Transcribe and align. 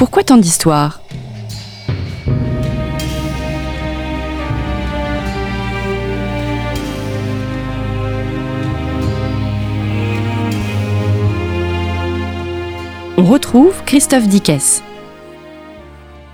Pourquoi 0.00 0.24
tant 0.24 0.38
d'histoires? 0.38 1.02
On 13.18 13.24
retrouve 13.24 13.74
Christophe 13.84 14.26
Dickès. 14.26 14.82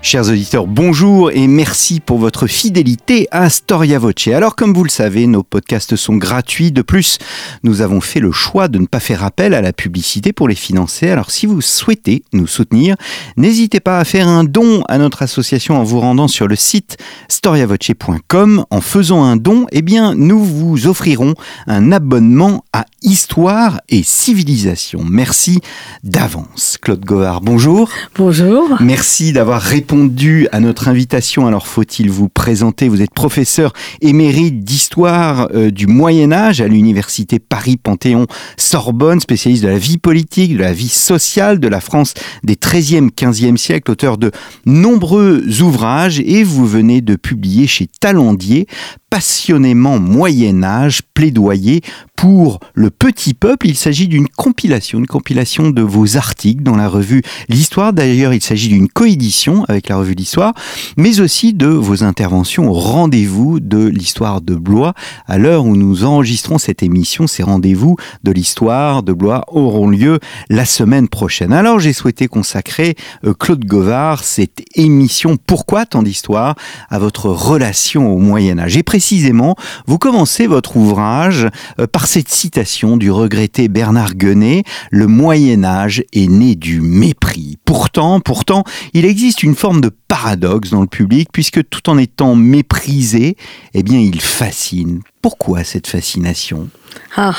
Chers 0.09 0.29
auditeurs, 0.29 0.67
bonjour 0.67 1.31
et 1.31 1.47
merci 1.47 1.99
pour 1.99 2.17
votre 2.17 2.47
fidélité 2.47 3.27
à 3.29 3.49
Storia 3.49 3.99
Voce. 3.99 4.29
Alors 4.29 4.55
comme 4.55 4.73
vous 4.73 4.85
le 4.85 4.89
savez, 4.89 5.27
nos 5.27 5.43
podcasts 5.43 5.97
sont 5.97 6.15
gratuits. 6.15 6.71
De 6.71 6.81
plus, 6.81 7.17
nous 7.63 7.81
avons 7.81 7.99
fait 7.99 8.21
le 8.21 8.31
choix 8.31 8.69
de 8.69 8.79
ne 8.79 8.85
pas 8.85 9.01
faire 9.01 9.25
appel 9.25 9.53
à 9.53 9.61
la 9.61 9.73
publicité 9.73 10.31
pour 10.31 10.47
les 10.47 10.55
financer. 10.55 11.09
Alors 11.09 11.29
si 11.29 11.45
vous 11.45 11.59
souhaitez 11.59 12.23
nous 12.31 12.47
soutenir, 12.47 12.95
n'hésitez 13.35 13.81
pas 13.81 13.99
à 13.99 14.05
faire 14.05 14.29
un 14.29 14.45
don 14.45 14.81
à 14.87 14.97
notre 14.97 15.23
association 15.23 15.77
en 15.77 15.83
vous 15.83 15.99
rendant 15.99 16.29
sur 16.29 16.47
le 16.47 16.55
site 16.55 16.95
storiavoce.com. 17.27 18.63
En 18.69 18.79
faisant 18.79 19.25
un 19.25 19.35
don, 19.35 19.65
eh 19.73 19.81
bien, 19.81 20.15
nous 20.15 20.41
vous 20.41 20.87
offrirons 20.87 21.33
un 21.67 21.91
abonnement 21.91 22.63
à 22.71 22.85
Histoire 23.07 23.79
et 23.87 24.03
Civilisation. 24.03 24.99
Merci 25.09 25.61
d'avance. 26.03 26.77
Claude 26.81 27.05
Goard, 27.05 27.41
bonjour. 27.41 27.89
Bonjour. 28.17 28.75
Merci 28.81 29.31
d'avoir 29.31 29.61
répondu 29.61 30.49
à 30.51 30.59
notre 30.59 30.89
invitation. 30.89 31.47
Alors 31.47 31.67
faut-il 31.67 32.11
vous 32.11 32.27
présenter? 32.27 32.89
Vous 32.89 33.01
êtes 33.01 33.13
professeur 33.13 33.71
émérite 34.01 34.59
d'histoire 34.59 35.47
euh, 35.55 35.71
du 35.71 35.87
Moyen 35.87 36.33
Âge 36.33 36.59
à 36.59 36.67
l'université 36.67 37.39
Paris-Panthéon 37.39 38.27
Sorbonne, 38.57 39.21
spécialiste 39.21 39.63
de 39.63 39.69
la 39.69 39.77
vie 39.77 39.97
politique, 39.97 40.57
de 40.57 40.59
la 40.59 40.73
vie 40.73 40.89
sociale 40.89 41.61
de 41.61 41.67
la 41.69 41.79
France 41.79 42.13
des 42.43 42.55
13e, 42.55 43.09
15e 43.09 43.55
siècles, 43.55 43.89
auteur 43.89 44.17
de 44.17 44.31
nombreux 44.65 45.61
ouvrages 45.61 46.19
et 46.19 46.43
vous 46.43 46.67
venez 46.67 46.99
de 46.99 47.15
publier 47.15 47.67
chez 47.67 47.87
Talendier 48.01 48.67
passionnément 49.09 49.99
Moyen 49.99 50.63
Âge, 50.63 51.01
plaidoyer 51.13 51.81
pour 52.17 52.59
le 52.73 52.89
petit 52.89 53.33
peuple. 53.33 53.67
Il 53.67 53.77
s'agit 53.77 54.09
d'une 54.09 54.27
compilation, 54.27 54.99
une 54.99 55.07
compilation 55.07 55.69
de 55.69 55.81
vos 55.81 56.17
articles 56.17 56.63
dans 56.63 56.75
la 56.75 56.89
revue 56.89 57.21
L'Histoire. 57.47 57.93
D'ailleurs, 57.93 58.33
il 58.33 58.41
s'agit 58.41 58.67
d'une 58.67 58.89
coédition 58.89 59.63
avec 59.69 59.87
la 59.87 59.95
revue 59.95 60.15
L'Histoire, 60.15 60.53
mais 60.97 61.21
aussi 61.21 61.53
de 61.53 61.67
vos 61.67 62.03
interventions 62.03 62.69
au 62.69 62.73
rendez-vous 62.73 63.59
de 63.59 63.85
l'histoire 63.85 64.41
de 64.41 64.55
Blois. 64.55 64.93
À 65.27 65.37
l'heure 65.37 65.63
où 65.63 65.77
nous 65.77 66.03
enregistrons 66.03 66.57
cette 66.57 66.83
émission, 66.83 67.27
ces 67.27 67.43
rendez-vous 67.43 67.95
de 68.23 68.31
l'histoire 68.31 69.03
de 69.03 69.13
Blois 69.13 69.45
auront 69.47 69.87
lieu 69.87 70.19
la 70.49 70.65
semaine 70.65 71.07
prochaine. 71.07 71.53
Alors, 71.53 71.79
j'ai 71.79 71.93
souhaité 71.93 72.27
consacrer, 72.27 72.95
euh, 73.25 73.33
Claude 73.33 73.63
Govard, 73.63 74.23
cette 74.23 74.63
émission 74.75 75.37
Pourquoi 75.37 75.85
tant 75.85 76.01
d'histoire 76.01 76.55
à 76.89 76.97
votre 76.97 77.29
relation 77.29 78.11
au 78.11 78.17
Moyen 78.17 78.57
Âge. 78.57 78.75
Et 78.75 78.83
précisément, 78.83 79.55
vous 79.85 79.99
commencez 79.99 80.47
votre 80.47 80.77
ouvrage 80.77 81.47
euh, 81.79 81.85
par 81.85 82.06
cette 82.07 82.29
citation 82.29 82.95
du 82.95 83.11
regretté 83.11 83.67
Bernard 83.67 84.15
Guenet, 84.15 84.63
le 84.91 85.07
Moyen 85.07 85.65
Âge 85.65 86.03
est 86.13 86.29
né 86.29 86.55
du 86.55 86.79
mépris. 86.79 87.57
Pourtant, 87.65 88.21
pourtant, 88.21 88.63
il 88.93 89.03
existe 89.03 89.43
une 89.43 89.55
forme 89.55 89.81
de 89.81 89.91
paradoxe 90.07 90.69
dans 90.69 90.79
le 90.79 90.87
public 90.87 91.27
puisque 91.33 91.67
tout 91.69 91.89
en 91.89 91.97
étant 91.97 92.33
méprisé, 92.33 93.35
eh 93.73 93.83
bien, 93.83 93.99
il 93.99 94.21
fascine. 94.21 95.01
Pourquoi 95.21 95.65
cette 95.65 95.87
fascination? 95.87 96.69
Ah, 97.17 97.35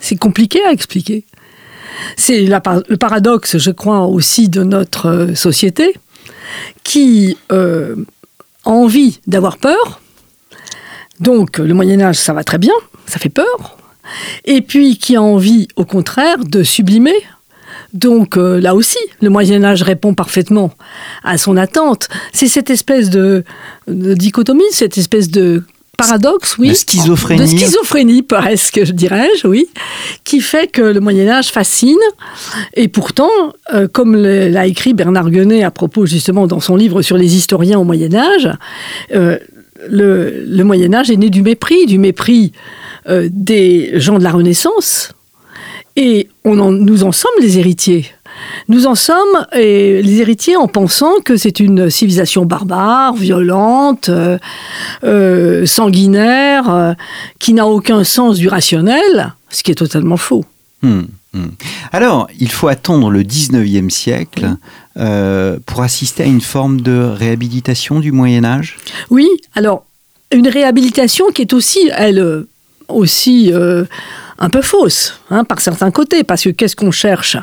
c'est 0.00 0.16
compliqué 0.16 0.64
à 0.64 0.72
expliquer. 0.72 1.26
C'est 2.16 2.40
le 2.40 2.96
paradoxe, 2.96 3.58
je 3.58 3.70
crois, 3.70 4.06
aussi 4.06 4.48
de 4.48 4.64
notre 4.64 5.08
euh, 5.08 5.34
société 5.34 5.94
qui 6.84 7.36
euh, 7.52 7.96
a 8.64 8.70
envie 8.70 9.20
d'avoir 9.26 9.58
peur, 9.58 10.00
donc 11.20 11.58
le 11.58 11.74
Moyen 11.74 12.00
Âge, 12.00 12.16
ça 12.16 12.32
va 12.32 12.44
très 12.44 12.58
bien, 12.58 12.74
ça 13.06 13.18
fait 13.18 13.28
peur. 13.28 13.76
Et 14.44 14.60
puis 14.60 14.98
qui 14.98 15.16
a 15.16 15.22
envie, 15.22 15.68
au 15.76 15.84
contraire, 15.84 16.38
de 16.38 16.62
sublimer. 16.62 17.16
Donc 17.92 18.36
euh, 18.36 18.60
là 18.60 18.74
aussi, 18.74 18.98
le 19.20 19.30
Moyen 19.30 19.64
Âge 19.64 19.82
répond 19.82 20.14
parfaitement 20.14 20.72
à 21.24 21.38
son 21.38 21.56
attente. 21.56 22.08
C'est 22.32 22.48
cette 22.48 22.70
espèce 22.70 23.10
de, 23.10 23.44
dichotomie, 23.88 24.64
cette 24.70 24.98
espèce 24.98 25.30
de 25.30 25.62
paradoxe, 25.96 26.58
oui. 26.58 26.70
De 26.70 26.74
schizophrénie. 26.74 27.40
De 27.40 27.46
schizophrénie, 27.46 28.22
presque, 28.22 28.84
je 28.84 28.92
dirais-je, 28.92 29.46
oui. 29.46 29.66
Qui 30.24 30.40
fait 30.40 30.66
que 30.66 30.82
le 30.82 31.00
Moyen-Âge 31.00 31.48
fascine. 31.48 31.96
Et 32.74 32.88
pourtant, 32.88 33.30
euh, 33.72 33.88
comme 33.88 34.14
l'a 34.14 34.66
écrit 34.66 34.92
Bernard 34.92 35.30
Guenet 35.30 35.62
à 35.62 35.70
propos, 35.70 36.04
justement, 36.04 36.46
dans 36.46 36.60
son 36.60 36.76
livre 36.76 37.00
sur 37.00 37.16
les 37.16 37.36
historiens 37.36 37.78
au 37.78 37.84
Moyen-Âge, 37.84 38.50
euh, 39.14 39.38
le, 39.88 40.62
Moyen 40.64 40.92
Âge 40.94 41.10
est 41.10 41.16
né 41.16 41.30
du 41.30 41.42
mépris, 41.42 41.86
du 41.86 41.98
mépris 41.98 42.52
euh, 43.08 43.28
des 43.30 44.00
gens 44.00 44.18
de 44.18 44.24
la 44.24 44.32
Renaissance, 44.32 45.12
et 45.94 46.28
on 46.44 46.56
nous 46.56 47.04
en 47.04 47.12
sommes 47.12 47.30
les 47.40 47.58
héritiers. 47.58 48.06
Nous 48.68 48.86
en 48.86 48.94
sommes 48.94 49.46
les 49.54 50.20
héritiers 50.20 50.56
en 50.56 50.68
pensant 50.68 51.20
que 51.24 51.36
c'est 51.36 51.60
une 51.60 51.88
civilisation 51.88 52.44
barbare, 52.44 53.14
violente, 53.14 54.08
euh, 54.08 54.38
euh, 55.04 55.64
sanguinaire, 55.64 56.96
qui 57.38 57.54
n'a 57.54 57.66
aucun 57.66 58.04
sens 58.04 58.36
du 58.36 58.48
rationnel, 58.48 59.34
ce 59.48 59.62
qui 59.62 59.70
est 59.70 59.76
totalement 59.76 60.18
faux. 60.18 60.44
Hmm, 60.82 61.02
hmm. 61.32 61.46
Alors, 61.92 62.28
il 62.38 62.50
faut 62.50 62.68
attendre 62.68 63.10
le 63.10 63.22
19e 63.22 63.88
siècle 63.88 64.56
pour 65.66 65.82
assister 65.82 66.22
à 66.22 66.26
une 66.26 66.40
forme 66.40 66.80
de 66.80 66.98
réhabilitation 66.98 68.00
du 68.00 68.12
Moyen 68.12 68.44
Âge? 68.44 68.78
Oui, 69.10 69.28
alors 69.54 69.84
une 70.32 70.48
réhabilitation 70.48 71.26
qui 71.32 71.42
est 71.42 71.52
aussi, 71.52 71.90
elle, 71.94 72.46
aussi 72.88 73.52
euh, 73.52 73.84
un 74.38 74.50
peu 74.50 74.62
fausse, 74.62 75.20
hein, 75.30 75.44
par 75.44 75.60
certains 75.60 75.90
côtés, 75.90 76.24
parce 76.24 76.44
que 76.44 76.50
qu'est-ce 76.50 76.76
qu'on 76.76 76.90
cherche? 76.90 77.36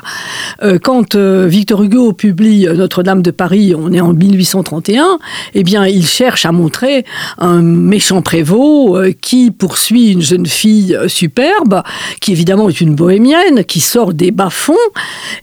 Euh, 0.62 0.78
Quand 0.82 1.14
euh, 1.14 1.46
Victor 1.46 1.82
Hugo 1.82 2.12
publie 2.12 2.66
Notre-Dame 2.66 3.22
de 3.22 3.30
Paris, 3.30 3.74
on 3.76 3.92
est 3.92 4.00
en 4.00 4.12
1831, 4.12 5.18
eh 5.54 5.62
bien, 5.62 5.86
il 5.86 6.06
cherche 6.06 6.46
à 6.46 6.52
montrer 6.52 7.04
un 7.38 7.62
méchant 7.62 8.22
prévôt 8.22 8.96
euh, 8.96 9.12
qui 9.20 9.50
poursuit 9.50 10.12
une 10.12 10.22
jeune 10.22 10.46
fille 10.46 10.96
superbe, 11.06 11.82
qui 12.20 12.32
évidemment 12.32 12.68
est 12.68 12.80
une 12.80 12.94
bohémienne, 12.94 13.64
qui 13.64 13.80
sort 13.80 14.12
des 14.12 14.30
bas-fonds 14.30 14.74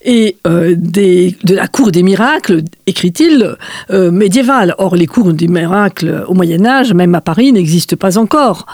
et 0.03 0.38
des, 0.46 1.35
de 1.44 1.56
la 1.56 1.68
cour 1.68 1.91
des 1.91 2.03
miracles, 2.03 2.63
écrit-il, 2.88 3.56
médiévale. 3.90 4.75
Or, 4.78 4.96
les 4.96 5.08
cours 5.08 5.34
des 5.34 5.47
miracles 5.47 6.25
au 6.28 6.34
Moyen-Âge, 6.34 6.94
même 6.94 7.16
à 7.16 7.22
Paris, 7.22 7.52
n'existent 7.52 7.96
pas 7.96 8.18
encore. 8.18 8.66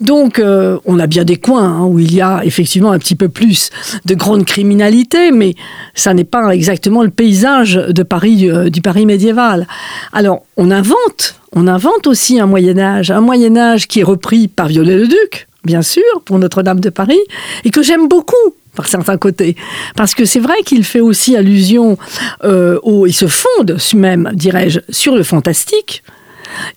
Donc, 0.00 0.40
on 0.40 0.98
a 0.98 1.06
bien 1.06 1.24
des 1.24 1.36
coins 1.36 1.64
hein, 1.64 1.84
où 1.84 1.98
il 1.98 2.14
y 2.14 2.20
a 2.20 2.44
effectivement 2.44 2.92
un 2.92 2.98
petit 3.06 3.14
peu 3.14 3.28
plus 3.28 3.70
de 4.04 4.14
grande 4.14 4.44
criminalité, 4.44 5.30
mais 5.30 5.54
ça 5.94 6.12
n'est 6.12 6.24
pas 6.24 6.50
exactement 6.50 7.04
le 7.04 7.10
paysage 7.10 7.74
de 7.74 8.02
Paris, 8.02 8.50
euh, 8.50 8.68
du 8.68 8.82
Paris 8.82 9.06
médiéval. 9.06 9.68
Alors, 10.12 10.44
on 10.56 10.72
invente, 10.72 11.40
on 11.52 11.68
invente 11.68 12.08
aussi 12.08 12.40
un 12.40 12.46
Moyen 12.46 12.78
Âge, 12.78 13.12
un 13.12 13.20
Moyen 13.20 13.56
Âge 13.56 13.86
qui 13.86 14.00
est 14.00 14.02
repris 14.02 14.48
par 14.48 14.66
Viollet-le-Duc, 14.66 15.46
bien 15.64 15.82
sûr, 15.82 16.02
pour 16.24 16.40
Notre-Dame 16.40 16.80
de 16.80 16.90
Paris, 16.90 17.20
et 17.64 17.70
que 17.70 17.80
j'aime 17.80 18.08
beaucoup 18.08 18.46
par 18.74 18.88
certains 18.88 19.18
côtés. 19.18 19.54
Parce 19.94 20.12
que 20.14 20.24
c'est 20.24 20.40
vrai 20.40 20.56
qu'il 20.64 20.82
fait 20.82 21.00
aussi 21.00 21.36
allusion 21.36 21.96
euh, 22.42 22.80
au... 22.82 23.06
Il 23.06 23.14
se 23.14 23.28
fonde 23.28 23.78
même, 23.94 24.32
dirais-je, 24.34 24.80
sur 24.90 25.14
le 25.14 25.22
fantastique 25.22 26.02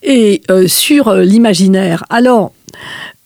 et 0.04 0.42
euh, 0.50 0.68
sur 0.68 1.12
l'imaginaire. 1.14 2.04
Alors, 2.08 2.52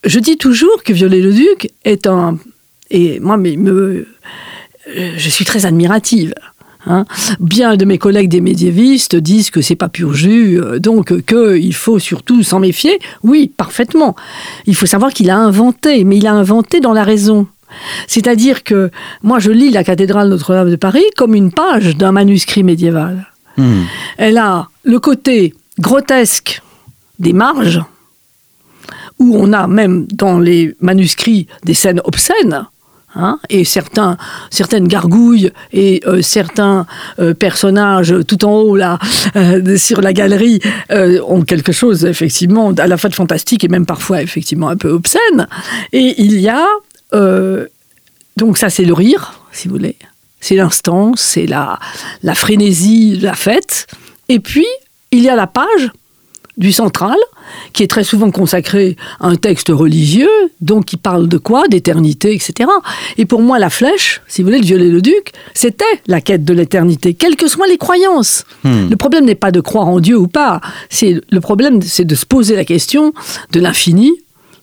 je 0.05 0.19
dis 0.19 0.39
toujours 0.39 0.83
que 0.83 0.95
Viollet-le-Duc 0.95 1.71
est 1.85 2.07
un... 2.07 2.39
Et 2.91 3.21
moi, 3.21 3.37
mais 3.37 3.57
me, 3.57 4.07
je 4.95 5.29
suis 5.29 5.45
très 5.45 5.67
admirative. 5.67 6.35
Hein. 6.87 7.07
Bien 7.41 7.77
de 7.77 7.85
mes 7.85 7.99
collègues 7.99 8.29
des 8.29 8.41
médiévistes 8.41 9.17
disent 9.17 9.51
que 9.51 9.63
c'est 9.63 9.77
pas 9.77 9.89
pur 9.89 10.15
jus, 10.15 10.61
euh, 10.61 10.79
donc 10.79 11.25
qu'il 11.25 11.75
faut 11.75 11.99
surtout 11.99 12.43
s'en 12.43 12.61
méfier. 12.61 12.99
Oui, 13.23 13.51
parfaitement. 13.57 14.15
Il 14.67 14.77
faut 14.77 14.87
savoir 14.87 15.13
qu'il 15.13 15.31
a 15.31 15.37
inventé, 15.39 16.05
mais 16.05 16.19
il 16.19 16.27
a 16.27 16.33
inventé 16.33 16.81
dans 16.81 16.93
la 16.93 17.05
raison. 17.05 17.47
C'est-à-dire 18.07 18.63
que 18.63 18.91
moi, 19.23 19.39
je 19.39 19.51
lis 19.51 19.71
la 19.71 19.83
cathédrale 19.83 20.29
Notre-Dame 20.29 20.71
de 20.71 20.77
Paris 20.77 21.05
comme 21.17 21.35
une 21.35 21.53
page 21.53 21.97
d'un 21.97 22.13
manuscrit 22.13 22.63
médiéval. 22.63 23.27
Hmm. 23.57 23.85
Elle 24.19 24.39
a 24.39 24.69
le 24.85 25.01
côté 25.01 25.55
grotesque 25.79 26.63
des 27.19 27.33
marges, 27.33 27.83
où 29.19 29.37
on 29.37 29.53
a 29.53 29.67
même 29.67 30.07
dans 30.13 30.39
les 30.39 30.75
manuscrits 30.81 31.47
des 31.65 31.75
scènes 31.75 32.01
obscènes, 32.05 32.67
Hein, 33.17 33.39
et 33.49 33.65
certains, 33.65 34.17
certaines 34.51 34.89
gargouilles 34.89 35.53
et 35.73 36.03
euh, 36.07 36.21
certains 36.21 36.85
euh, 37.21 37.33
personnages 37.33 38.13
tout 38.27 38.45
en 38.45 38.55
haut 38.57 38.75
là 38.75 38.99
euh, 39.37 39.77
sur 39.77 40.01
la 40.01 40.13
galerie 40.13 40.61
ont 40.91 41.43
quelque 41.43 41.71
chose 41.71 42.05
effectivement 42.05 42.73
à 42.73 42.87
la 42.89 42.97
fois 42.97 43.11
de 43.11 43.15
fantastique 43.15 43.63
et 43.63 43.69
même 43.69 43.87
parfois 43.87 44.21
effectivement 44.23 44.69
un 44.69 44.77
peu 44.77 44.91
obscène. 44.91 45.47
Et 45.93 46.21
il 46.21 46.41
y 46.41 46.49
a 46.49 46.67
donc 48.37 48.59
ça 48.59 48.71
c'est 48.71 48.85
le 48.85 48.93
rire 48.93 49.41
si 49.53 49.69
vous 49.69 49.75
voulez, 49.75 49.97
c'est 50.41 50.57
l'instant, 50.57 51.13
c'est 51.17 51.47
la, 51.47 51.79
la 52.23 52.35
frénésie 52.35 53.19
la 53.21 53.35
fête. 53.35 53.87
Et 54.29 54.41
puis, 54.41 54.67
il 55.11 55.21
y 55.21 55.29
a 55.29 55.37
la 55.37 55.47
page 55.47 55.93
du 56.57 56.73
central, 56.73 57.17
qui 57.73 57.83
est 57.83 57.87
très 57.87 58.05
souvent 58.05 58.31
consacré 58.31 58.97
à 59.21 59.27
un 59.27 59.37
texte 59.37 59.69
religieux, 59.69 60.31
donc 60.61 60.87
qui 60.87 60.97
parle 60.97 61.29
de 61.29 61.39
quoi 61.39 61.69
D'éternité, 61.69 62.35
etc. 62.35 62.69
Et 63.19 63.27
pour 63.27 63.43
moi, 63.43 63.59
la 63.59 63.71
flèche, 63.71 64.23
si 64.29 64.43
vous 64.43 64.49
voulez, 64.49 64.59
le 64.59 64.67
violet-le-duc, 64.67 65.33
c'était 65.53 65.85
la 66.07 66.21
quête 66.21 66.45
de 66.45 66.53
l'éternité, 66.53 67.15
quelles 67.15 67.37
que 67.37 67.49
soient 67.49 67.67
les 67.67 67.79
croyances. 67.79 68.45
Hmm. 68.63 68.89
Le 68.89 68.97
problème 68.97 69.25
n'est 69.25 69.35
pas 69.35 69.51
de 69.51 69.61
croire 69.61 69.89
en 69.89 70.01
Dieu 70.01 70.17
ou 70.17 70.29
pas, 70.29 70.61
c'est 70.91 71.21
le 71.29 71.41
problème, 71.41 71.83
c'est 71.83 72.05
de 72.05 72.15
se 72.15 72.27
poser 72.27 72.57
la 72.57 72.65
question 72.65 73.13
de 73.53 73.61
l'infini. 73.61 74.13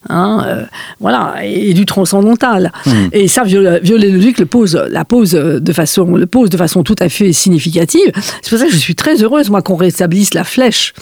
Hein, 0.10 0.44
euh, 0.46 0.66
voilà, 1.00 1.36
et, 1.44 1.74
du 1.74 1.86
transcendantal. 1.86 2.72
Hmm. 2.86 3.08
Et 3.12 3.28
ça, 3.28 3.44
Viol- 3.44 3.80
Viollet-le-Duc 3.82 4.40
le 4.40 4.46
pose, 4.46 4.76
la 4.90 5.06
pose 5.06 5.32
de 5.32 5.74
façon, 5.74 6.16
le 6.16 6.26
pose 6.26 6.50
de 6.50 6.58
façon 6.58 6.84
tout 6.84 6.96
à 7.00 7.10
fait 7.10 7.34
significative. 7.34 8.12
C'est 8.42 8.50
pour 8.50 8.60
ça 8.60 8.66
que 8.66 8.72
je 8.72 8.78
suis 8.78 8.96
très 8.96 9.22
heureuse, 9.24 9.50
moi, 9.50 9.62
qu'on 9.62 9.76
rétablisse 9.76 10.34
la 10.34 10.44
flèche 10.44 10.94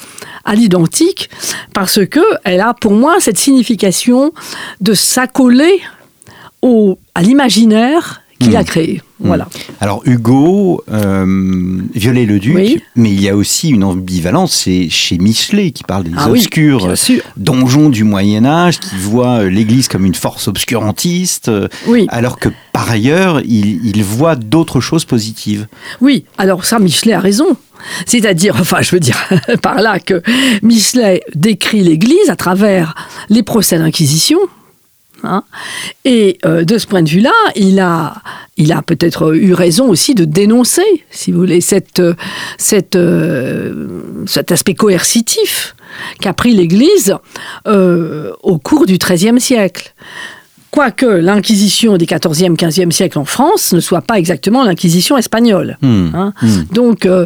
à 0.46 0.56
l'identique, 0.56 1.30
parce 1.74 2.06
que 2.06 2.22
elle 2.44 2.62
a, 2.62 2.74
pour 2.74 2.94
moi, 2.94 3.16
cette 3.20 3.38
signification 3.38 4.32
de 4.82 4.94
s'accoler 4.94 5.82
au, 6.62 6.98
à 7.16 7.22
l'imaginaire 7.22 8.19
qu'il 8.40 8.56
a 8.56 8.64
créé. 8.64 9.02
Voilà. 9.22 9.50
Alors 9.82 10.02
Hugo, 10.06 10.82
euh, 10.90 11.82
Viollet-le-Duc, 11.94 12.56
Oui. 12.56 12.82
mais 12.96 13.12
il 13.12 13.22
y 13.22 13.28
a 13.28 13.36
aussi 13.36 13.70
une 13.70 13.84
ambivalence, 13.84 14.54
c'est 14.54 14.88
chez 14.90 15.18
Michelet 15.18 15.72
qui 15.72 15.84
parle 15.84 16.06
des 16.06 16.12
Ah 16.16 16.30
obscurs 16.30 16.88
donjons 17.36 17.90
du 17.90 18.06
Moyen 18.06 18.46
Âge, 18.46 18.80
qui 18.80 18.96
voit 18.96 19.42
euh, 19.42 19.50
l'Église 19.50 19.90
comme 19.90 20.06
une 20.06 20.16
force 20.16 20.48
obscurantiste, 20.48 21.50
euh, 21.50 21.68
Oui. 21.88 22.06
alors 22.10 22.40
que 22.40 22.48
par 22.72 22.90
ailleurs, 22.90 23.42
il, 23.42 23.86
il 23.86 24.04
voit 24.04 24.38
d'autres 24.38 24.80
choses 24.80 25.04
positives. 25.04 25.68
Oui, 26.00 26.24
alors 26.38 26.64
ça, 26.64 26.80
Michelet 26.80 27.14
a 27.14 27.20
raison. 27.20 27.58
C'est-à-dire, 28.06 28.56
enfin, 28.60 28.82
je 28.82 28.92
veux 28.92 29.00
dire 29.02 29.18
par 29.62 29.82
là 29.82 30.00
que 30.00 30.22
Michelet 30.64 31.22
décrit 31.36 31.82
l'Église 31.82 32.30
à 32.30 32.38
travers 32.38 32.96
les 33.30 33.44
procès 33.44 33.78
d'Inquisition. 33.78 34.40
Hein. 35.24 35.44
et 36.06 36.38
euh, 36.46 36.64
de 36.64 36.78
ce 36.78 36.88
point 36.88 37.02
de 37.02 37.10
vue-là, 37.10 37.34
il 37.56 37.80
a, 37.80 38.16
il 38.58 38.72
a 38.72 38.82
peut-être 38.82 39.36
eu 39.36 39.54
raison 39.54 39.88
aussi 39.90 40.16
de 40.16 40.26
dénoncer, 40.26 41.06
si 41.10 41.32
vous 41.32 41.40
voulez, 41.40 41.62
cette, 41.62 42.02
cette, 42.58 42.96
euh, 42.96 43.88
cet 44.26 44.52
aspect 44.52 44.74
coercitif 44.74 45.76
qu'a 46.20 46.34
pris 46.34 46.54
l'Église 46.54 47.16
euh, 47.68 48.32
au 48.44 48.58
cours 48.58 48.86
du 48.86 48.98
XIIIe 48.98 49.40
siècle. 49.40 49.94
Quoique 50.72 51.06
l'Inquisition 51.06 51.98
des 51.98 52.06
XIVe, 52.06 52.54
XVe 52.54 52.92
siècles 52.92 53.18
en 53.18 53.26
France 53.26 53.74
ne 53.74 53.80
soit 53.80 54.02
pas 54.02 54.20
exactement 54.20 54.64
l'Inquisition 54.64 55.18
espagnole. 55.18 55.78
Hmm. 55.82 56.10
Hein. 56.14 56.34
Hmm. 56.42 56.64
Donc, 56.72 57.06
euh, 57.08 57.26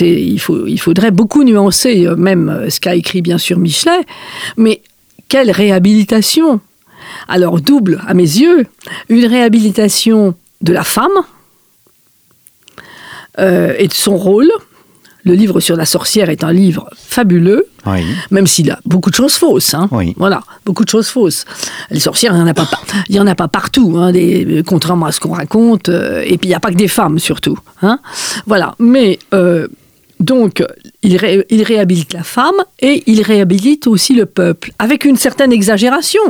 il, 0.00 0.38
faut, 0.38 0.66
il 0.66 0.78
faudrait 0.78 1.10
beaucoup 1.10 1.42
nuancer, 1.42 2.06
même 2.16 2.66
ce 2.68 2.78
qu'a 2.78 2.94
écrit 2.94 3.20
bien 3.20 3.38
sûr 3.38 3.58
Michelet. 3.58 4.00
Mais 4.56 4.82
quelle 5.28 5.50
réhabilitation 5.50 6.60
Alors, 7.28 7.60
double 7.60 8.00
à 8.06 8.14
mes 8.14 8.22
yeux, 8.22 8.66
une 9.08 9.26
réhabilitation 9.26 10.34
de 10.62 10.72
la 10.72 10.84
femme 10.84 11.10
euh, 13.38 13.74
et 13.78 13.88
de 13.88 13.92
son 13.92 14.16
rôle. 14.16 14.48
Le 15.24 15.34
livre 15.34 15.58
sur 15.58 15.74
la 15.74 15.86
sorcière 15.86 16.30
est 16.30 16.44
un 16.44 16.52
livre 16.52 16.88
fabuleux, 16.94 17.66
Oui. 17.84 18.04
même 18.30 18.46
s'il 18.46 18.70
a 18.70 18.78
beaucoup 18.84 19.10
de 19.10 19.16
choses 19.16 19.34
fausses. 19.34 19.74
hein. 19.74 19.88
Oui. 19.90 20.14
Voilà, 20.16 20.40
beaucoup 20.64 20.84
de 20.84 20.88
choses 20.88 21.08
fausses. 21.08 21.44
Les 21.90 21.98
sorcières, 21.98 22.32
il 22.32 22.36
n'y 22.36 22.42
en 22.42 22.46
a 22.46 22.54
pas, 22.54 22.68
il 23.08 23.16
y 23.16 23.18
en 23.18 23.26
a 23.26 23.34
pas 23.34 23.48
partout, 23.48 23.94
hein, 23.98 24.12
des- 24.12 24.62
contrairement 24.64 25.06
à 25.06 25.10
ce 25.12 25.18
qu'on 25.18 25.32
raconte. 25.32 25.88
euh, 25.88 26.22
et 26.24 26.38
puis, 26.38 26.46
il 26.46 26.50
n'y 26.50 26.54
a 26.54 26.60
pas 26.60 26.70
que 26.70 26.76
des 26.76 26.86
femmes, 26.86 27.18
surtout. 27.18 27.58
hein. 27.82 27.98
Voilà. 28.46 28.76
Mais, 28.78 29.18
euh, 29.34 29.66
donc, 30.20 30.64
il, 31.02 31.16
ré- 31.16 31.46
il 31.50 31.62
réhabilite 31.62 32.12
la 32.12 32.22
femme 32.22 32.54
et 32.80 33.02
il 33.06 33.22
réhabilite 33.22 33.86
aussi 33.86 34.14
le 34.14 34.26
peuple, 34.26 34.72
avec 34.78 35.04
une 35.04 35.16
certaine 35.16 35.52
exagération. 35.52 36.22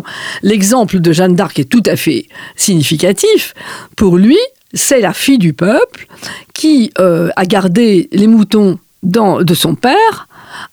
L'exemple 0.43 1.01
de 1.01 1.13
Jeanne 1.13 1.35
d'Arc 1.35 1.59
est 1.59 1.69
tout 1.69 1.83
à 1.87 1.97
fait 1.97 2.27
significatif. 2.57 3.55
Pour 3.97 4.17
lui, 4.17 4.39
c'est 4.75 5.01
la 5.01 5.13
fille 5.13 5.39
du 5.39 5.53
peuple 5.53 6.07
qui 6.53 6.93
euh, 6.99 7.31
a 7.37 7.47
gardé 7.47 8.09
les 8.13 8.27
moutons 8.27 8.79
de 9.03 9.55
son 9.55 9.77
père, 9.77 10.27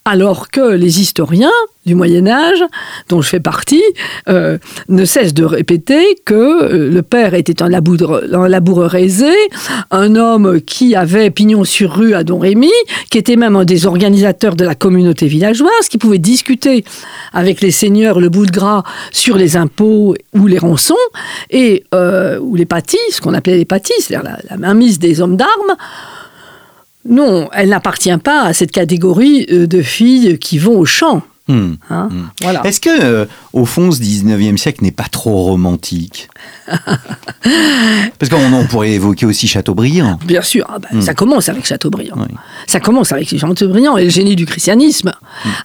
alors 0.06 0.50
que 0.50 0.74
les 0.74 1.00
historiens 1.00 1.52
du 1.86 1.96
Moyen 1.96 2.28
Âge, 2.28 2.64
dont 3.10 3.22
je 3.22 3.30
fais 3.30 3.40
partie, 3.40 3.84
euh, 4.30 4.58
ne 4.90 5.06
cessent 5.06 5.34
de 5.34 5.44
répéter 5.44 6.18
que 6.26 6.34
euh, 6.34 6.90
le 6.90 7.02
père 7.02 7.34
était 7.34 7.62
un 7.62 7.70
laboureur, 7.70 8.96
aisé, 8.96 9.34
un 9.92 10.16
homme 10.16 10.62
qui 10.62 10.96
avait 10.96 11.30
pignon 11.30 11.64
sur 11.64 11.94
rue 11.94 12.14
à 12.14 12.24
Don 12.24 12.40
Rémy, 12.40 12.72
qui 13.10 13.18
était 13.18 13.36
même 13.36 13.56
un 13.56 13.66
des 13.66 13.86
organisateurs 13.86 14.56
de 14.56 14.66
la 14.66 14.76
communauté 14.76 15.28
villageoise, 15.28 15.88
qui 15.90 15.98
pouvait 15.98 16.20
discuter 16.20 16.84
avec 17.34 17.62
les 17.62 17.72
seigneurs 17.72 18.20
le 18.20 18.30
bout 18.30 18.46
de 18.46 18.52
gras 18.52 18.84
sur 19.12 19.38
les 19.38 19.58
impôts 19.58 20.16
ou 20.34 20.48
les 20.48 20.58
rançons, 20.58 20.96
et, 21.50 21.84
euh, 21.94 22.40
ou 22.40 22.56
les 22.56 22.66
pâtis, 22.66 22.98
ce 23.12 23.22
qu'on 23.22 23.34
appelait 23.34 23.58
les 23.58 23.66
pâtis, 23.66 23.94
c'est-à-dire 24.00 24.38
la 24.50 24.58
mainmise 24.58 25.00
des 25.00 25.22
hommes 25.22 25.38
d'armes. 25.38 25.76
Non, 27.06 27.50
elle 27.54 27.70
n'appartient 27.70 28.18
pas 28.18 28.44
à 28.44 28.54
cette 28.54 28.72
catégorie 28.72 29.46
euh, 29.52 29.68
de 29.68 29.82
filles 29.82 30.40
qui 30.40 30.58
vont 30.58 30.78
au 30.78 30.86
champ. 30.86 31.22
Hmm. 31.50 31.74
hein. 31.90 32.08
Hmm. 32.10 32.28
Voilà. 32.42 32.62
Est-ce 32.66 32.80
que, 32.80 33.04
euh, 33.04 33.26
au 33.52 33.66
fond, 33.66 33.92
ce 33.92 34.00
19e 34.00 34.56
siècle 34.56 34.82
n'est 34.82 34.92
pas 34.92 35.08
trop 35.12 35.44
romantique 35.44 36.30
Parce 36.68 38.30
qu'on 38.30 38.54
on 38.54 38.66
pourrait 38.66 38.92
évoquer 38.92 39.26
aussi 39.26 39.48
Chateaubriand. 39.48 40.18
Bien 40.26 40.42
sûr, 40.42 40.66
ah 40.70 40.80
ben, 40.80 41.02
ça 41.02 41.14
commence 41.14 41.50
avec 41.50 41.66
Chateaubriand. 41.66 42.16
Oui. 42.18 42.34
Ça 42.68 42.80
commence 42.80 43.12
avec 43.12 43.38
Chateaubriand 43.38 43.98
et 43.98 44.06
le 44.06 44.10
génie 44.10 44.38
du 44.38 44.46
christianisme. 44.46 45.12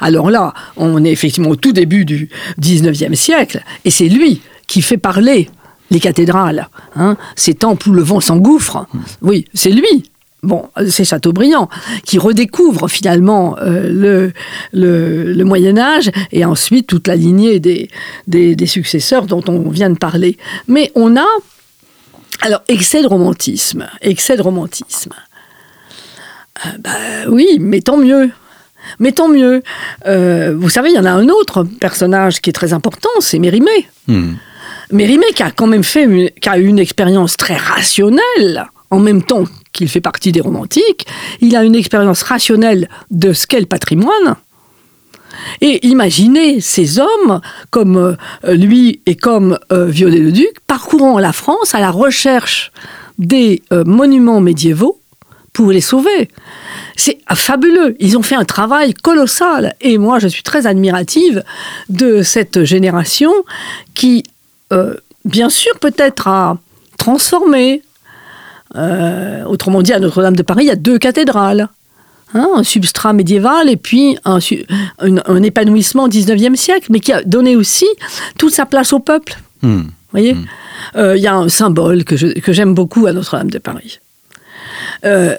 Alors 0.01 0.31
là, 0.31 0.53
on 0.77 1.05
est 1.05 1.13
effectivement 1.13 1.51
au 1.51 1.57
tout 1.57 1.73
début 1.73 2.05
du 2.05 2.29
19e 2.61 3.15
siècle 3.15 3.63
et 3.85 3.91
c'est 3.91 4.09
lui 4.09 4.41
qui 4.67 4.83
fait 4.83 4.99
parler 4.99 5.49
les 5.91 6.01
cathédrales, 6.01 6.69
hein, 6.97 7.17
ces 7.37 7.55
temples 7.55 7.89
où 7.89 7.93
le 7.93 8.03
vent 8.03 8.21
s'engouffre. 8.21 8.87
Oui, 9.23 9.47
c'est 9.55 9.71
lui. 9.71 10.11
Bon, 10.43 10.69
c'est 10.89 11.05
Chateaubriand 11.05 11.69
qui 12.05 12.19
redécouvre 12.19 12.89
finalement 12.89 13.57
euh, 13.59 13.91
le, 13.91 14.33
le, 14.73 15.33
le 15.33 15.45
Moyen 15.45 15.77
Âge 15.77 16.11
et 16.31 16.45
ensuite 16.45 16.87
toute 16.87 17.09
la 17.09 17.17
lignée 17.17 17.59
des, 17.59 17.89
des, 18.29 18.55
des 18.55 18.67
successeurs 18.67 19.27
dont 19.27 19.43
on 19.49 19.69
vient 19.69 19.91
de 19.91 19.99
parler. 19.99 20.39
Mais 20.69 20.93
on 20.95 21.17
a 21.17 21.27
alors, 22.41 22.63
excès 22.69 23.03
de 23.03 23.09
romantisme, 23.09 23.89
excès 24.01 24.37
de 24.37 24.43
romantisme. 24.43 25.13
Euh, 26.65 26.71
bah 26.79 26.91
oui, 27.29 27.59
mais 27.59 27.81
tant 27.81 27.97
mieux. 27.97 28.31
Mais 29.01 29.13
tant 29.13 29.29
mieux. 29.29 29.63
Euh, 30.07 30.55
vous 30.57 30.71
savez, 30.71 30.91
il 30.91 30.95
y 30.95 30.99
en 30.99 31.05
a 31.05 31.11
un 31.11 31.29
autre 31.29 31.65
personnage 31.65 32.41
qui 32.41 32.51
est 32.51 32.53
très 32.53 32.73
important, 32.73 33.11
c'est 33.21 33.39
Mérimée. 33.39 33.89
Hmm. 34.07 34.35
Mérimée 34.93 35.33
qui 35.35 35.43
a 35.43 35.51
quand 35.51 35.67
même 35.67 35.85
fait 35.85 36.05
une, 36.05 36.31
qui 36.31 36.49
a 36.49 36.59
eu 36.59 36.67
une 36.67 36.79
expérience 36.79 37.37
très 37.37 37.57
rationnelle, 37.57 38.67
en 38.91 39.01
même 39.01 39.23
temps 39.23 39.45
qu'il 39.79 39.89
fait 39.89 40.01
partie 40.01 40.33
des 40.33 40.41
romantiques. 40.41 41.07
Il 41.41 41.55
a 41.55 41.63
une 41.63 41.77
expérience 41.77 42.23
rationnelle 42.23 42.89
de 43.13 43.33
ce 43.33 43.47
qu'est 43.47 43.61
le 43.61 43.67
patrimoine. 43.67 44.37
Et 45.61 45.87
imaginez 45.87 46.61
ces 46.61 46.99
hommes, 46.99 47.41
comme 47.71 47.97
euh, 47.97 48.55
lui 48.55 49.01
et 49.07 49.15
comme 49.15 49.57
euh, 49.71 49.87
Viollet-le-Duc, 49.87 50.55
parcourant 50.67 51.21
la 51.21 51.33
France 51.33 51.77
à 51.77 51.81
la 51.81 51.93
recherche 51.93 52.73
des 53.19 53.63
euh, 53.73 53.85
monuments 53.85 54.41
médiévaux 54.41 55.01
pour 55.53 55.71
les 55.71 55.81
sauver. 55.81 56.29
C'est 56.97 57.19
fabuleux. 57.35 57.95
Ils 58.01 58.19
ont 58.19 58.23
fait 58.23 58.35
un 58.35 58.45
travail 58.45 58.95
colossal. 58.95 59.77
Et 59.81 59.97
moi, 59.97 60.19
je 60.19 60.27
suis 60.27 60.43
très 60.43 60.67
admirative 60.67 61.45
de 61.89 62.23
cette 62.23 62.65
génération 62.65 63.33
qui, 63.95 64.25
bien 65.25 65.49
sûr, 65.49 65.73
peut-être 65.81 66.29
a 66.29 66.59
transformé. 66.97 67.83
Euh, 68.77 69.45
autrement 69.45 69.83
dit, 69.83 69.93
à 69.93 69.99
Notre-Dame 70.01 70.37
de 70.37 70.43
Paris, 70.43 70.65
il 70.65 70.69
y 70.69 70.71
a 70.71 70.77
deux 70.77 70.99
cathédrales. 70.99 71.69
Hein, 72.35 72.47
un 72.57 72.63
substrat 72.63 73.15
médiéval 73.15 73.71
et 73.71 73.79
puis 73.79 74.19
un, 74.27 74.39
su- 74.39 74.67
un- 74.99 75.17
un 75.25 75.43
épanouissement 75.43 76.05
au 76.05 76.09
19e 76.09 76.57
siècle, 76.57 76.89
mais 76.91 77.01
qui 77.01 77.11
a 77.13 77.23
donné 77.23 77.57
aussi 77.57 77.87
toute 78.37 78.53
sa 78.53 78.67
place 78.67 78.93
au 78.93 78.99
peuple. 78.99 79.39
Hmm. 79.63 79.81
Vous 79.81 79.91
voyez 80.13 80.37
Euh, 80.97 81.17
Il 81.17 81.23
y 81.23 81.27
a 81.27 81.35
un 81.35 81.49
symbole 81.49 82.05
que 82.05 82.17
j'aime 82.53 82.75
beaucoup 82.75 83.07
à 83.07 83.13
Notre-Dame 83.15 83.51
de 83.51 83.59
Paris. 83.59 83.99
Euh, 85.07 85.35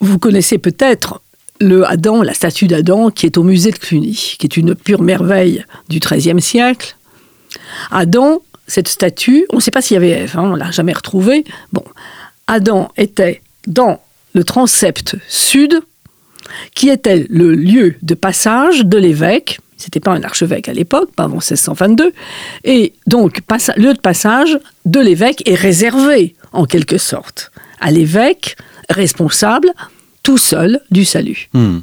vous 0.00 0.18
connaissez 0.18 0.58
peut-être 0.58 1.22
le 1.60 1.86
Adam, 1.88 2.22
la 2.22 2.34
statue 2.34 2.66
d'Adam 2.66 3.10
qui 3.10 3.24
est 3.26 3.38
au 3.38 3.42
musée 3.44 3.70
de 3.70 3.78
Cluny, 3.78 4.34
qui 4.38 4.46
est 4.46 4.56
une 4.56 4.74
pure 4.74 5.00
merveille 5.00 5.64
du 5.88 5.98
XIIIe 6.00 6.40
siècle. 6.42 6.96
Adam, 7.90 8.42
cette 8.72 8.88
statue, 8.88 9.44
on 9.50 9.56
ne 9.56 9.60
sait 9.60 9.70
pas 9.70 9.82
s'il 9.82 9.96
y 9.96 9.98
avait 9.98 10.22
Ève, 10.22 10.38
hein, 10.38 10.44
on 10.44 10.54
l'a 10.54 10.70
jamais 10.70 10.94
retrouvée. 10.94 11.44
Bon, 11.74 11.84
Adam 12.46 12.90
était 12.96 13.42
dans 13.66 14.00
le 14.32 14.44
transept 14.44 15.16
sud, 15.28 15.82
qui 16.74 16.88
était 16.88 17.26
le 17.28 17.54
lieu 17.54 17.96
de 18.00 18.14
passage 18.14 18.86
de 18.86 18.96
l'évêque. 18.96 19.60
C'était 19.76 20.00
pas 20.00 20.12
un 20.12 20.22
archevêque 20.22 20.70
à 20.70 20.72
l'époque, 20.72 21.12
pas 21.14 21.24
avant 21.24 21.34
1622. 21.34 22.14
Et 22.64 22.94
donc, 23.06 23.42
lieu 23.76 23.92
de 23.92 24.00
passage 24.00 24.58
de 24.86 25.00
l'évêque 25.00 25.46
est 25.46 25.54
réservé 25.54 26.34
en 26.52 26.64
quelque 26.64 26.96
sorte, 26.96 27.52
à 27.78 27.90
l'évêque 27.90 28.56
responsable 28.88 29.70
tout 30.22 30.38
seul 30.38 30.80
du 30.90 31.04
salut. 31.04 31.50
Hmm. 31.52 31.80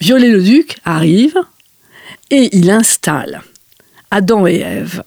Viollet-le-Duc 0.00 0.78
arrive 0.84 1.36
et 2.32 2.48
il 2.56 2.68
installe 2.68 3.42
Adam 4.10 4.48
et 4.48 4.56
Ève 4.56 5.04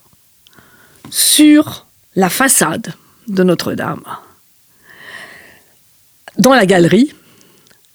sur 1.10 1.86
la 2.16 2.30
façade 2.30 2.94
de 3.28 3.44
Notre-Dame, 3.44 4.04
dans 6.38 6.54
la 6.54 6.66
galerie, 6.66 7.14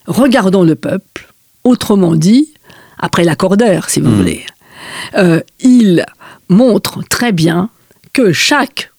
regardant 0.06 0.62
le 0.62 0.74
peuple, 0.74 1.32
autrement 1.64 2.14
dit, 2.14 2.52
après 2.98 3.24
l'accordaire, 3.24 3.88
si 3.90 4.00
vous 4.00 4.10
Hmm. 4.10 4.16
voulez. 4.16 4.46
Euh, 5.16 5.40
il 5.60 6.04
montre 6.48 7.02
très 7.08 7.32
bien 7.32 7.70
que 8.12 8.32
chaque 8.32 8.92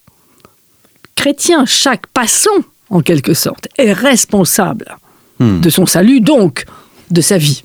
chrétien, 1.16 1.66
chaque 1.66 2.08
passant, 2.08 2.50
en 2.90 3.02
quelque 3.02 3.34
sorte, 3.34 3.68
est 3.78 3.94
responsable 3.94 4.98
Hmm. 5.40 5.60
de 5.60 5.70
son 5.70 5.86
salut, 5.86 6.22
donc 6.22 6.66
de 7.12 7.22
sa 7.22 7.38
vie. 7.38 7.64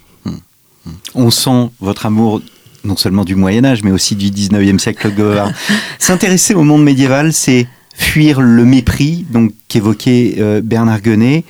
On 1.14 1.30
sent 1.30 1.71
votre 1.80 2.07
amour 2.07 2.40
non 2.84 2.96
seulement 2.96 3.25
du 3.25 3.34
Moyen 3.34 3.64
Âge, 3.64 3.82
mais 3.82 3.90
aussi 3.90 4.16
du 4.16 4.30
19e 4.30 4.78
siècle. 4.78 5.12
S'intéresser 5.99 6.54
au 6.54 6.62
monde 6.62 6.82
médiéval, 6.82 7.32
c'est 7.32 7.66
fuir 7.94 8.40
le 8.40 8.64
mépris, 8.64 9.26
donc 9.30 9.52
qu'évoquait 9.68 10.37
euh, 10.38 10.60
Bernard 10.62 11.00
Guenet, 11.00 11.44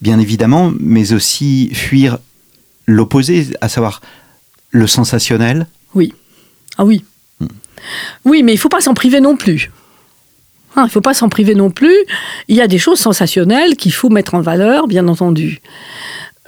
bien 0.00 0.18
évidemment, 0.18 0.72
mais 0.80 1.12
aussi 1.12 1.70
fuir 1.72 2.18
l'opposé, 2.86 3.46
à 3.60 3.68
savoir 3.68 4.00
le 4.70 4.86
sensationnel. 4.86 5.66
Oui. 5.94 6.12
Ah 6.78 6.84
oui. 6.84 7.04
Oui, 8.24 8.42
mais 8.42 8.52
il 8.52 8.58
faut 8.58 8.68
pas 8.68 8.80
s'en 8.80 8.94
priver 8.94 9.20
non 9.20 9.36
plus. 9.36 9.70
Hein, 10.76 10.84
il 10.86 10.90
faut 10.90 11.00
pas 11.00 11.14
s'en 11.14 11.28
priver 11.28 11.54
non 11.54 11.70
plus. 11.70 11.96
Il 12.48 12.56
y 12.56 12.60
a 12.60 12.66
des 12.66 12.78
choses 12.78 12.98
sensationnelles 12.98 13.76
qu'il 13.76 13.92
faut 13.92 14.08
mettre 14.08 14.34
en 14.34 14.40
valeur, 14.40 14.88
bien 14.88 15.06
entendu. 15.08 15.60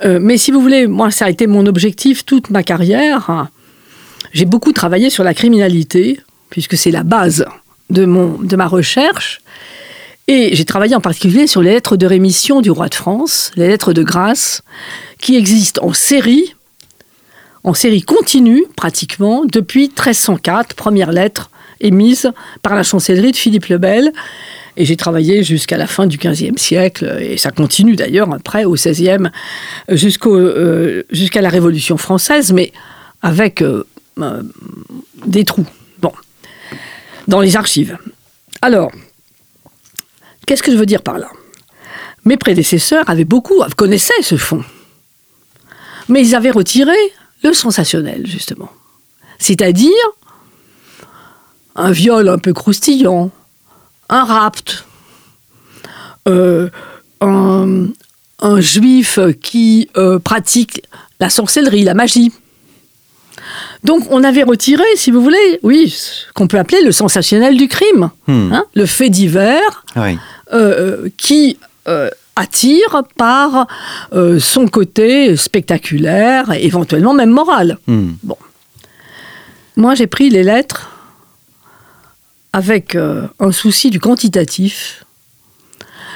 Euh, 0.05 0.19
mais 0.21 0.39
si 0.39 0.51
vous 0.51 0.61
voulez, 0.61 0.87
moi, 0.87 1.11
ça 1.11 1.27
a 1.27 1.31
été 1.31 1.47
mon 1.47 1.67
objectif 1.67 2.25
toute 2.25 2.51
ma 2.51 2.63
carrière. 2.63 3.49
J'ai 4.35 4.45
beaucoup 4.45 4.73
travaillé 4.73 5.09
sur 5.09 5.25
la 5.25 5.33
criminalité, 5.33 6.21
puisque 6.51 6.77
c'est 6.77 6.91
la 6.91 7.05
base 7.05 7.47
de, 7.89 8.05
mon, 8.05 8.37
de 8.39 8.57
ma 8.57 8.67
recherche. 8.67 9.41
Et 10.29 10.55
j'ai 10.55 10.65
travaillé 10.65 10.95
en 10.95 11.01
particulier 11.01 11.47
sur 11.47 11.63
les 11.63 11.71
lettres 11.71 11.97
de 11.97 12.07
rémission 12.07 12.61
du 12.61 12.71
roi 12.71 12.89
de 12.89 12.95
France, 12.95 13.53
les 13.57 13.69
lettres 13.69 13.93
de 13.93 14.03
grâce, 14.03 14.63
qui 15.19 15.37
existent 15.37 15.83
en 15.83 15.93
série 15.93 16.55
en 17.65 17.73
série 17.73 18.03
continue, 18.03 18.65
pratiquement, 18.77 19.47
depuis 19.47 19.85
1304, 19.85 20.75
première 20.75 21.13
lettre 21.13 21.51
émise 21.81 22.31
par 22.63 22.75
la 22.75 22.83
chancellerie 22.83 23.33
de 23.33 23.37
Philippe 23.37 23.69
le 23.69 23.79
Bel. 23.79 24.13
Et 24.77 24.85
j'ai 24.85 24.97
travaillé 24.97 25.43
jusqu'à 25.43 25.79
la 25.79 25.87
fin 25.87 26.07
du 26.07 26.19
XVe 26.19 26.59
siècle, 26.59 27.17
et 27.21 27.39
ça 27.39 27.51
continue 27.53 27.97
d'ailleurs 27.97 28.31
après, 28.33 28.65
au 28.65 28.75
XVIe, 28.75 29.31
euh, 29.89 31.03
jusqu'à 31.11 31.41
la 31.41 31.49
Révolution 31.49 31.97
française, 31.97 32.53
mais 32.53 32.71
avec 33.23 33.63
euh, 33.63 33.87
euh, 34.19 34.43
des 35.27 35.45
trous. 35.45 35.67
Bon, 36.01 36.13
dans 37.29 37.41
les 37.41 37.57
archives. 37.57 37.99
Alors, 38.63 38.91
qu'est-ce 40.47 40.63
que 40.63 40.73
je 40.73 40.77
veux 40.77 40.87
dire 40.87 41.03
par 41.03 41.19
là? 41.19 41.31
Mes 42.25 42.37
prédécesseurs 42.37 43.09
avaient 43.09 43.25
beaucoup, 43.25 43.63
connaissaient 43.77 44.23
ce 44.23 44.37
fond. 44.37 44.65
Mais 46.09 46.23
ils 46.23 46.35
avaient 46.35 46.51
retiré 46.51 46.97
le 47.43 47.53
sensationnel, 47.53 48.27
justement. 48.27 48.71
C'est-à-dire 49.39 49.93
un 51.77 51.91
viol 51.91 52.29
un 52.29 52.39
peu 52.39 52.53
croustillant, 52.53 53.31
un 54.09 54.25
rapt, 54.25 54.87
euh, 56.29 56.71
un, 57.21 57.91
juif 58.59 59.19
qui 59.41 59.89
euh, 59.97 60.19
pratique 60.19 60.83
la 61.19 61.31
sorcellerie, 61.31 61.85
la 61.85 61.95
magie. 61.95 62.33
Donc 63.85 64.07
on 64.11 64.25
avait 64.25 64.43
retiré, 64.43 64.85
si 64.97 65.11
vous 65.11 65.23
voulez, 65.23 65.61
oui, 65.63 65.91
ce 65.91 66.33
qu'on 66.35 66.47
peut 66.47 66.59
appeler 66.59 66.83
le 66.83 66.93
sensationnel 66.93 67.57
du 67.57 67.69
crime, 67.69 68.11
Hmm. 68.27 68.53
hein, 68.53 68.65
le 68.75 68.87
fait 68.87 69.11
divers 69.11 69.85
Oui. 69.97 70.19
euh, 70.53 71.09
qui 71.17 71.59
euh, 71.89 72.09
attire 72.37 73.03
par 73.17 73.67
euh, 74.15 74.39
son 74.41 74.67
côté 74.67 75.37
spectaculaire, 75.37 76.51
et 76.53 76.65
éventuellement 76.67 77.15
même 77.15 77.31
moral. 77.31 77.79
Hmm. 77.87 78.13
Moi, 79.77 79.95
j'ai 79.95 80.07
pris 80.07 80.31
les 80.31 80.43
lettres 80.45 80.91
avec 82.53 82.95
euh, 82.95 83.27
un 83.41 83.53
souci 83.53 83.91
du 83.91 84.01
quantitatif, 84.01 85.05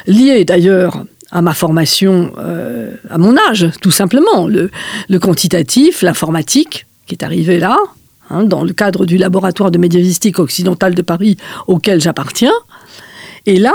lié 0.07 0.45
d'ailleurs 0.45 1.05
à 1.31 1.43
ma 1.43 1.53
formation, 1.53 2.33
euh, 2.39 2.95
à 3.11 3.19
mon 3.19 3.37
âge, 3.51 3.69
tout 3.83 3.91
simplement. 3.91 4.47
Le, 4.47 4.71
le 5.09 5.19
quantitatif, 5.19 6.01
l'informatique, 6.03 6.87
qui 7.09 7.15
est 7.15 7.25
arrivé 7.25 7.59
là, 7.59 7.77
hein, 8.31 8.45
dans 8.45 8.63
le 8.63 8.73
cadre 8.73 9.07
du 9.07 9.17
laboratoire 9.17 9.71
de 9.71 9.79
médiévistique 9.79 10.39
occidentale 10.39 10.95
de 10.95 11.03
Paris 11.03 11.37
auquel 11.67 12.01
j'appartiens. 12.01 12.53
Et 13.47 13.59
là, 13.59 13.73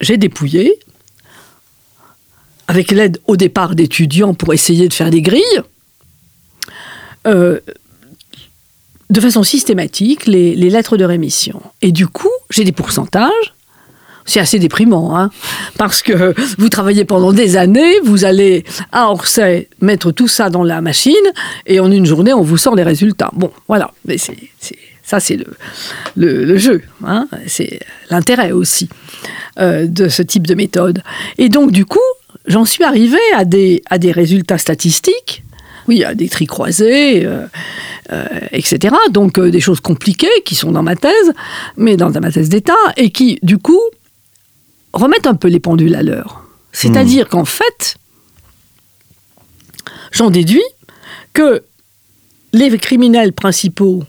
j'ai 0.00 0.18
dépouillé, 0.18 0.78
avec 2.68 2.90
l'aide 2.90 3.20
au 3.26 3.36
départ 3.36 3.74
d'étudiants 3.74 4.34
pour 4.34 4.52
essayer 4.52 4.88
de 4.88 4.92
faire 4.92 5.10
des 5.10 5.22
grilles, 5.22 5.62
euh, 7.26 7.60
de 9.10 9.20
façon 9.20 9.42
systématique 9.42 10.26
les 10.26 10.54
lettres 10.56 10.96
de 10.96 11.04
rémission. 11.04 11.62
Et 11.82 11.92
du 11.92 12.08
coup, 12.08 12.30
j'ai 12.50 12.64
des 12.64 12.72
pourcentages. 12.72 13.54
C'est 14.24 14.40
assez 14.40 14.58
déprimant, 14.58 15.16
hein, 15.16 15.30
parce 15.78 16.02
que 16.02 16.34
vous 16.58 16.68
travaillez 16.68 17.04
pendant 17.04 17.32
des 17.32 17.56
années, 17.56 18.00
vous 18.04 18.24
allez 18.24 18.64
à 18.92 19.10
Orsay 19.10 19.68
mettre 19.80 20.12
tout 20.12 20.28
ça 20.28 20.48
dans 20.48 20.62
la 20.62 20.80
machine, 20.80 21.14
et 21.66 21.80
en 21.80 21.90
une 21.90 22.06
journée, 22.06 22.32
on 22.32 22.42
vous 22.42 22.56
sort 22.56 22.76
les 22.76 22.82
résultats. 22.82 23.30
Bon, 23.34 23.50
voilà, 23.68 23.90
mais 24.04 24.18
c'est, 24.18 24.36
ça 25.02 25.20
c'est 25.20 25.38
le, 26.16 26.56
jeu, 26.56 26.82
hein, 27.04 27.26
c'est 27.46 27.80
l'intérêt 28.10 28.52
aussi 28.52 28.88
euh, 29.58 29.86
de 29.86 30.08
ce 30.08 30.22
type 30.22 30.46
de 30.46 30.54
méthode. 30.54 31.02
Et 31.38 31.48
donc, 31.48 31.72
du 31.72 31.84
coup, 31.84 31.98
j'en 32.46 32.64
suis 32.64 32.84
arrivé 32.84 33.18
à 33.34 33.44
des, 33.44 33.82
à 33.90 33.98
des 33.98 34.12
résultats 34.12 34.58
statistiques, 34.58 35.42
oui, 35.88 36.04
à 36.04 36.14
des 36.14 36.28
tri 36.28 36.46
croisés, 36.46 37.26
euh, 37.26 37.44
euh, 38.12 38.24
etc. 38.52 38.94
Donc 39.10 39.40
des 39.40 39.60
choses 39.60 39.80
compliquées 39.80 40.42
qui 40.44 40.54
sont 40.54 40.70
dans 40.70 40.82
ma 40.82 40.96
thèse, 40.96 41.32
mais 41.76 41.96
dans 41.96 42.10
ma 42.10 42.30
thèse 42.30 42.48
d'État, 42.48 42.72
et 42.96 43.10
qui, 43.10 43.38
du 43.42 43.58
coup, 43.58 43.80
remettent 44.92 45.26
un 45.26 45.34
peu 45.34 45.48
les 45.48 45.60
pendules 45.60 45.94
à 45.94 46.02
l'heure. 46.02 46.42
C'est-à-dire 46.72 47.28
qu'en 47.28 47.44
fait, 47.44 47.96
j'en 50.10 50.30
déduis 50.30 50.62
que 51.32 51.62
les 52.52 52.76
criminels 52.78 53.32
principaux 53.32 54.04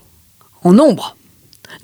en 0.63 0.73
nombre 0.73 1.15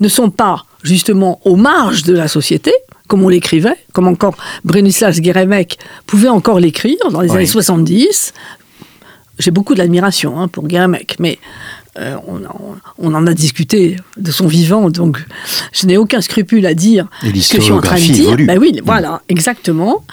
ne 0.00 0.08
sont 0.08 0.30
pas 0.30 0.64
justement 0.82 1.40
aux 1.44 1.56
marges 1.56 2.02
de 2.04 2.14
la 2.14 2.28
société, 2.28 2.72
comme 3.08 3.22
on 3.24 3.28
l'écrivait, 3.28 3.76
comme 3.92 4.06
encore 4.08 4.36
Brunislas 4.64 5.20
Guérémec 5.20 5.78
pouvait 6.06 6.28
encore 6.28 6.60
l'écrire 6.60 6.96
dans 7.10 7.20
les 7.20 7.30
Oui. 7.30 7.36
années 7.36 7.46
70. 7.46 8.32
J'ai 9.38 9.50
beaucoup 9.50 9.74
d'admiration 9.74 10.38
hein, 10.38 10.48
pour 10.48 10.66
Guérémec, 10.66 11.16
mais 11.18 11.38
euh, 11.98 12.16
on, 12.26 12.44
en- 12.44 12.76
on 12.98 13.14
en 13.14 13.26
a 13.26 13.34
discuté 13.34 13.96
de 14.16 14.30
son 14.30 14.46
vivant, 14.46 14.90
donc 14.90 15.18
je 15.72 15.86
n'ai 15.86 15.96
aucun 15.96 16.20
scrupule 16.20 16.64
à 16.66 16.74
dire 16.74 17.06
ce 17.22 17.28
que 17.28 17.56
je 17.58 17.60
suis 17.62 17.72
en 17.72 17.80
train 17.80 17.96
de 17.96 18.00
dire. 18.00 18.36
Ben 18.46 18.58
oui, 18.58 18.80
voilà, 18.84 19.22
exactement. 19.28 20.04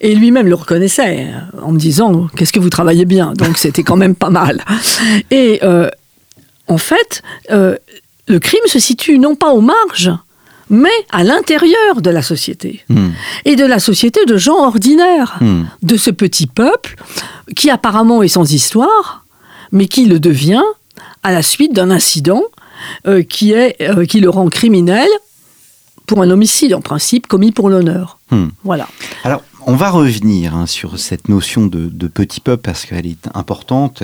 Et 0.00 0.14
lui-même 0.14 0.46
le 0.46 0.54
reconnaissait 0.54 1.28
en 1.60 1.72
me 1.72 1.78
disant 1.78 2.28
qu'est-ce 2.36 2.52
que 2.52 2.60
vous 2.60 2.70
travaillez 2.70 3.04
bien? 3.04 3.32
Donc 3.34 3.58
c'était 3.58 3.82
quand 3.82 3.96
même 3.96 4.14
pas 4.14 4.30
mal. 4.30 4.64
Et 5.30 5.58
euh, 5.64 5.88
en 6.68 6.78
fait, 6.78 7.22
euh, 7.50 7.76
le 8.28 8.38
crime 8.38 8.60
se 8.66 8.78
situe 8.78 9.18
non 9.18 9.34
pas 9.34 9.50
aux 9.52 9.60
marges, 9.60 10.12
mais 10.70 10.88
à 11.10 11.24
l'intérieur 11.24 12.00
de 12.00 12.10
la 12.10 12.22
société. 12.22 12.84
Hmm. 12.88 13.08
Et 13.44 13.54
de 13.56 13.66
la 13.66 13.78
société 13.78 14.20
de 14.26 14.36
gens 14.36 14.64
ordinaires, 14.64 15.36
Hmm. 15.40 15.64
de 15.82 15.96
ce 15.96 16.10
petit 16.10 16.46
peuple 16.46 16.94
qui 17.56 17.70
apparemment 17.70 18.22
est 18.22 18.28
sans 18.28 18.50
histoire, 18.52 19.24
mais 19.72 19.86
qui 19.88 20.06
le 20.06 20.18
devient 20.20 20.62
à 21.24 21.32
la 21.32 21.42
suite 21.42 21.72
d'un 21.72 21.90
incident 21.90 22.42
euh, 23.06 23.22
qui, 23.22 23.52
est, 23.52 23.76
euh, 23.80 24.04
qui 24.04 24.20
le 24.20 24.30
rend 24.30 24.48
criminel 24.48 25.08
pour 26.06 26.22
un 26.22 26.30
homicide 26.30 26.74
en 26.74 26.82
principe 26.82 27.26
commis 27.26 27.50
pour 27.50 27.70
l'honneur. 27.70 28.18
Hmm. 28.30 28.48
Voilà. 28.62 28.86
Alors, 29.24 29.42
on 29.66 29.74
va 29.74 29.90
revenir 29.90 30.54
hein, 30.54 30.66
sur 30.66 30.98
cette 30.98 31.30
notion 31.30 31.66
de, 31.66 31.86
de 31.86 32.06
petit 32.06 32.40
peuple 32.40 32.62
parce 32.62 32.84
qu'elle 32.84 33.06
est 33.06 33.28
importante, 33.34 34.02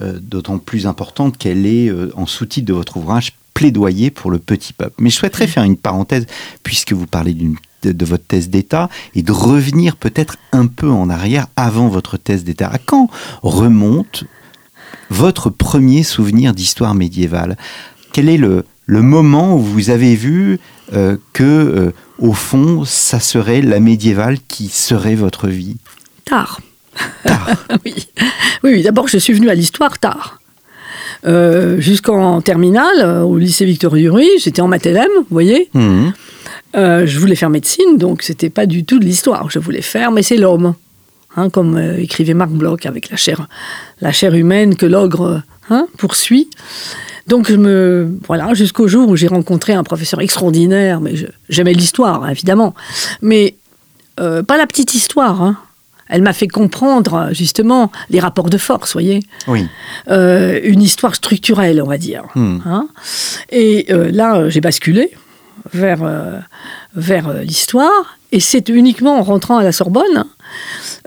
euh, 0.00 0.18
d'autant 0.20 0.58
plus 0.58 0.88
importante 0.88 1.38
qu'elle 1.38 1.64
est 1.64 1.90
en 2.16 2.26
sous-titre 2.26 2.66
de 2.66 2.72
votre 2.72 2.96
ouvrage 2.96 3.32
plaidoyer 3.54 4.10
pour 4.10 4.32
le 4.32 4.38
petit 4.38 4.72
peuple. 4.72 4.94
Mais 4.98 5.08
je 5.08 5.16
souhaiterais 5.16 5.46
faire 5.46 5.62
une 5.62 5.76
parenthèse 5.76 6.26
puisque 6.64 6.92
vous 6.92 7.06
parlez 7.06 7.32
d'une 7.32 7.56
de 7.92 8.04
votre 8.04 8.24
thèse 8.24 8.48
d'État 8.48 8.88
et 9.14 9.22
de 9.22 9.32
revenir 9.32 9.96
peut-être 9.96 10.36
un 10.52 10.66
peu 10.66 10.90
en 10.90 11.10
arrière 11.10 11.46
avant 11.56 11.88
votre 11.88 12.16
thèse 12.16 12.44
d'État. 12.44 12.68
À 12.68 12.78
quand 12.78 13.08
remonte 13.42 14.24
votre 15.10 15.50
premier 15.50 16.02
souvenir 16.02 16.52
d'histoire 16.54 16.94
médiévale 16.94 17.56
Quel 18.12 18.28
est 18.28 18.36
le, 18.36 18.64
le 18.86 19.02
moment 19.02 19.56
où 19.56 19.60
vous 19.60 19.90
avez 19.90 20.14
vu 20.14 20.58
euh, 20.92 21.16
que, 21.32 21.42
euh, 21.42 21.92
au 22.18 22.32
fond, 22.32 22.84
ça 22.84 23.20
serait 23.20 23.60
la 23.62 23.80
médiévale 23.80 24.38
qui 24.48 24.68
serait 24.68 25.14
votre 25.16 25.48
vie? 25.48 25.76
Tard. 26.24 26.60
Tard. 27.24 27.50
oui, 27.84 27.94
oui, 28.64 28.70
oui. 28.72 28.82
d'abord, 28.82 29.08
je 29.08 29.18
suis 29.18 29.32
venue 29.32 29.50
à 29.50 29.54
l'histoire 29.54 29.98
tard. 29.98 30.40
Euh, 31.26 31.80
Jusqu'en 31.80 32.40
terminale, 32.40 33.00
euh, 33.00 33.22
au 33.22 33.38
lycée 33.38 33.64
Victor 33.64 33.94
Duruy, 33.94 34.28
j'étais 34.38 34.60
en 34.60 34.68
maths 34.68 34.86
LM, 34.86 35.08
vous 35.16 35.26
voyez. 35.30 35.70
Euh, 36.76 37.06
je 37.06 37.18
voulais 37.18 37.36
faire 37.36 37.50
médecine, 37.50 37.96
donc 37.96 38.22
c'était 38.22 38.50
pas 38.50 38.66
du 38.66 38.84
tout 38.84 38.98
de 38.98 39.04
l'histoire. 39.04 39.50
Je 39.50 39.58
voulais 39.58 39.82
faire, 39.82 40.12
mais 40.12 40.22
c'est 40.22 40.36
l'homme. 40.36 40.74
Hein, 41.36 41.50
comme 41.50 41.76
euh, 41.76 41.98
écrivait 42.00 42.32
Marc 42.34 42.50
Bloch 42.50 42.86
avec 42.86 43.10
la 43.10 43.16
chair, 43.16 43.46
la 44.00 44.10
chair 44.10 44.34
humaine 44.34 44.74
que 44.74 44.86
l'ogre 44.86 45.42
hein, 45.68 45.86
poursuit. 45.98 46.48
Donc 47.26 47.50
je 47.50 47.56
me 47.56 48.08
voilà 48.26 48.54
jusqu'au 48.54 48.88
jour 48.88 49.08
où 49.10 49.16
j'ai 49.16 49.26
rencontré 49.26 49.74
un 49.74 49.82
professeur 49.84 50.20
extraordinaire, 50.20 51.00
mais 51.00 51.12
j'aimais 51.50 51.74
l'histoire 51.74 52.24
hein, 52.24 52.30
évidemment, 52.30 52.74
mais 53.20 53.56
euh, 54.18 54.42
pas 54.42 54.56
la 54.56 54.66
petite 54.66 54.94
histoire. 54.94 55.42
hein. 55.42 55.58
Elle 56.08 56.22
m'a 56.22 56.32
fait 56.32 56.46
comprendre 56.48 57.30
justement 57.32 57.90
les 58.10 58.20
rapports 58.20 58.48
de 58.48 58.58
force, 58.58 58.92
voyez, 58.92 59.20
Oui. 59.48 59.66
Euh, 60.08 60.60
une 60.62 60.80
histoire 60.80 61.16
structurelle, 61.16 61.82
on 61.82 61.86
va 61.88 61.98
dire. 61.98 62.22
Hmm. 62.36 62.58
Hein. 62.64 62.88
Et 63.50 63.86
euh, 63.90 64.10
là, 64.12 64.36
euh, 64.36 64.48
j'ai 64.48 64.60
basculé 64.60 65.10
vers, 65.74 66.04
euh, 66.04 66.38
vers 66.94 67.28
euh, 67.28 67.42
l'histoire. 67.42 68.18
Et 68.36 68.40
c'est 68.40 68.68
uniquement 68.68 69.18
en 69.18 69.22
rentrant 69.22 69.56
à 69.56 69.64
la 69.64 69.72
Sorbonne. 69.72 70.26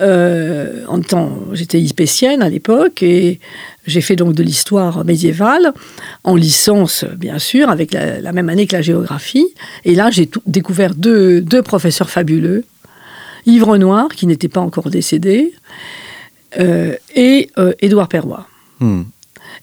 euh, 0.01 0.83
en 0.87 0.99
temps, 0.99 1.31
j'étais 1.53 1.79
hypécienne 1.79 2.41
à 2.41 2.49
l'époque 2.49 3.03
et 3.03 3.39
j'ai 3.85 4.01
fait 4.01 4.15
donc 4.15 4.33
de 4.33 4.41
l'histoire 4.41 5.05
médiévale 5.05 5.71
en 6.23 6.35
licence, 6.35 7.05
bien 7.17 7.37
sûr, 7.37 7.69
avec 7.69 7.93
la, 7.93 8.19
la 8.19 8.31
même 8.31 8.49
année 8.49 8.65
que 8.65 8.75
la 8.75 8.81
géographie. 8.81 9.45
Et 9.85 9.93
là, 9.93 10.09
j'ai 10.09 10.27
découvert 10.47 10.95
deux, 10.95 11.39
deux 11.39 11.61
professeurs 11.61 12.09
fabuleux. 12.09 12.65
Yves 13.45 13.63
Renoir, 13.63 14.09
qui 14.09 14.25
n'était 14.25 14.47
pas 14.49 14.61
encore 14.61 14.89
décédé, 14.89 15.53
euh, 16.59 16.95
et 17.15 17.51
euh, 17.59 17.73
Édouard 17.79 18.07
Perrois. 18.07 18.47
Hmm. 18.79 19.03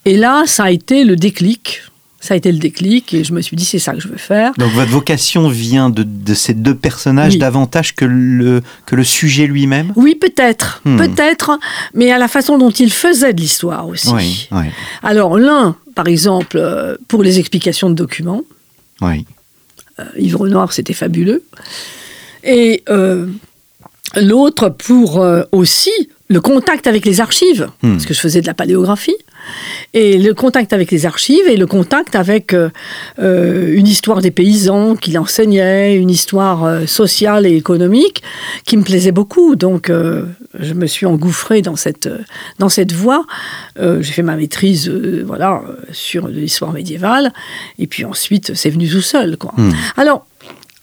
Et 0.05 0.15
là, 0.15 0.43
ça 0.45 0.63
a 0.63 0.71
été 0.71 1.03
le 1.03 1.17
déclic. 1.17 1.81
Ça 2.27 2.33
a 2.33 2.37
été 2.37 2.51
le 2.51 2.57
déclic 2.57 3.13
et 3.13 3.23
je 3.23 3.31
me 3.31 3.39
suis 3.41 3.55
dit, 3.55 3.63
c'est 3.63 3.79
ça 3.79 3.93
que 3.93 4.01
je 4.01 4.09
veux 4.09 4.17
faire. 4.17 4.51
Donc 4.57 4.71
votre 4.73 4.91
vocation 4.91 5.47
vient 5.47 5.89
de, 5.89 6.03
de 6.03 6.33
ces 6.33 6.53
deux 6.53 6.75
personnages 6.75 7.33
Oui. 7.33 7.39
davantage 7.39 7.95
que 7.95 8.03
le, 8.03 8.61
que 8.85 8.97
le 8.97 9.05
sujet 9.05 9.47
lui-même? 9.47 9.93
Oui, 9.95 10.13
peut-être, 10.15 10.81
Hmm. 10.83 10.97
peut-être, 10.97 11.57
mais 11.93 12.11
à 12.11 12.17
la 12.17 12.27
façon 12.27 12.57
dont 12.57 12.69
il 12.71 12.91
faisait 12.91 13.33
de 13.33 13.39
l'histoire 13.39 13.87
aussi. 13.87 14.09
Oui, 14.09 14.49
oui, 14.51 14.65
Alors, 15.03 15.39
l'un, 15.39 15.77
par 15.95 16.07
exemple, 16.07 16.57
euh, 16.57 16.97
pour 17.07 17.23
les 17.23 17.39
explications 17.39 17.89
de 17.89 17.95
documents, 17.95 18.43
oui. 19.01 19.25
euh, 20.01 20.03
Yves 20.17 20.35
Renoir, 20.35 20.73
c'était 20.73 20.93
fabuleux. 20.93 21.43
Et 22.43 22.83
euh, 22.89 23.27
l'autre 24.17 24.67
pour 24.69 25.21
euh, 25.21 25.43
aussi 25.53 25.91
le 26.29 26.41
contact 26.41 26.87
avec 26.87 27.05
les 27.05 27.21
archives, 27.21 27.69
Hmm. 27.81 27.93
parce 27.93 28.05
que 28.05 28.13
je 28.13 28.19
faisais 28.19 28.41
de 28.41 28.47
la 28.47 28.53
paléographie, 28.53 29.15
et 29.93 30.17
le 30.17 30.33
contact 30.33 30.73
avec 30.73 30.91
les 30.91 31.05
archives 31.05 31.47
et 31.47 31.57
le 31.57 31.67
contact 31.67 32.15
avec 32.15 32.53
euh, 32.53 32.69
euh, 33.19 33.73
une 33.73 33.87
histoire 33.87 34.21
des 34.21 34.31
paysans 34.31 34.95
qu'il 34.95 35.17
enseignait, 35.17 35.95
une 35.95 36.09
histoire 36.09 36.65
euh, 36.65 36.85
sociale 36.85 37.45
et 37.45 37.55
économique 37.55 38.23
qui 38.65 38.77
me 38.77 38.83
plaisait 38.83 39.11
beaucoup. 39.11 39.55
Donc 39.55 39.89
euh, 39.89 40.25
je 40.59 40.73
me 40.73 40.87
suis 40.87 41.05
engouffrée 41.05 41.61
dans 41.61 41.75
cette, 41.75 42.09
dans 42.59 42.69
cette 42.69 42.91
voie. 42.91 43.25
J'ai 43.77 44.11
fait 44.11 44.23
ma 44.23 44.35
maîtrise 44.35 44.89
voilà, 45.25 45.61
sur 45.91 46.27
l'histoire 46.27 46.73
médiévale, 46.73 47.31
et 47.79 47.87
puis 47.87 48.05
ensuite 48.05 48.53
c'est 48.55 48.69
venu 48.69 48.89
tout 48.89 49.01
seul. 49.01 49.37
Quoi. 49.37 49.53
Hmm. 49.57 49.71
Alors, 49.97 50.25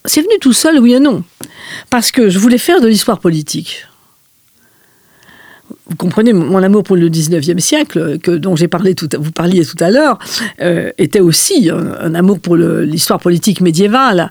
c'est 0.05 0.21
venu 0.21 0.35
tout 0.41 0.53
seul, 0.53 0.79
oui 0.79 0.95
et 0.95 1.01
non. 1.01 1.25
Parce 1.91 2.11
que 2.13 2.29
je 2.29 2.39
voulais 2.39 2.59
faire 2.59 2.81
de 2.81 2.87
l'histoire 2.87 3.19
politique. 3.19 3.87
Vous 5.89 5.97
comprenez, 5.97 6.33
mon 6.33 6.63
amour 6.63 6.83
pour 6.83 6.97
le 6.97 7.11
19e 7.11 7.59
siècle, 7.59 8.19
que, 8.19 8.31
dont 8.31 8.57
j'ai 8.57 8.69
parlé 8.69 8.95
tout 8.95 9.09
à- 9.13 9.19
vous 9.19 9.33
parliez 9.33 9.65
tout 9.67 9.77
à 9.81 9.91
l'heure, 9.91 10.19
euh, 10.63 10.91
était 10.97 11.21
aussi 11.21 11.69
un, 11.71 11.95
un 12.01 12.15
amour 12.15 12.41
pour 12.41 12.57
l'histoire 12.57 13.21
politique 13.21 13.61
médiévale. 13.61 14.31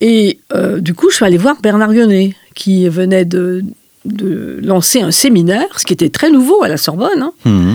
Et 0.00 0.38
euh, 0.54 0.78
du 0.80 0.94
coup, 0.94 1.10
je 1.10 1.16
suis 1.16 1.24
allée 1.24 1.38
voir 1.38 1.56
Bernard 1.60 1.92
Guenet, 1.92 2.36
qui 2.54 2.88
venait 2.88 3.24
de, 3.24 3.64
de 4.04 4.60
lancer 4.62 5.00
un 5.00 5.10
séminaire, 5.10 5.66
ce 5.80 5.86
qui 5.86 5.92
était 5.92 6.10
très 6.10 6.30
nouveau 6.30 6.62
à 6.62 6.68
la 6.68 6.76
Sorbonne, 6.76 7.20
hein, 7.22 7.32
Hmm. 7.44 7.74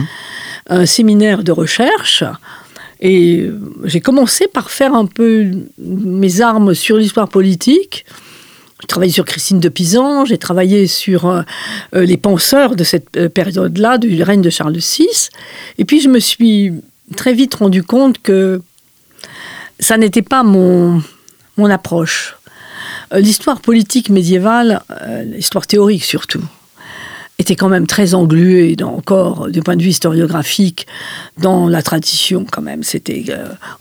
un 0.70 0.86
séminaire 0.86 1.42
de 1.42 1.52
recherche. 1.52 2.24
Et 3.00 3.40
euh, 3.42 3.58
j'ai 3.84 4.00
commencé 4.00 4.46
par 4.46 4.70
faire 4.70 4.94
un 4.94 5.06
peu 5.06 5.50
mes 5.78 6.40
armes 6.40 6.72
sur 6.72 6.96
l'histoire 6.96 7.28
politique. 7.28 8.06
J'ai 8.82 8.88
travaillé 8.88 9.12
sur 9.12 9.24
Christine 9.24 9.60
de 9.60 9.68
Pisan, 9.68 10.24
j'ai 10.24 10.38
travaillé 10.38 10.88
sur 10.88 11.26
euh, 11.26 11.42
euh, 11.94 12.04
les 12.04 12.16
penseurs 12.16 12.74
de 12.74 12.82
cette 12.82 13.16
euh, 13.16 13.28
période-là, 13.28 13.96
du 13.96 14.20
règne 14.24 14.42
de 14.42 14.50
Charles 14.50 14.76
VI. 14.76 15.06
Et 15.78 15.84
puis 15.84 16.00
je 16.00 16.08
me 16.08 16.18
suis 16.18 16.72
très 17.16 17.32
vite 17.32 17.54
rendu 17.54 17.84
compte 17.84 18.20
que 18.20 18.60
ça 19.78 19.96
n'était 19.98 20.22
pas 20.22 20.42
mon, 20.42 21.00
mon 21.56 21.70
approche. 21.70 22.36
L'histoire 23.14 23.60
politique 23.60 24.08
médiévale, 24.08 24.82
l'histoire 25.26 25.66
théorique 25.66 26.02
surtout, 26.02 26.42
était 27.38 27.56
quand 27.56 27.68
même 27.68 27.86
très 27.86 28.14
engluée 28.14 28.74
dans, 28.74 28.94
encore 28.94 29.48
du 29.48 29.62
point 29.62 29.76
de 29.76 29.82
vue 29.82 29.90
historiographique 29.90 30.86
dans 31.36 31.68
la 31.68 31.82
tradition 31.82 32.46
quand 32.50 32.62
même. 32.62 32.82
C'était, 32.82 33.26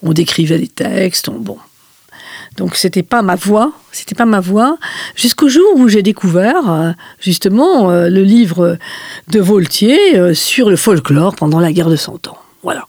on 0.03 0.11
décrivait 0.11 0.57
les 0.57 0.67
textes, 0.67 1.29
on, 1.29 1.39
bon. 1.39 1.57
Donc 2.57 2.75
c'était 2.75 3.03
pas 3.03 3.21
ma 3.21 3.35
voix, 3.35 3.71
c'était 3.91 4.15
pas 4.15 4.25
ma 4.25 4.39
voix, 4.39 4.77
jusqu'au 5.15 5.47
jour 5.47 5.65
où 5.75 5.87
j'ai 5.87 6.03
découvert 6.03 6.69
euh, 6.69 6.91
justement 7.19 7.89
euh, 7.89 8.09
le 8.09 8.23
livre 8.23 8.77
de 9.29 9.39
Voltier 9.39 10.17
euh, 10.17 10.33
sur 10.33 10.69
le 10.69 10.75
folklore 10.75 11.35
pendant 11.35 11.59
la 11.59 11.71
guerre 11.71 11.89
de 11.89 11.95
Cent 11.95 12.27
Ans. 12.27 12.37
Voilà. 12.61 12.85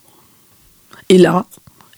Et 1.09 1.17
là, 1.17 1.45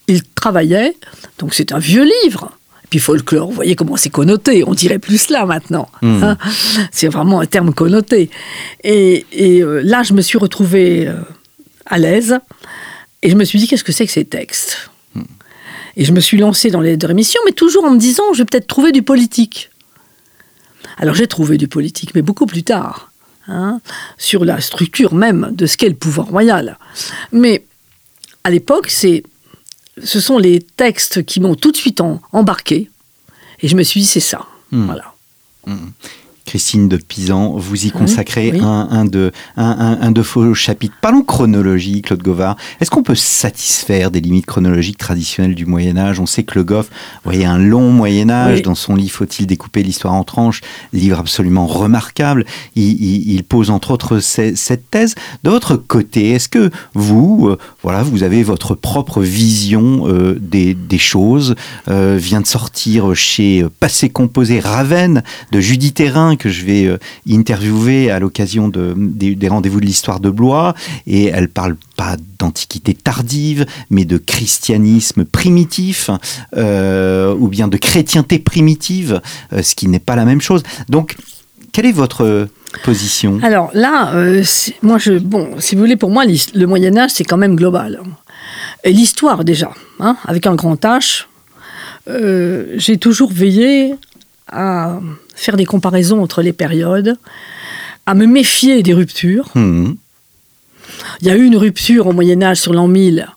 il 0.08 0.23
travaillait, 0.23 0.95
donc 1.39 1.54
c'est 1.54 1.71
un 1.71 1.80
vieux 1.80 2.08
livre. 2.23 2.51
Et 2.84 2.88
puis 2.88 2.99
folklore, 2.99 3.47
vous 3.47 3.56
voyez 3.56 3.75
comment 3.75 3.97
c'est 3.97 4.12
connoté, 4.12 4.63
on 4.65 4.75
dirait 4.75 4.99
plus 4.99 5.17
cela 5.17 5.47
maintenant. 5.47 5.89
Mhm. 6.04 6.23
hein. 6.23 6.38
c'est 6.91 7.08
vraiment 7.08 7.39
un 7.39 7.47
terme 7.47 7.73
connoté. 7.73 8.30
Et, 8.84 9.25
et, 9.32 9.63
euh, 9.63 9.82
là, 9.84 10.04
je 10.04 10.13
me 10.13 10.21
suis 10.21 10.38
retrouvée 10.38 11.12
à 11.88 11.97
l'aise 11.97 12.38
et 13.23 13.32
je 13.32 13.36
me 13.36 13.43
suis 13.43 13.58
dit, 13.58 13.67
qu'est-ce 13.67 13.84
que 13.84 13.91
c'est 13.91 14.06
que 14.06 14.12
ces 14.12 14.25
textes? 14.25 14.91
Et 15.97 16.03
je 16.05 16.12
me 16.12 16.19
suis 16.19 16.38
lancée 16.38 16.71
dans 16.71 16.81
les 16.81 16.97
deux 16.97 17.10
émissions, 17.10 17.39
mais 17.45 17.51
toujours 17.53 17.86
en 17.86 17.91
me 17.91 17.97
disant, 17.99 18.23
je 18.34 18.39
vais 18.39 18.45
peut-être 18.45 18.67
trouver 18.67 18.91
du 18.91 19.01
politique. 19.01 19.69
Alors 20.97 21.15
j'ai 21.15 21.27
trouvé 21.27 21.58
du 21.58 21.67
politique, 21.67 22.13
mais 22.15 22.21
beaucoup 22.21 22.45
plus 22.45 22.63
tard, 22.63 23.12
hein, 23.47 23.79
sur 24.17 24.45
la 24.45 24.62
structure 24.62 25.13
même 25.13 25.49
de 25.53 25.65
ce 25.65 25.77
qu'est 25.77 25.89
le 25.89 25.95
pouvoir 25.95 26.27
royal. 26.27 26.77
Mais 27.31 27.65
à 28.43 28.49
l'époque, 28.51 28.89
c'est, 28.89 29.23
ce 30.03 30.19
sont 30.19 30.38
les 30.38 30.60
textes 30.62 31.25
qui 31.25 31.39
m'ont 31.39 31.55
tout 31.55 31.71
de 31.71 31.77
suite 31.77 32.01
en- 32.01 32.21
embarqué, 32.31 32.89
et 33.62 33.67
je 33.67 33.75
me 33.75 33.84
suis 33.84 34.01
dit, 34.01 34.05
c'est 34.05 34.19
ça. 34.19 34.45
Hmm. 34.71 34.86
Voilà. 34.86 35.13
Christine 36.45 36.88
de 36.88 36.97
Pisan, 36.97 37.55
vous 37.58 37.86
y 37.86 37.91
consacrez 37.91 38.51
oui. 38.53 38.60
un, 38.62 38.88
un 38.91 39.05
de, 39.05 39.31
un, 39.58 39.65
un- 39.65 40.01
un 40.01 40.12
de 40.12 40.21
vos 40.21 40.53
chapitres. 40.53 40.95
Parlons 41.01 41.23
chronologie, 41.23 42.01
Claude 42.01 42.21
Govard. 42.21 42.55
Est-ce 42.79 42.91
qu'on 42.91 43.03
peut 43.03 43.15
satisfaire 43.15 44.12
des 44.12 44.21
limites 44.21 44.45
chronologiques 44.45 44.97
traditionnelles 44.97 45.55
du 45.55 45.65
Moyen 45.65 45.97
Âge? 45.97 46.19
On 46.19 46.25
sait 46.25 46.43
que 46.43 46.58
Le 46.60 46.63
Goff 46.63 46.89
voyait 47.23 47.45
un 47.45 47.58
long 47.58 47.91
Moyen 47.91 48.29
Âge 48.29 48.58
Oui. 48.58 48.62
dans 48.62 48.75
son 48.75 48.95
livre 48.95 49.13
Faut-il 49.15 49.47
découper 49.47 49.81
l'histoire 49.84 50.13
en 50.13 50.23
tranches? 50.23 50.62
Livre 50.93 51.19
absolument 51.19 51.65
remarquable. 51.67 52.45
Il, 52.75 52.84
il- 53.01 53.34
il 53.34 53.43
pose 53.43 53.69
entre 53.69 53.91
autres 53.91 54.19
cette 54.19 54.89
thèse. 54.91 55.15
De 55.43 55.49
votre 55.49 55.75
côté, 55.75 56.29
est-ce 56.31 56.47
que 56.49 56.69
vous, 56.93 57.47
euh, 57.49 57.58
voilà, 57.86 58.02
vous 58.02 58.24
avez 58.24 58.41
votre 58.41 58.74
propre 58.74 59.21
vision 59.21 60.08
euh, 60.08 60.39
des, 60.41 60.98
choses 60.98 61.54
Euh, 61.88 62.17
Vient 62.19 62.41
de 62.41 62.48
sortir 62.48 63.13
chez 63.13 63.62
euh, 63.62 63.69
Passé 63.80 64.10
Composé 64.10 64.60
Ravenne 64.60 65.21
de 65.52 65.60
Judith 65.60 66.00
Hérin 66.00 66.36
que 66.36 66.50
je 66.50 66.65
vais 66.65 66.86
euh, 66.86 66.98
interviewer 67.30 68.10
à 68.10 68.17
l'occasion 68.17 68.69
de, 68.69 68.95
des, 68.98 69.48
rendez-vous 69.48 69.80
de 69.80 69.86
l'histoire 69.86 70.19
de 70.19 70.32
Blois. 70.32 70.74
Et 71.06 71.26
elle 71.26 71.48
parle 71.48 71.76
pas 71.95 72.17
d'antiquité 72.39 72.95
tardive, 72.95 73.67
mais 73.91 74.06
de 74.06 74.17
christianisme 74.17 75.24
primitif, 75.24 76.10
ou 76.56 77.48
bien 77.48 77.67
de 77.67 77.78
chrétienté 77.78 78.39
primitive, 78.39 79.21
ce 79.52 79.76
qui 79.76 79.88
n'est 79.88 80.00
pas 80.00 80.15
la 80.15 80.26
même 80.26 80.41
chose. 80.41 80.63
Donc, 80.89 81.15
quelle 81.71 81.86
est 81.86 81.91
votre 81.91 82.50
position 82.84 83.39
Alors 83.43 83.69
là, 83.73 84.13
euh, 84.15 84.43
moi, 84.82 84.97
je, 84.97 85.13
bon, 85.13 85.60
si 85.60 85.75
vous 85.75 85.82
voulez, 85.82 85.95
pour 85.95 86.10
moi, 86.12 86.23
le 86.25 86.65
Moyen 86.65 86.97
Âge, 86.97 87.12
c'est 87.13 87.23
quand 87.23 87.38
même 87.38 87.56
global. 87.56 88.01
Et 88.84 88.91
l'histoire 88.91 89.43
déjà, 89.43 89.71
hein, 89.99 90.17
avec 90.25 90.45
un 90.47 90.56
grand 90.56 90.82
H, 90.84 91.25
euh, 92.08 92.73
j'ai 92.75 92.97
toujours 92.97 93.32
veillé 93.32 93.95
à 94.51 94.99
faire 95.36 95.58
des 95.58 95.65
comparaisons 95.65 96.21
entre 96.21 96.41
les 96.41 96.54
périodes, 96.54 97.17
à 98.06 98.13
me 98.13 98.25
méfier 98.25 98.84
des 98.84 98.93
ruptures. 98.93 99.49
Hmm, 99.56 99.93
Il 101.21 101.28
y 101.28 101.32
a 101.32 101.36
eu 101.36 101.43
une 101.45 101.58
rupture 101.58 102.08
au 102.08 102.12
Moyen 102.13 102.41
Âge 102.43 102.58
sur 102.62 102.73
l'an 102.73 102.88
1000 102.88 103.28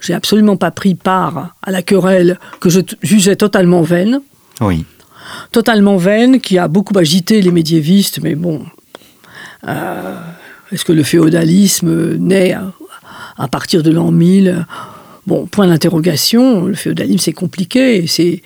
j'ai 0.00 0.14
absolument 0.14 0.56
pas 0.56 0.70
pris 0.70 0.94
part 0.94 1.56
à 1.60 1.72
la 1.72 1.82
querelle 1.82 2.38
que 2.60 2.68
je 2.70 2.80
jugeais 3.02 3.34
totalement 3.34 3.82
vaine, 3.82 4.20
Oui. 4.60 4.84
totalement 5.50 5.96
vaine, 5.96 6.40
qui 6.40 6.56
a 6.56 6.68
beaucoup 6.68 6.96
agité 6.96 7.42
les 7.42 7.50
médiévistes, 7.50 8.20
mais 8.22 8.34
bon, 8.36 8.64
est-ce 9.66 10.84
que 10.84 10.92
le 10.92 11.02
féodalisme 11.02 12.16
naît 12.18 12.52
à, 12.52 12.72
à 13.38 13.48
partir 13.48 13.82
de 13.82 13.90
l'an 13.90 14.10
1000 14.10 14.66
Bon, 15.26 15.44
point 15.44 15.66
d'interrogation, 15.66 16.64
le 16.64 16.74
féodalisme 16.74 17.18
c'est 17.18 17.32
compliqué, 17.34 18.06
c'est 18.06 18.40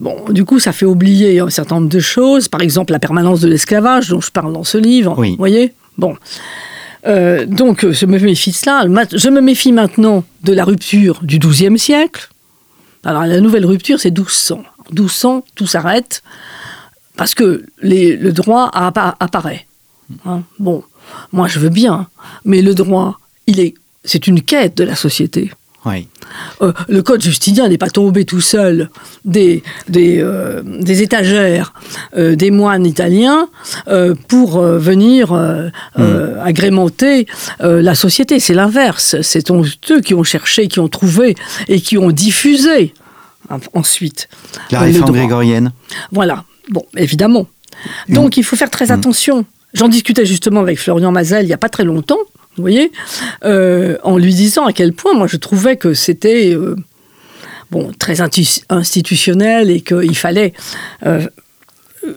bon. 0.00 0.16
Du 0.30 0.44
coup, 0.44 0.60
ça 0.60 0.70
fait 0.70 0.86
oublier 0.86 1.40
un 1.40 1.50
certain 1.50 1.76
nombre 1.76 1.88
de 1.88 1.98
choses, 1.98 2.46
par 2.46 2.60
exemple 2.60 2.92
la 2.92 3.00
permanence 3.00 3.40
de 3.40 3.48
l'esclavage 3.48 4.08
dont 4.10 4.20
je 4.20 4.30
parle 4.30 4.52
dans 4.52 4.62
ce 4.62 4.78
livre. 4.78 5.16
Oui. 5.18 5.30
Vous 5.30 5.36
voyez, 5.38 5.72
bon. 5.98 6.14
Euh, 7.08 7.44
donc, 7.44 7.84
je 7.90 8.06
me 8.06 8.20
méfie 8.20 8.52
de 8.52 8.56
cela. 8.56 8.84
Je 9.12 9.28
me 9.30 9.40
méfie 9.40 9.72
maintenant 9.72 10.22
de 10.44 10.52
la 10.52 10.64
rupture 10.64 11.18
du 11.24 11.40
XIIe 11.40 11.76
siècle. 11.76 12.28
Alors, 13.02 13.26
la 13.26 13.40
nouvelle 13.40 13.66
rupture, 13.66 13.98
c'est 13.98 14.12
1200. 14.12 14.62
1200, 14.92 15.44
tout 15.56 15.66
s'arrête 15.66 16.22
parce 17.16 17.34
que 17.34 17.64
les- 17.82 18.16
le 18.16 18.32
droit 18.32 18.70
appa- 18.72 19.16
apparaît. 19.18 19.66
Hein, 20.26 20.42
bon, 20.58 20.82
moi, 21.32 21.48
je 21.48 21.58
veux 21.58 21.68
bien, 21.70 22.06
mais 22.44 22.62
le 22.62 22.74
droit, 22.74 23.18
il 23.46 23.60
est, 23.60 23.74
c'est 24.04 24.26
une 24.26 24.42
quête 24.42 24.76
de 24.76 24.84
la 24.84 24.94
société. 24.96 25.50
Oui. 25.84 26.06
Euh, 26.60 26.72
le 26.88 27.02
code 27.02 27.20
justinien 27.22 27.68
n'est 27.68 27.76
pas 27.76 27.90
tombé 27.90 28.24
tout 28.24 28.40
seul 28.40 28.88
des, 29.24 29.64
des, 29.88 30.20
euh, 30.20 30.62
des 30.64 31.02
étagères 31.02 31.74
euh, 32.16 32.36
des 32.36 32.52
moines 32.52 32.86
italiens 32.86 33.48
pour 34.28 34.60
venir 34.60 35.32
euh, 35.32 35.70
agrémenter 36.40 37.26
la 37.58 37.94
société. 37.96 38.38
C'est 38.38 38.54
l'inverse. 38.54 39.16
C'est 39.22 39.50
eux 39.50 40.00
qui 40.00 40.14
ont 40.14 40.22
cherché, 40.22 40.68
qui 40.68 40.78
ont 40.78 40.88
trouvé 40.88 41.34
et 41.66 41.80
qui 41.80 41.98
ont 41.98 42.12
diffusé 42.12 42.94
en- 43.50 43.58
ensuite. 43.74 44.28
La 44.70 44.78
réforme 44.86 45.10
grégorienne. 45.16 45.72
Voilà, 46.12 46.44
bon, 46.70 46.84
évidemment. 46.96 47.48
Donc 48.08 48.36
il 48.36 48.44
faut 48.44 48.54
faire 48.54 48.70
très 48.70 48.92
attention. 48.92 49.44
J'en 49.74 49.88
discutais 49.88 50.26
justement 50.26 50.60
avec 50.60 50.78
Florian 50.78 51.12
Mazel 51.12 51.44
il 51.44 51.48
n'y 51.48 51.54
a 51.54 51.58
pas 51.58 51.68
très 51.68 51.84
longtemps, 51.84 52.18
vous 52.56 52.62
voyez, 52.62 52.92
euh, 53.44 53.96
en 54.02 54.18
lui 54.18 54.34
disant 54.34 54.66
à 54.66 54.72
quel 54.72 54.92
point 54.92 55.14
moi 55.14 55.26
je 55.26 55.36
trouvais 55.36 55.76
que 55.76 55.94
c'était 55.94 56.54
euh, 56.54 56.76
bon, 57.70 57.90
très 57.98 58.20
institutionnel 58.20 59.70
et 59.70 59.80
qu'il 59.80 60.16
fallait 60.16 60.52
euh, 61.06 61.26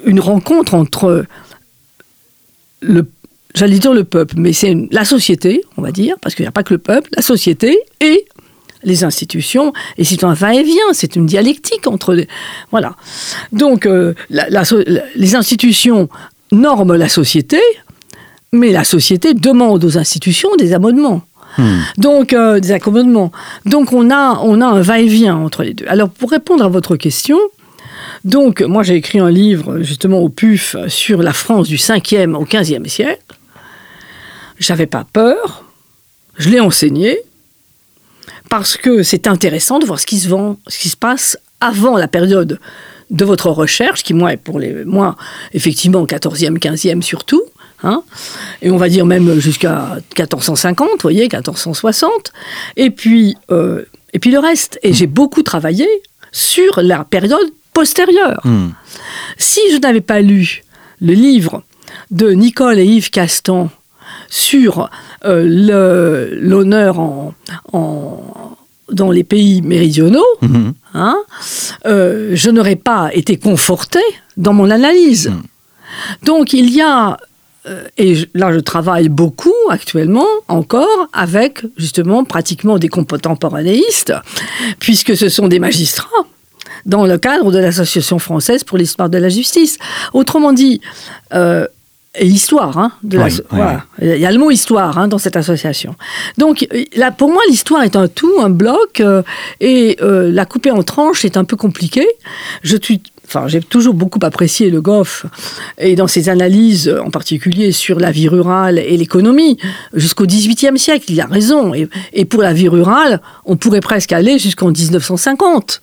une 0.06 0.20
rencontre 0.20 0.74
entre 0.74 1.26
le 2.82 3.08
j'allais 3.54 3.80
dire 3.80 3.94
le 3.94 4.04
peuple, 4.04 4.36
mais 4.38 4.52
c'est 4.52 4.76
la 4.92 5.06
société, 5.06 5.64
on 5.78 5.82
va 5.82 5.92
dire, 5.92 6.18
parce 6.22 6.36
qu'il 6.36 6.44
n'y 6.44 6.50
a 6.50 6.52
pas 6.52 6.64
que 6.64 6.74
le 6.74 6.78
peuple, 6.78 7.10
la 7.16 7.22
société 7.22 7.80
et 8.02 8.26
les 8.84 9.06
institutions, 9.06 9.72
et 9.98 10.04
c'est 10.04 10.26
un 10.26 10.34
va-et-vient, 10.34 10.92
c'est 10.92 11.16
une 11.16 11.26
dialectique 11.26 11.88
entre 11.88 12.14
les... 12.14 12.28
Voilà. 12.72 12.98
Donc, 13.54 13.88
les 14.30 15.36
institutions 15.36 16.10
norment 16.52 16.94
la 16.94 17.10
société, 17.10 17.60
mais 18.52 18.72
la 18.72 18.84
société 18.84 19.34
demande 19.34 19.84
aux 19.84 19.98
institutions 19.98 20.56
des 20.58 20.74
amendements. 20.74 21.22
Hmm. 21.58 21.80
Donc, 21.98 22.34
euh, 22.34 22.60
des 22.60 22.72
accommodements. 22.72 23.32
Donc, 23.66 23.94
on 23.94 24.12
a, 24.12 24.40
on 24.44 24.62
a 24.62 24.66
un 24.66 24.82
va-et-vient 24.82 25.36
entre 25.36 25.64
les 25.64 25.74
deux. 25.74 25.86
Alors, 25.88 26.10
pour 26.10 26.32
répondre 26.32 26.64
à 26.64 26.68
votre 26.68 26.96
question, 26.98 27.40
donc, 28.24 28.62
moi, 28.62 28.84
j'ai 28.84 28.96
écrit 28.96 29.20
un 29.20 29.30
livre, 29.30 29.82
justement, 29.82 30.20
au 30.20 30.30
PUF, 30.30 30.76
sur 30.88 31.22
la 31.22 31.34
France 31.34 31.68
du 31.68 31.78
5e 31.78 32.36
au 32.36 32.46
15e 32.46 32.88
siècle. 32.88 33.22
J'avais 34.58 34.88
pas 34.88 35.06
peur. 35.12 35.64
Je 36.38 36.50
l'ai 36.50 36.60
enseigné. 36.60 37.20
Parce 38.50 38.78
que 38.78 39.04
c'est 39.04 39.28
intéressant 39.28 39.80
de 39.80 39.86
voir 39.86 40.00
ce 40.00 40.06
qui 40.06 40.20
se 40.20 40.28
vend, 40.28 40.58
ce 40.68 40.80
qui 40.80 40.90
se 40.90 40.98
passe 40.98 41.38
avant 41.62 41.98
la 41.98 42.08
période 42.08 42.60
de 43.10 43.26
votre 43.26 43.50
recherche, 43.50 44.04
qui, 44.04 44.14
moi, 44.14 44.34
est 44.34 44.38
pour 44.38 44.60
les, 44.60 44.86
moi, 44.86 45.16
effectivement, 45.54 46.06
14e, 46.06 46.58
15e 46.58 47.02
surtout. 47.02 47.44
Hein, 47.84 48.04
et 48.62 48.72
on 48.72 48.78
va 48.78 48.90
dire 48.90 49.06
même 49.06 49.40
jusqu'à 49.40 49.98
1450, 50.18 50.88
vous 50.90 50.96
voyez, 51.04 51.24
1460. 51.24 52.32
Et 52.78 52.90
puis, 52.90 53.36
euh, 53.52 53.84
et 54.14 54.20
puis 54.20 54.32
le 54.32 54.40
reste. 54.40 54.80
Et 54.82 54.94
j'ai 54.94 55.08
beaucoup 55.08 55.44
travaillé 55.44 55.88
sur 56.32 56.82
la 56.82 57.04
période 57.04 57.52
postérieure. 57.74 58.42
Hmm. 58.46 58.70
Si 59.38 59.60
je 59.72 59.78
n'avais 59.78 60.02
pas 60.02 60.22
lu 60.22 60.64
le 61.02 61.14
livre 61.14 61.64
de 62.12 62.32
Nicole 62.32 62.80
et 62.80 62.86
Yves 62.86 63.10
Castan 63.12 63.70
sur 64.30 64.90
euh, 65.26 66.30
l'honneur 66.40 67.00
en, 67.00 67.34
en- 67.74 68.55
dans 68.92 69.12
les 69.12 69.24
pays 69.24 69.62
méridionaux, 69.62 70.26
Mhm. 70.42 70.74
hein, 70.94 71.18
euh, 71.86 72.32
je 72.34 72.50
n'aurais 72.50 72.76
pas 72.76 73.10
été 73.14 73.38
confortée 73.38 74.00
dans 74.38 74.54
mon 74.54 74.70
analyse. 74.70 75.32
Donc 76.24 76.54
il 76.54 76.70
y 76.70 76.82
a, 76.82 77.18
euh, 77.68 77.84
et 77.98 78.16
je- 78.16 78.26
là 78.34 78.52
je 78.54 78.60
travaille 78.60 79.10
beaucoup 79.10 79.54
actuellement 79.70 80.28
encore 80.48 81.08
avec 81.14 81.64
justement 81.78 82.24
pratiquement 82.26 82.78
des 82.78 82.90
contemporanéistes, 82.90 84.14
puisque 84.80 85.16
ce 85.18 85.30
sont 85.30 85.48
des 85.48 85.60
magistrats 85.60 86.08
dans 86.86 87.06
le 87.08 87.18
cadre 87.18 87.52
de 87.52 87.58
l'Association 87.58 88.20
française 88.20 88.64
pour 88.64 88.78
l'histoire 88.78 89.10
de 89.10 89.18
la 89.18 89.30
justice. 89.30 89.78
Autrement 90.14 90.54
dit, 90.54 90.82
euh, 91.34 91.66
et 92.20 92.26
l'histoire, 92.26 92.78
hein, 92.78 92.92
de 93.04 93.18
la- 93.18 93.26
Oui, 93.26 93.32
oui, 93.34 93.42
voilà. 93.52 93.86
il 94.02 94.18
y 94.20 94.26
a 94.26 94.32
le 94.32 94.38
mot 94.40 94.52
histoire 94.52 94.98
hein, 94.98 95.08
dans 95.08 95.18
cette 95.18 95.36
association. 95.38 95.96
Donc 96.38 96.68
euh, 96.74 96.84
là, 96.96 97.12
pour 97.12 97.30
moi, 97.32 97.42
l'histoire 97.50 97.84
est 97.84 97.96
un 97.96 98.08
tout, 98.08 98.34
un 98.42 98.50
bloc, 98.50 99.00
euh, 99.00 99.22
et 99.60 99.98
euh, 100.02 100.32
la 100.32 100.46
couper 100.46 100.72
en 100.72 100.84
tranches, 100.84 101.22
c'est 101.22 101.38
un 101.38 101.44
peu 101.44 101.56
compliqué. 101.58 102.08
Je 102.64 102.78
suis 102.82 103.02
Enfin, 103.28 103.48
j'ai 103.48 103.60
toujours 103.60 103.96
beaucoup 103.96 104.20
apprécié 104.22 104.70
Le 104.70 104.82
Goff 104.82 105.26
et 105.80 105.96
dans 105.96 106.06
ses 106.06 106.30
analyses, 106.30 106.94
en 107.04 107.10
particulier 107.10 107.72
sur 107.72 108.00
la 108.00 108.12
vie 108.12 108.28
rurale 108.28 108.78
et 108.78 108.96
l'économie, 108.98 109.58
jusqu'au 109.96 110.28
XVIIIe 110.28 110.78
siècle. 110.78 111.06
Il 111.10 111.20
a 111.20 111.26
raison. 111.26 111.74
Et, 111.74 111.90
et 112.14 112.26
pour 112.26 112.44
la 112.44 112.54
vie 112.54 112.68
rurale, 112.68 113.22
on 113.46 113.56
pourrait 113.58 113.80
presque 113.82 114.12
aller 114.12 114.38
jusqu'en 114.38 114.70
1950, 114.70 115.82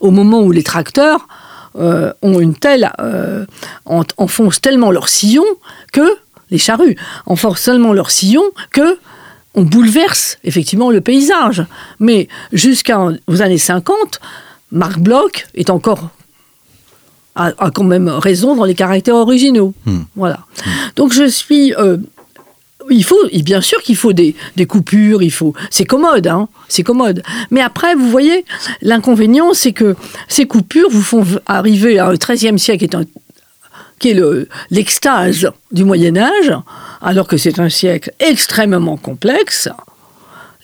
au 0.00 0.12
moment 0.12 0.42
où 0.42 0.52
les 0.52 0.62
tracteurs 0.62 1.26
euh, 1.76 2.12
ont 2.22 2.40
une 2.40 2.54
telle 2.54 2.90
euh, 3.00 3.46
en- 3.86 4.02
enfoncent 4.16 4.60
tellement 4.60 4.90
leur 4.90 5.08
sillon 5.08 5.44
que 5.92 6.06
les 6.50 6.58
charrues 6.58 6.96
enfoncent 7.26 7.62
tellement 7.64 7.92
leur 7.92 8.10
sillon 8.10 8.44
que 8.70 8.98
on 9.54 9.62
bouleverse 9.62 10.38
effectivement 10.44 10.90
le 10.90 11.00
paysage. 11.00 11.64
Mais 12.00 12.28
jusqu'aux 12.52 13.40
années 13.40 13.58
50, 13.58 14.20
Marc 14.72 14.98
Bloch 14.98 15.46
est 15.54 15.70
encore 15.70 16.08
a, 17.36 17.52
a 17.58 17.70
quand 17.70 17.84
même 17.84 18.08
raison 18.08 18.54
dans 18.54 18.64
les 18.64 18.74
caractères 18.74 19.16
originaux. 19.16 19.74
Voilà. 20.16 20.40
Donc 20.96 21.12
je 21.12 21.26
suis 21.28 21.74
euh, 21.74 21.96
il 22.90 23.04
faut, 23.04 23.28
bien 23.42 23.60
sûr 23.60 23.80
qu'il 23.82 23.96
faut 23.96 24.12
des, 24.12 24.34
coupures, 24.68 25.22
il 25.22 25.30
faut, 25.30 25.54
c'est 25.70 25.84
commode, 25.84 26.26
hein, 26.26 26.48
c'est 26.68 26.82
commode. 26.82 27.22
Mais 27.50 27.60
après, 27.60 27.94
vous 27.94 28.10
voyez, 28.10 28.44
l'inconvénient, 28.82 29.54
c'est 29.54 29.72
que 29.72 29.96
ces 30.28 30.46
coupures 30.46 30.90
vous 30.90 31.02
font 31.02 31.24
arriver 31.46 31.98
à 31.98 32.08
un 32.08 32.14
XIIIe 32.14 32.58
siècle 32.58 32.86
qui 33.98 34.10
est, 34.10 34.20
l'extase 34.70 35.50
du 35.72 35.84
Moyen 35.84 36.16
Âge, 36.16 36.52
alors 37.00 37.26
que 37.26 37.36
c'est 37.36 37.58
un 37.58 37.68
siècle 37.68 38.12
extrêmement 38.20 38.96
complexe. 38.96 39.68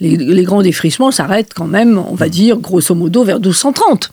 Les, 0.01 0.45
grands 0.45 0.63
défrichements 0.63 1.11
s'arrêtent 1.11 1.53
quand 1.55 1.67
même, 1.67 1.99
on 1.99 2.15
va 2.15 2.31
dire, 2.31 2.57
grosso 2.57 2.95
modo, 2.95 3.23
vers 3.23 3.37
1230. 3.37 4.13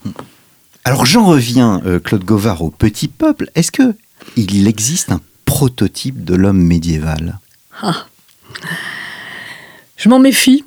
Alors 0.84 1.06
j'en 1.06 1.26
reviens, 1.26 1.82
euh, 1.86 2.00
Claude 2.00 2.26
Govard, 2.26 2.62
au 2.62 2.70
petit 2.70 3.08
peuple. 3.08 3.50
Est-ce 3.56 3.72
que 3.72 3.96
il 4.36 4.68
existe 4.68 5.12
un 5.12 5.22
prototype 5.46 6.26
de 6.26 6.36
l'homme 6.36 6.62
médiéval? 6.62 7.40
Je 9.96 10.10
m'en 10.10 10.20
méfie. 10.20 10.64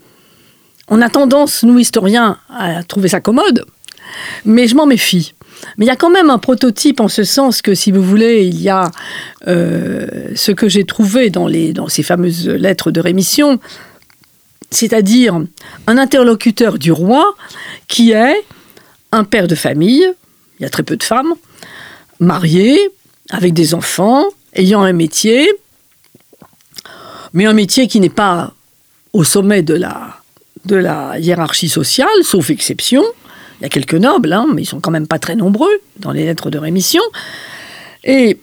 On 0.89 1.01
a 1.01 1.09
tendance, 1.09 1.63
nous 1.63 1.79
historiens, 1.79 2.39
à 2.53 2.83
trouver 2.83 3.09
ça 3.09 3.21
commode, 3.21 3.65
mais 4.45 4.67
je 4.67 4.75
m'en 4.75 4.87
méfie. 4.87 5.35
Mais 5.77 5.85
il 5.85 5.89
y 5.89 5.93
a 5.93 5.97
quand 5.97 6.11
même 6.11 6.31
un 6.31 6.39
prototype 6.39 7.01
en 7.01 7.09
ce 7.09 7.23
sens 7.23 7.63
que, 7.63 7.75
si 7.75 7.93
vous 7.93 8.03
voulez, 8.03 8.45
il 8.45 8.61
y 8.61 8.69
a 8.69 8.91
euh, 9.47 10.07
ce 10.35 10.53
que 10.53 10.69
j'ai 10.69 10.85
trouvé 10.85 11.31
dans 11.31 11.49
ces 11.89 12.03
fameuses 12.03 12.49
lettres 12.49 12.91
de 12.91 13.01
rémission, 13.01 13.61
c'est-à-dire 14.71 15.41
un 15.87 15.99
interlocuteur 15.99 16.79
du 16.79 16.93
roi 16.93 17.35
qui 17.89 18.13
est 18.13 18.45
un 19.13 19.25
père 19.25 19.49
de 19.49 19.55
famille, 19.55 20.07
il 20.59 20.63
y 20.63 20.67
a 20.67 20.71
très 20.71 20.83
peu 20.83 20.97
de 20.97 21.03
femmes, 21.03 21.35
marié, 22.21 22.79
avec 23.31 23.53
des 23.53 23.75
enfants, 23.75 24.25
ayant 24.55 24.83
un 24.83 24.93
métier, 24.93 25.51
mais 27.33 27.47
un 27.47 27.53
métier 27.53 27.87
qui 27.89 28.01
n'est 28.01 28.09
pas 28.09 28.53
au 29.13 29.25
sommet 29.25 29.63
de 29.63 29.75
la, 29.75 30.17
de 30.65 30.77
la 30.77 31.19
hiérarchie 31.19 31.69
sociale, 31.69 32.09
sauf 32.23 32.51
exception. 32.51 33.03
Il 33.61 33.65
y 33.65 33.67
a 33.67 33.69
quelques 33.69 33.95
nobles, 33.95 34.33
hein, 34.33 34.47
mais 34.55 34.63
ils 34.63 34.67
sont 34.67 34.81
quand 34.81 34.91
même 34.91 35.07
pas 35.07 35.19
très 35.19 35.37
nombreux 35.37 35.81
dans 35.99 36.13
les 36.13 36.25
lettres 36.25 36.51
de 36.51 36.59
rémission, 36.59 37.03
et 38.05 38.39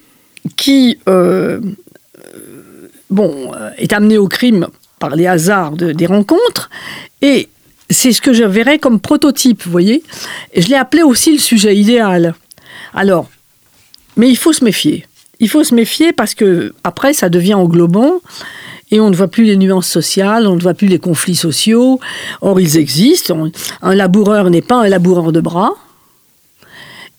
qui 0.55 0.99
euh, 1.09 1.59
bon, 3.09 3.51
euh, 3.55 3.69
est 3.77 3.93
amené 3.93 4.17
au 4.17 4.27
crime 4.27 4.67
par 4.99 5.15
les 5.15 5.27
hasards 5.27 5.71
de- 5.71 5.91
des 5.91 6.05
rencontres, 6.05 6.69
et 7.21 7.49
c'est 7.89 8.11
ce 8.11 8.21
que 8.21 8.33
je 8.33 8.43
verrais 8.43 8.79
comme 8.79 8.99
prototype, 8.99 9.63
vous 9.63 9.71
voyez. 9.71 10.03
Et 10.53 10.61
je 10.61 10.67
l'ai 10.69 10.75
appelé 10.75 11.03
aussi 11.03 11.31
le 11.31 11.39
sujet 11.39 11.75
idéal. 11.75 12.35
Alors, 12.93 13.29
mais 14.17 14.29
il 14.29 14.35
faut 14.35 14.51
se 14.53 14.63
méfier. 14.63 15.05
Il 15.39 15.49
faut 15.49 15.63
se 15.63 15.73
méfier 15.73 16.11
parce 16.11 16.35
que 16.35 16.73
après, 16.83 17.13
ça 17.13 17.29
devient 17.29 17.53
englobant 17.53 18.19
et 18.91 18.99
on 18.99 19.09
ne 19.09 19.15
voit 19.15 19.27
plus 19.27 19.43
les 19.43 19.57
nuances 19.57 19.87
sociales, 19.87 20.47
on 20.47 20.55
ne 20.55 20.61
voit 20.61 20.73
plus 20.73 20.87
les 20.87 20.99
conflits 20.99 21.35
sociaux. 21.35 21.99
Or, 22.41 22.59
ils 22.59 22.77
existent. 22.77 23.49
Un 23.81 23.95
laboureur 23.95 24.49
n'est 24.49 24.61
pas 24.61 24.75
un 24.75 24.87
laboureur 24.87 25.31
de 25.31 25.41
bras. 25.41 25.73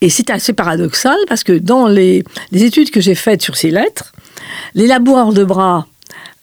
Et 0.00 0.11
c'est 0.11 0.31
assez 0.31 0.52
paradoxal 0.52 1.18
parce 1.28 1.44
que 1.44 1.52
dans 1.52 1.88
les, 1.88 2.24
les 2.52 2.64
études 2.64 2.90
que 2.90 3.00
j'ai 3.00 3.14
faites 3.14 3.42
sur 3.42 3.57
ces 3.57 3.70
lettres, 3.70 4.12
les 4.74 4.87
laboureurs 4.87 5.33
de 5.33 5.44
bras 5.44 5.87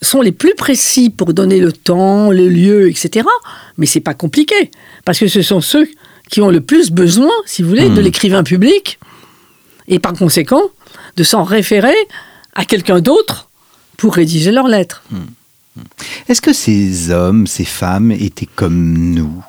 sont 0.01 0.21
les 0.21 0.33
plus 0.33 0.53
précis 0.55 1.09
pour 1.09 1.33
donner 1.33 1.59
le 1.59 1.71
temps, 1.71 2.31
le 2.31 2.47
lieu, 2.49 2.89
etc. 2.89 3.25
Mais 3.77 3.85
c'est 3.85 4.01
pas 4.01 4.13
compliqué 4.13 4.71
parce 5.05 5.17
que 5.19 5.27
ce 5.27 5.41
sont 5.41 5.61
ceux 5.61 5.87
qui 6.29 6.41
ont 6.41 6.49
le 6.49 6.61
plus 6.61 6.91
besoin, 6.91 7.31
si 7.45 7.63
vous 7.63 7.69
voulez, 7.69 7.89
de 7.89 8.01
Hmm. 8.01 8.03
l'écrivain 8.03 8.43
public 8.43 8.99
et 9.87 9.99
par 9.99 10.13
conséquent 10.13 10.63
de 11.15 11.23
s'en 11.23 11.43
référer 11.43 11.95
à 12.55 12.65
quelqu'un 12.65 12.99
d'autre 12.99 13.44
pour 13.97 14.13
rédiger 14.15 14.51
leurs 14.51 14.67
lettres. 14.67 15.03
Est-ce 16.29 16.41
que 16.41 16.53
ces 16.53 17.11
hommes, 17.11 17.47
ces 17.47 17.65
femmes 17.65 18.11
étaient 18.11 18.47
comme 18.55 18.93
nous? 19.13 19.43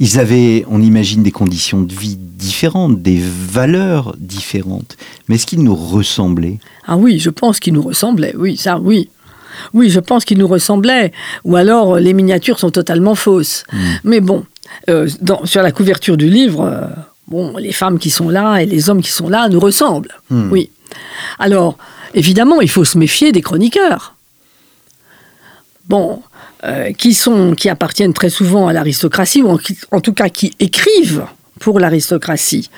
Ils 0.00 0.20
avaient, 0.20 0.64
on 0.68 0.80
imagine, 0.80 1.24
des 1.24 1.32
conditions 1.32 1.80
de 1.82 1.92
vie 1.92 2.16
différentes, 2.16 3.02
des 3.02 3.20
valeurs 3.20 4.14
différentes. 4.18 4.96
Mais 5.28 5.34
est-ce 5.34 5.46
qu'ils 5.46 5.62
nous 5.64 5.74
ressemblaient? 5.74 6.58
Ah 6.86 6.96
oui, 6.96 7.18
je 7.18 7.30
pense 7.30 7.58
qu'ils 7.58 7.74
nous 7.74 7.82
ressemblaient. 7.82 8.34
Oui, 8.36 8.56
ça, 8.56 8.78
oui. 8.78 9.10
Oui, 9.74 9.90
je 9.90 9.98
pense 9.98 10.24
qu'ils 10.24 10.38
nous 10.38 10.46
ressemblaient. 10.46 11.10
Ou 11.44 11.56
alors, 11.56 11.96
les 11.96 12.12
miniatures 12.12 12.60
sont 12.60 12.70
totalement 12.70 13.16
fausses. 13.16 13.64
Mais 14.04 14.20
bon, 14.20 14.44
euh, 14.88 15.08
dans- 15.20 15.44
sur 15.46 15.62
la 15.62 15.72
couverture 15.72 16.16
du 16.16 16.30
livre, 16.30 16.60
euh, 16.62 16.86
bon, 17.26 17.56
les 17.56 17.72
femmes 17.72 17.98
qui 17.98 18.10
sont 18.10 18.28
là 18.28 18.58
et 18.58 18.66
les 18.66 18.88
hommes 18.90 19.02
qui 19.02 19.10
sont 19.10 19.28
là 19.28 19.48
nous 19.48 19.58
ressemblent. 19.58 20.14
Oui. 20.30 20.70
Alors, 21.40 21.76
évidemment, 22.14 22.60
il 22.60 22.70
faut 22.70 22.84
se 22.84 22.98
méfier 22.98 23.32
des 23.32 23.42
chroniqueurs. 23.42 24.14
Bon, 25.88 26.22
euh, 26.64 26.92
qui 26.92 27.14
sont, 27.14 27.54
qui 27.54 27.68
appartiennent 27.68 28.12
très 28.12 28.30
souvent 28.30 28.68
à 28.68 28.72
l'aristocratie, 28.72 29.42
ou 29.42 29.58
en, 29.90 30.00
tout 30.00 30.12
cas 30.12 30.28
qui 30.28 30.54
écrivent 30.58 31.24
pour 31.60 31.80
l'aristocratie. 31.80 32.68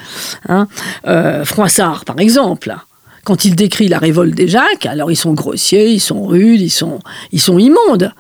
Hein. 0.49 0.69
Euh, 1.07 1.45
Froissart, 1.45 2.05
par 2.05 2.21
exemple, 2.21 2.77
quand 3.25 3.45
il 3.45 3.57
décrit 3.57 3.89
la 3.89 3.99
révolte 3.99 4.35
des 4.35 4.49
Jacques, 4.49 4.87
alors 4.87 5.11
ils 5.11 5.17
sont 5.17 5.33
grossiers, 5.33 5.91
ils 5.91 6.01
sont 6.01 6.27
rudes, 6.27 6.61
ils 6.61 6.71
sont, 6.71 7.01
ils 7.33 7.41
sont 7.41 7.59
immondes. 7.59 8.13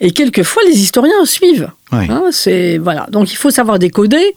Et 0.00 0.10
quelquefois, 0.10 0.62
les 0.66 0.78
historiens 0.80 1.24
suivent. 1.24 1.70
Oui. 1.92 2.06
Hein, 2.10 2.24
c'est 2.30 2.78
voilà. 2.78 3.06
Donc 3.10 3.32
il 3.32 3.36
faut 3.36 3.50
savoir 3.50 3.78
décoder. 3.78 4.34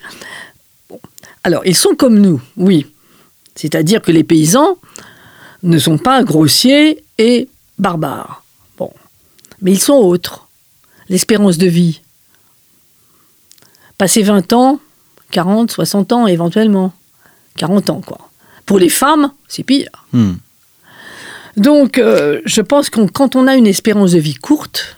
Bon. 0.89 0.99
Alors 1.43 1.61
ils 1.65 1.75
sont 1.75 1.95
comme 1.95 2.19
nous, 2.19 2.41
oui. 2.57 2.87
C'est-à-dire 3.55 4.01
que 4.01 4.11
les 4.11 4.23
paysans 4.23 4.77
ne 5.63 5.77
sont 5.77 5.97
pas 5.97 6.23
grossiers 6.23 7.03
et 7.17 7.49
barbares. 7.77 8.43
Bon, 8.77 8.91
mais 9.61 9.71
ils 9.71 9.79
sont 9.79 9.93
autres. 9.93 10.47
L'espérance 11.09 11.57
de 11.57 11.67
vie. 11.67 12.01
Passer 13.97 14.21
20 14.21 14.53
ans, 14.53 14.79
40, 15.31 15.71
60 15.71 16.11
ans 16.13 16.27
éventuellement. 16.27 16.93
40 17.57 17.89
ans, 17.89 18.01
quoi. 18.05 18.29
Pour 18.65 18.79
les 18.79 18.89
femmes, 18.89 19.31
c'est 19.47 19.63
pire. 19.63 19.89
Hmm. 20.13 20.33
Donc, 21.57 21.97
euh, 21.97 22.39
je 22.45 22.61
pense 22.61 22.89
que 22.89 23.01
quand 23.01 23.35
on 23.35 23.47
a 23.47 23.55
une 23.55 23.67
espérance 23.67 24.11
de 24.11 24.19
vie 24.19 24.35
courte, 24.35 24.97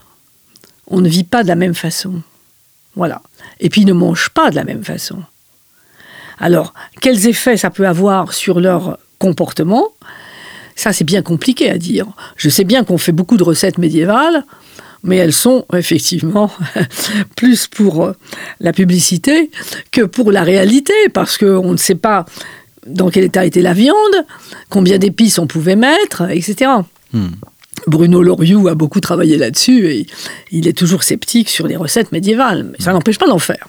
on 0.87 1.01
ne 1.01 1.09
vit 1.09 1.23
pas 1.23 1.43
de 1.43 1.47
la 1.47 1.55
même 1.55 1.73
façon. 1.73 2.21
Voilà. 2.95 3.21
Et 3.59 3.69
puis, 3.69 3.81
ils 3.81 3.87
ne 3.87 3.93
mangent 3.93 4.29
pas 4.29 4.51
de 4.51 4.55
la 4.55 4.65
même 4.65 4.83
façon. 4.83 5.23
Alors, 6.37 6.73
quels 6.99 7.27
effets 7.27 7.57
ça 7.57 7.69
peut 7.69 7.87
avoir 7.87 8.33
sur 8.33 8.59
leur 8.59 8.97
comportement 9.19 9.87
Ça, 10.81 10.93
c'est 10.93 11.03
bien 11.03 11.21
compliqué 11.21 11.69
à 11.69 11.77
dire. 11.77 12.07
Je 12.37 12.49
sais 12.49 12.63
bien 12.63 12.83
qu'on 12.83 12.97
fait 12.97 13.11
beaucoup 13.11 13.37
de 13.37 13.43
recettes 13.43 13.77
médiévales, 13.77 14.43
mais 15.03 15.17
elles 15.17 15.31
sont 15.31 15.63
effectivement 15.75 16.51
plus 17.35 17.67
pour 17.67 18.03
euh, 18.03 18.13
la 18.59 18.73
publicité 18.73 19.51
que 19.91 20.01
pour 20.01 20.31
la 20.31 20.41
réalité, 20.41 20.95
parce 21.13 21.37
qu'on 21.37 21.73
ne 21.73 21.77
sait 21.77 21.93
pas 21.93 22.25
dans 22.87 23.11
quel 23.11 23.25
état 23.25 23.45
était 23.45 23.61
la 23.61 23.73
viande, 23.73 23.95
combien 24.69 24.97
d'épices 24.97 25.37
on 25.37 25.45
pouvait 25.45 25.75
mettre, 25.75 26.23
etc. 26.31 26.71
Hmm. 27.13 27.27
Bruno 27.85 28.23
Loriou 28.23 28.67
a 28.67 28.73
beaucoup 28.73 29.01
travaillé 29.01 29.37
là-dessus 29.37 29.85
et 29.87 30.07
il 30.49 30.67
est 30.67 30.75
toujours 30.75 31.03
sceptique 31.03 31.49
sur 31.49 31.67
les 31.67 31.75
recettes 31.75 32.11
médiévales, 32.11 32.63
mais 32.71 32.83
ça 32.83 32.91
n'empêche 32.91 33.19
pas 33.19 33.27
d'en 33.27 33.37
faire. 33.37 33.67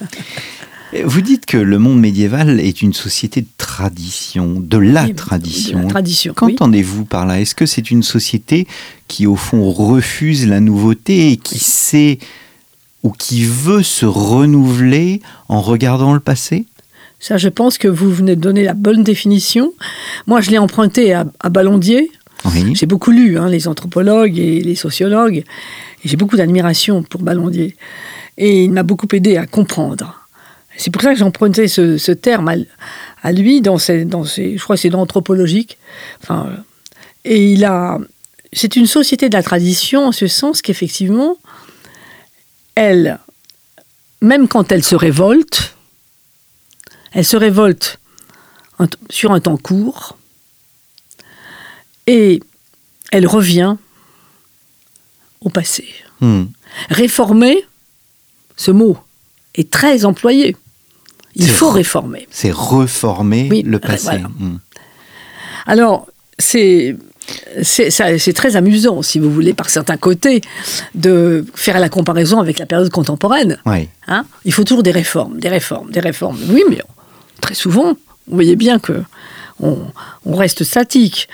Vous 1.04 1.20
dites 1.22 1.46
que 1.46 1.56
le 1.56 1.78
monde 1.78 1.98
médiéval 1.98 2.60
est 2.60 2.80
une 2.82 2.92
société 2.92 3.40
de 3.40 3.46
tradition, 3.58 4.60
de 4.60 4.78
la 4.78 5.04
Oui, 5.04 5.14
tradition. 5.14 5.78
de 5.80 5.84
la 5.84 5.90
tradition, 5.90 6.34
oui. 6.42 6.54
Qu'entendez-vous 6.54 7.04
par 7.04 7.26
là? 7.26 7.40
Est-ce 7.40 7.54
que 7.54 7.66
c'est 7.66 7.90
une 7.90 8.02
société 8.02 8.66
qui, 9.08 9.26
au 9.26 9.34
fond, 9.36 9.70
refuse 9.70 10.46
la 10.46 10.60
nouveauté 10.60 11.32
et 11.32 11.36
qui 11.36 11.58
sait 11.58 12.18
ou 13.02 13.10
qui 13.10 13.44
veut 13.44 13.82
se 13.82 14.06
renouveler 14.06 15.20
en 15.48 15.60
regardant 15.60 16.14
le 16.14 16.20
passé? 16.20 16.64
Ça, 17.18 17.38
je 17.38 17.48
pense 17.48 17.78
que 17.78 17.88
vous 17.88 18.10
venez 18.10 18.36
de 18.36 18.40
donner 18.40 18.62
la 18.62 18.74
bonne 18.74 19.02
définition. 19.02 19.72
Moi, 20.26 20.40
je 20.42 20.50
l'ai 20.50 20.58
emprunté 20.58 21.12
à, 21.12 21.26
à 21.40 21.48
Ballondier. 21.48 22.10
Oui. 22.44 22.74
J'ai 22.74 22.86
beaucoup 22.86 23.10
lu 23.10 23.38
hein, 23.38 23.48
les 23.48 23.66
anthropologues 23.68 24.38
et 24.38 24.60
les 24.60 24.74
sociologues, 24.74 25.38
et 25.38 25.44
j'ai 26.08 26.16
beaucoup 26.16 26.36
d'admiration 26.36 27.02
pour 27.02 27.22
Ballondier. 27.22 27.74
Et 28.36 28.64
il 28.64 28.70
m'a 28.72 28.82
beaucoup 28.82 29.06
aidé 29.12 29.36
à 29.38 29.46
comprendre. 29.46 30.20
C'est 30.76 30.90
pour 30.90 31.02
ça 31.02 31.12
que 31.12 31.18
j'ai 31.18 31.24
emprunté 31.24 31.68
ce, 31.68 31.98
ce 31.98 32.12
terme 32.12 32.48
à, 32.48 32.54
à 33.22 33.32
lui 33.32 33.60
dans 33.60 33.78
ses, 33.78 34.04
dans 34.04 34.24
ses, 34.24 34.56
je 34.56 34.62
crois 34.62 34.76
que 34.76 34.82
c'est 34.82 34.90
dans 34.90 35.00
anthropologique. 35.00 35.78
Enfin, 36.22 36.50
et 37.24 37.52
il 37.52 37.64
a, 37.64 37.98
c'est 38.52 38.76
une 38.76 38.86
société 38.86 39.28
de 39.28 39.34
la 39.34 39.42
tradition 39.42 40.06
en 40.06 40.12
ce 40.12 40.26
sens 40.26 40.62
qu'effectivement, 40.62 41.38
elle, 42.74 43.18
même 44.20 44.48
quand 44.48 44.72
elle 44.72 44.84
se 44.84 44.94
révolte, 44.94 45.76
elle 47.12 47.24
se 47.24 47.36
révolte 47.36 47.98
sur 49.08 49.32
un 49.32 49.40
temps 49.40 49.56
court 49.56 50.18
et 52.06 52.42
elle 53.12 53.26
revient 53.26 53.76
au 55.40 55.48
passé. 55.48 55.86
Hmm. 56.20 56.46
Réformer, 56.90 57.64
ce 58.56 58.70
mot 58.70 58.98
est 59.54 59.70
très 59.70 60.04
employé. 60.04 60.56
Il 61.36 61.48
faut 61.48 61.70
réformer. 61.70 62.26
C'est 62.30 62.52
reformer 62.52 63.48
Oui, 63.50 63.62
le 63.62 63.76
euh, 63.76 63.80
passé. 63.80 64.04
voilà. 64.04 64.28
Hmm. 64.28 64.58
Alors, 65.66 66.06
c'est 66.38 66.96
très 68.34 68.56
amusant, 68.56 69.02
si 69.02 69.18
vous 69.18 69.30
voulez, 69.32 69.54
par 69.54 69.70
certains 69.70 69.96
côtés, 69.96 70.40
de 70.94 71.44
faire 71.54 71.80
la 71.80 71.88
comparaison 71.88 72.40
avec 72.40 72.58
la 72.58 72.66
période 72.66 72.90
contemporaine. 72.90 73.58
Ouais. 73.66 73.88
Hein 74.06 74.24
Il 74.44 74.52
faut 74.52 74.64
toujours 74.64 74.82
des 74.82 74.90
réformes, 74.90 75.38
des 75.38 75.48
réformes, 75.48 75.90
des 75.90 76.00
réformes. 76.00 76.38
Oui, 76.50 76.62
mais 76.68 76.80
très 77.40 77.54
souvent, 77.54 77.94
vous 78.26 78.34
voyez 78.34 78.56
bien 78.56 78.78
que 78.78 79.02
on, 79.60 79.78
on 80.26 80.36
reste 80.36 80.64
statique 80.64 81.28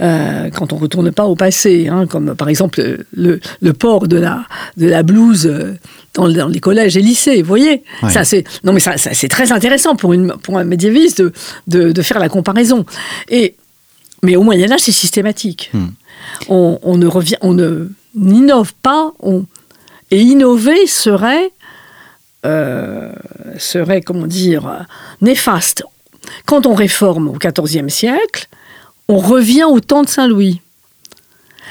euh, 0.00 0.50
quand 0.50 0.72
on 0.72 0.76
ne 0.76 0.80
retourne 0.80 1.10
pas 1.12 1.24
au 1.24 1.34
passé, 1.34 1.88
hein, 1.88 2.06
comme 2.06 2.34
par 2.34 2.48
exemple 2.48 3.04
le, 3.12 3.40
le 3.60 3.72
port 3.72 4.06
de 4.08 4.16
la, 4.16 4.44
de 4.76 4.86
la 4.86 5.02
blouse 5.02 5.46
euh, 5.46 5.74
dans, 6.14 6.28
dans 6.28 6.48
les 6.48 6.60
collèges 6.60 6.96
et 6.96 7.02
lycées. 7.02 7.42
Vous 7.42 7.48
voyez 7.48 7.82
ça, 8.08 8.24
c'est, 8.24 8.44
Non, 8.62 8.72
mais 8.72 8.80
ça, 8.80 8.96
ça, 8.96 9.12
c'est 9.14 9.28
très 9.28 9.52
intéressant 9.52 9.96
pour, 9.96 10.12
une, 10.12 10.34
pour 10.42 10.58
un 10.58 10.64
médiéviste 10.64 11.20
de, 11.20 11.32
de, 11.66 11.92
de 11.92 12.02
faire 12.02 12.20
la 12.20 12.28
comparaison. 12.28 12.84
Et, 13.28 13.56
mais 14.22 14.36
au 14.36 14.42
Moyen-Âge, 14.42 14.80
c'est 14.80 14.92
systématique. 14.92 15.70
Hmm. 15.72 15.88
On, 16.48 16.78
on 16.82 16.96
ne 16.96 17.06
revient, 17.06 17.36
on 17.40 17.52
ne 17.54 17.88
n'innove 18.14 18.72
pas. 18.82 19.12
On, 19.20 19.44
et 20.10 20.20
innover 20.20 20.86
serait 20.86 21.50
euh, 22.46 23.10
serait, 23.58 24.02
comment 24.02 24.26
dire, 24.26 24.86
néfaste. 25.20 25.82
Quand 26.46 26.66
on 26.66 26.74
réforme 26.74 27.28
au 27.28 27.36
XIVe 27.38 27.88
siècle, 27.88 28.48
on 29.08 29.18
revient 29.18 29.64
au 29.64 29.80
temps 29.80 30.02
de 30.02 30.08
Saint-Louis. 30.08 30.60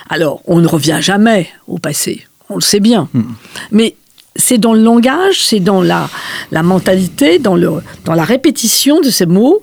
Alors, 0.09 0.41
on 0.45 0.59
ne 0.59 0.67
revient 0.67 0.99
jamais 1.01 1.49
au 1.67 1.77
passé, 1.77 2.27
on 2.49 2.55
le 2.55 2.61
sait 2.61 2.79
bien. 2.79 3.09
Mais 3.71 3.95
c'est 4.35 4.57
dans 4.57 4.73
le 4.73 4.81
langage, 4.81 5.45
c'est 5.45 5.59
dans 5.59 5.81
la, 5.81 6.09
la 6.51 6.63
mentalité, 6.63 7.39
dans, 7.39 7.55
le, 7.55 7.71
dans 8.05 8.13
la 8.13 8.23
répétition 8.23 8.99
de 8.99 9.09
ces 9.09 9.25
mots 9.25 9.61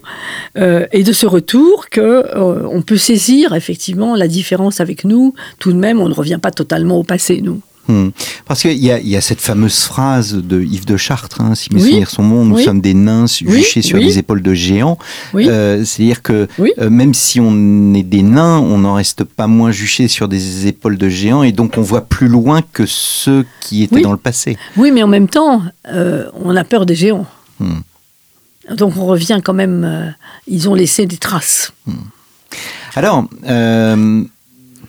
euh, 0.57 0.87
et 0.93 1.03
de 1.03 1.13
ce 1.13 1.27
retour 1.27 1.89
que 1.91 2.01
euh, 2.01 2.67
on 2.71 2.83
peut 2.83 2.97
saisir 2.97 3.55
effectivement 3.55 4.15
la 4.15 4.29
différence 4.29 4.81
avec 4.81 5.05
nous. 5.05 5.35
Tout 5.59 5.73
de 5.73 5.79
même, 5.79 6.01
on 6.01 6.09
ne 6.09 6.15
revient 6.15 6.39
pas 6.41 6.53
totalement 6.53 6.99
au 6.99 7.03
passé, 7.05 7.41
nous. 7.43 7.61
Hmm. 7.91 8.11
Parce 8.47 8.63
qu'il 8.63 8.73
y, 8.79 8.91
a- 8.91 9.01
il 9.01 9.09
y 9.09 9.17
a 9.17 9.21
cette 9.21 9.41
fameuse 9.41 9.81
phrase 9.83 10.35
de 10.35 10.63
Yves 10.63 10.85
de 10.87 10.97
Chartres, 10.97 11.41
hein, 11.41 11.55
si 11.55 11.75
mes 11.75 11.81
Oui. 11.81 11.89
souvenirs 11.89 12.11
sont 12.11 12.23
bons, 12.25 12.45
nous 12.45 12.57
Oui. 12.57 12.65
sommes 12.65 12.81
des 12.81 12.95
nains 12.95 13.25
Oui, 13.45 13.59
juchés 13.59 13.83
sur 13.83 13.99
les 13.99 14.19
épaules 14.19 14.43
de 14.43 14.55
géants. 14.55 14.97
Euh, 15.35 15.85
C'est-à-dire 15.85 16.23
que 16.23 16.47
euh, 16.61 16.89
même 16.91 17.15
si 17.15 17.41
on 17.41 17.95
est 17.95 18.03
des 18.03 18.23
nains, 18.23 18.59
on 18.59 18.79
n'en 18.79 18.95
reste 18.95 19.25
pas 19.25 19.47
moins 19.47 19.73
juchés 19.73 20.07
sur 20.09 20.29
des 20.29 20.67
épaules 20.69 20.99
de 20.99 21.09
géants 21.09 21.43
et 21.43 21.53
donc 21.53 21.75
on 21.79 21.83
voit 21.83 22.03
plus 22.03 22.29
loin 22.29 22.61
que 22.73 22.85
ceux 22.87 23.45
qui 23.61 23.83
étaient 23.83 24.03
dans 24.03 24.13
le 24.13 24.19
passé. 24.19 24.57
Oui, 24.77 24.91
mais 24.93 25.03
en 25.03 25.09
même 25.09 25.29
temps, 25.29 25.63
euh, 25.93 26.27
on 26.45 26.55
a 26.57 26.65
peur 26.65 26.87
des 26.87 26.95
géants. 26.95 27.27
Hmm. 27.59 27.81
Donc 28.77 28.97
on 28.97 29.07
revient 29.07 29.41
quand 29.43 29.55
même. 29.55 30.15
ils 30.47 30.69
ont 30.69 30.75
laissé 30.75 31.07
des 31.07 31.17
traces. 31.19 31.73
Alors, 32.95 33.25
euh, 33.49 34.25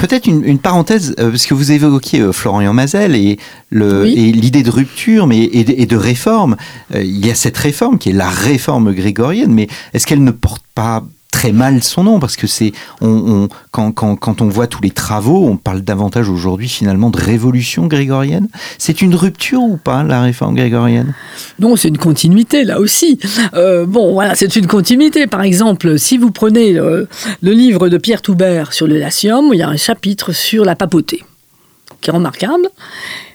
peut-être 0.02 0.26
une, 0.28 0.44
une 0.44 0.58
parenthèse, 0.60 1.14
euh, 1.20 1.30
parce 1.30 1.46
que 1.46 1.54
vous 1.54 1.72
évoquiez 1.72 2.20
euh, 2.22 2.32
Florian 2.32 2.74
Mazel 2.74 3.16
et 3.16 3.38
Oui. 3.72 4.32
l'idée 4.34 4.64
de 4.64 4.72
rupture 4.72 5.28
mais, 5.28 5.44
et, 5.44 5.64
de, 5.64 5.74
et 5.78 5.86
de 5.86 5.96
réforme. 5.96 6.58
Euh, 6.96 7.04
il 7.04 7.26
y 7.26 7.30
a 7.30 7.36
cette 7.36 7.58
réforme 7.58 8.00
qui 8.00 8.10
est 8.10 8.14
la 8.14 8.30
réforme 8.30 8.94
grégorienne, 8.94 9.54
mais 9.54 9.68
est-ce 9.94 10.08
qu'elle 10.08 10.24
ne 10.24 10.32
porte 10.32 10.64
pas 10.74 11.04
très 11.32 11.52
mal 11.54 11.82
son 11.82 12.04
nom 12.04 12.20
parce 12.20 12.36
que 12.36 12.46
c'est 12.46 12.74
on, 13.00 13.48
on- 13.74 13.92
quand, 13.92 14.42
on 14.42 14.48
voit 14.50 14.68
tous 14.68 14.82
les 14.82 14.92
travaux 14.92 15.48
on 15.48 15.56
parle 15.58 15.82
davantage 15.82 16.30
aujourd'hui 16.30 16.68
finalement 16.68 17.10
de 17.10 17.18
révolution 17.18 17.88
grégorienne 17.88 18.48
c'est 18.78 19.02
une 19.02 19.16
rupture 19.16 19.62
ou 19.62 19.78
pas 19.78 20.04
la 20.04 20.22
réforme 20.22 20.56
grégorienne? 20.56 21.14
Non, 21.60 21.76
c'est 21.76 21.88
une 21.88 21.98
continuité 21.98 22.64
là 22.64 22.80
aussi. 22.80 23.20
Euh, 23.54 23.86
bon, 23.86 24.14
voilà, 24.14 24.36
c'est 24.36 24.56
une 24.56 24.68
continuité. 24.68 25.28
Par 25.28 25.42
exemple, 25.42 25.98
si 25.98 26.18
vous 26.18 26.32
prenez 26.32 26.74
le, 26.74 27.08
le 27.42 27.52
livre 27.52 27.88
de 27.90 27.98
Pierre 27.98 28.22
Toubert 28.22 28.74
sur 28.74 28.88
le 28.88 28.98
Latium, 28.98 29.50
il 29.54 29.60
y 29.60 29.62
a 29.64 29.70
un 29.70 29.78
chapitre 29.78 30.32
sur 30.34 30.66
la 30.66 30.76
papauté, 30.76 31.24
qui 32.02 32.10
est 32.10 32.14
remarquable. 32.14 32.68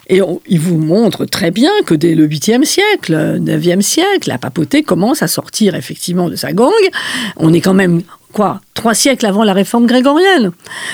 Et 0.08 0.22
on- 0.22 0.40
il 0.46 0.60
vous 0.60 0.78
montre 0.78 1.24
très 1.24 1.50
bien 1.50 1.70
que 1.84 1.94
dès 1.94 2.14
le 2.14 2.26
8e 2.26 2.64
siècle, 2.64 3.38
9e 3.40 3.82
siècle, 3.82 4.28
la 4.28 4.38
papauté 4.38 4.82
commence 4.82 5.22
à 5.22 5.26
sortir 5.28 5.74
effectivement 5.74 6.28
de 6.28 6.36
sa 6.36 6.52
gangue. 6.52 6.70
On 7.36 7.52
est 7.52 7.60
quand 7.60 7.74
même, 7.74 8.02
quoi, 8.32 8.60
trois 8.74 8.94
siècles 8.94 9.26
avant 9.26 9.42
la 9.42 9.52
réforme 9.52 9.86
grégorienne. 9.86 10.52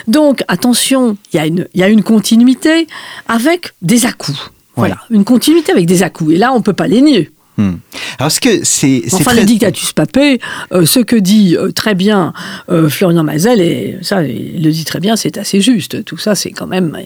Donc, 0.09 0.43
attention, 0.49 1.17
il 1.33 1.37
y, 1.37 1.41
a 1.41 1.47
une- 1.47 1.69
il 1.75 1.81
y 1.81 1.83
a 1.83 1.89
une 1.89 2.03
continuité 2.03 2.87
avec 3.29 3.73
des 3.83 4.07
à-coups. 4.07 4.51
Voilà, 4.77 4.97
une 5.11 5.25
continuité 5.25 5.71
avec 5.73 5.85
des 5.85 6.03
à-coups. 6.03 6.33
Et 6.33 6.39
là, 6.39 6.53
on 6.55 6.59
ne 6.59 6.63
peut 6.63 6.73
pas 6.73 6.87
les 6.87 7.03
nier. 7.03 7.31
Hmm. 7.59 7.75
alors 8.19 8.29
est-ce 8.29 8.41
que 8.41 8.65
c'est 8.65 9.03
Enfin, 9.13 9.25
très- 9.33 9.41
le 9.41 9.45
dictatus 9.47 9.93
papé, 9.93 10.41
euh, 10.73 10.87
ce 10.87 11.01
que 11.01 11.17
dit 11.17 11.55
euh, 11.57 11.71
très 11.71 11.95
bien 11.95 12.33
euh, 12.71 12.89
Florian 12.89 13.23
Mazel, 13.25 13.61
et 13.61 13.99
ça, 14.01 14.23
il 14.25 14.63
le 14.65 14.71
dit 14.71 14.85
très 14.87 15.01
bien, 15.01 15.17
c'est 15.17 15.37
assez 15.37 15.61
juste. 15.61 16.03
Tout 16.05 16.17
ça, 16.17 16.35
c'est 16.35 16.51
quand 16.51 16.67
même 16.67 16.97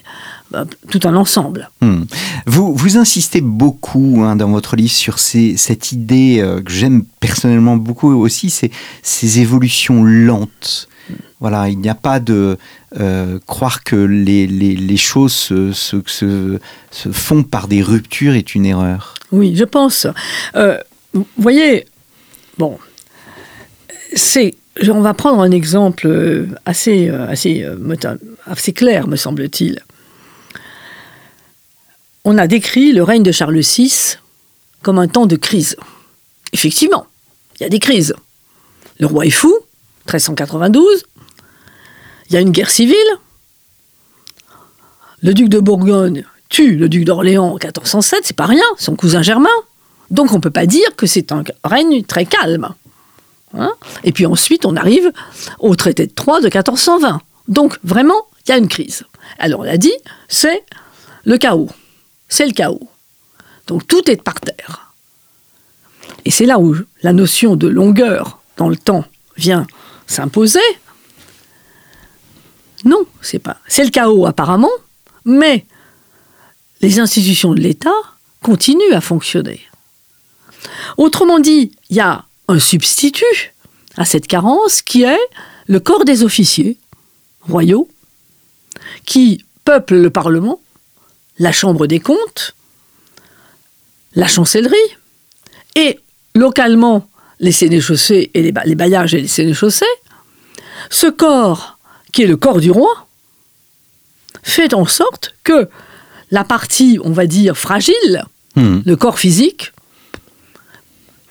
tout 0.88 1.00
un 1.04 1.16
ensemble. 1.16 1.68
Hmm. 1.80 2.04
Vous, 2.46 2.72
vous 2.74 2.96
insistez 2.96 3.40
beaucoup 3.40 4.22
hein, 4.24 4.36
dans 4.36 4.48
votre 4.50 4.76
livre 4.76 4.92
sur 4.94 5.18
ces- 5.18 5.56
cette 5.56 5.90
idée 5.90 6.40
que 6.64 6.72
j'aime 6.72 7.04
personnellement 7.18 7.76
beaucoup 7.76 8.12
aussi, 8.14 8.48
c'est 8.50 8.70
ces 9.02 9.40
évolutions 9.40 10.04
lentes. 10.04 10.88
Voilà, 11.40 11.68
il 11.68 11.78
n'y 11.78 11.88
a 11.88 11.94
pas 11.94 12.20
de 12.20 12.56
euh, 12.98 13.38
croire 13.46 13.84
que 13.84 13.96
les, 13.96 14.46
les, 14.46 14.96
choses 14.96 15.32
se, 15.32 15.72
se, 15.72 15.96
se, 16.06 16.58
font 17.12 17.42
par 17.42 17.68
des 17.68 17.82
ruptures 17.82 18.34
est 18.34 18.54
une 18.54 18.66
erreur. 18.66 19.14
Oui, 19.32 19.54
je 19.54 19.64
pense. 19.64 20.06
Euh, 20.54 20.78
vous 21.12 21.26
voyez, 21.36 21.86
bon, 22.58 22.78
c'est. 24.14 24.54
On 24.88 25.00
va 25.00 25.14
prendre 25.14 25.40
un 25.40 25.50
exemple 25.50 26.06
euh, 26.06 26.48
assez, 26.66 27.08
assez, 27.08 27.66
assez 28.44 28.72
clair, 28.72 29.08
me 29.08 29.16
semble-t-il. 29.16 29.80
On 32.24 32.36
a 32.38 32.46
décrit 32.46 32.92
le 32.92 33.02
règne 33.02 33.22
de 33.22 33.32
Charles 33.32 33.60
VI 33.60 34.16
comme 34.82 34.98
un 34.98 35.08
temps 35.08 35.26
de 35.26 35.36
crise. 35.36 35.76
Effectivement, 36.52 37.06
il 37.58 37.62
y 37.62 37.66
a 37.66 37.68
des 37.68 37.78
crises. 37.78 38.14
Le 38.98 39.06
roi 39.06 39.26
est 39.26 39.30
fou, 39.30 39.54
1392. 40.06 41.04
Il 42.28 42.34
y 42.34 42.36
a 42.36 42.40
une 42.40 42.50
guerre 42.50 42.70
civile. 42.70 42.96
Le 45.22 45.34
duc 45.34 45.48
de 45.48 45.58
Bourgogne 45.58 46.24
tue 46.48 46.76
le 46.76 46.88
duc 46.88 47.04
d'Orléans 47.04 47.46
en 47.46 47.54
1407, 47.54 48.20
c'est 48.24 48.36
pas 48.36 48.46
rien, 48.46 48.64
son 48.78 48.96
cousin 48.96 49.22
germain. 49.22 49.48
Donc 50.10 50.32
on 50.32 50.36
ne 50.36 50.40
peut 50.40 50.50
pas 50.50 50.66
dire 50.66 50.94
que 50.96 51.06
c'est 51.06 51.32
un 51.32 51.42
règne 51.64 52.04
très 52.04 52.26
calme. 52.26 52.68
Hein 53.54 53.72
Et 54.04 54.12
puis 54.12 54.26
ensuite, 54.26 54.66
on 54.66 54.76
arrive 54.76 55.10
au 55.58 55.74
traité 55.74 56.06
de 56.06 56.12
Troyes 56.12 56.40
de 56.40 56.46
1420. 56.46 57.20
Donc 57.48 57.78
vraiment, 57.82 58.26
il 58.46 58.50
y 58.50 58.52
a 58.52 58.58
une 58.58 58.68
crise. 58.68 59.04
Alors 59.38 59.60
on 59.60 59.64
l'a 59.64 59.78
dit, 59.78 59.94
c'est 60.28 60.64
le 61.24 61.38
chaos. 61.38 61.70
C'est 62.28 62.46
le 62.46 62.52
chaos. 62.52 62.88
Donc 63.66 63.86
tout 63.86 64.08
est 64.10 64.22
par 64.22 64.40
terre. 64.40 64.92
Et 66.24 66.30
c'est 66.30 66.46
là 66.46 66.58
où 66.58 66.76
la 67.02 67.12
notion 67.12 67.56
de 67.56 67.66
longueur 67.66 68.40
dans 68.56 68.68
le 68.68 68.76
temps 68.76 69.04
vient 69.36 69.66
s'imposer. 70.06 70.60
Non, 72.84 73.04
c'est 73.20 73.38
pas. 73.38 73.58
C'est 73.66 73.84
le 73.84 73.90
chaos 73.90 74.26
apparemment, 74.26 74.70
mais 75.24 75.66
les 76.80 77.00
institutions 77.00 77.54
de 77.54 77.60
l'État 77.60 77.90
continuent 78.42 78.92
à 78.92 79.00
fonctionner. 79.00 79.60
Autrement 80.96 81.38
dit, 81.38 81.72
il 81.90 81.96
y 81.96 82.00
a 82.00 82.24
un 82.48 82.58
substitut 82.58 83.54
à 83.96 84.04
cette 84.04 84.26
carence 84.26 84.82
qui 84.82 85.02
est 85.02 85.18
le 85.66 85.80
corps 85.80 86.04
des 86.04 86.22
officiers 86.22 86.78
royaux 87.40 87.88
qui 89.04 89.44
peuplent 89.64 90.00
le 90.00 90.10
Parlement, 90.10 90.60
la 91.38 91.52
Chambre 91.52 91.86
des 91.86 92.00
comptes, 92.00 92.54
la 94.14 94.26
chancellerie 94.26 94.76
et 95.74 95.98
localement 96.34 97.08
les 97.40 97.52
sénéchaussées 97.52 98.30
et 98.34 98.42
les, 98.42 98.52
les 98.64 98.74
bailliages 98.74 99.14
et 99.14 99.20
les 99.22 99.28
sénéchaussées. 99.28 99.84
Ce 100.90 101.06
corps, 101.06 101.78
qui 102.12 102.22
est 102.22 102.26
le 102.26 102.36
corps 102.36 102.60
du 102.60 102.70
roi, 102.70 103.06
fait 104.42 104.74
en 104.74 104.86
sorte 104.86 105.34
que 105.44 105.68
la 106.30 106.44
partie, 106.44 106.98
on 107.02 107.10
va 107.10 107.26
dire, 107.26 107.56
fragile, 107.56 108.24
Hmm. 108.56 108.80
le 108.86 108.96
corps 108.96 109.18
physique, 109.18 109.72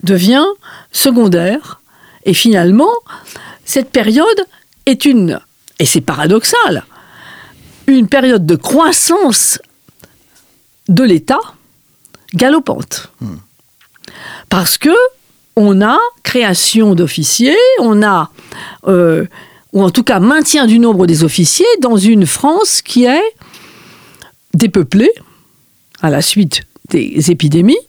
devient 0.03 0.45
secondaire. 0.91 1.81
Et 2.23 2.35
finalement, 2.35 2.91
cette 3.65 3.89
période 3.89 4.45
est 4.85 5.05
une, 5.05 5.39
et 5.79 5.85
c'est 5.85 6.01
paradoxal, 6.01 6.85
une 7.87 8.07
période 8.07 8.45
de 8.45 8.55
croissance 8.55 9.59
de 10.87 11.03
l'État 11.03 11.39
galopante. 12.35 13.11
Parce 14.49 14.77
que 14.77 14.95
on 15.55 15.81
a 15.81 15.97
création 16.23 16.95
d'officiers, 16.95 17.57
on 17.79 18.03
a, 18.03 18.29
euh, 18.87 19.25
ou 19.73 19.83
en 19.83 19.89
tout 19.89 20.03
cas 20.03 20.19
maintien 20.19 20.65
du 20.67 20.79
nombre 20.79 21.05
des 21.07 21.23
officiers 21.23 21.65
dans 21.81 21.97
une 21.97 22.25
France 22.25 22.81
qui 22.81 23.05
est 23.05 23.23
dépeuplée 24.53 25.11
à 26.01 26.09
la 26.09 26.21
suite 26.21 26.63
des 26.89 27.31
épidémies. 27.31 27.79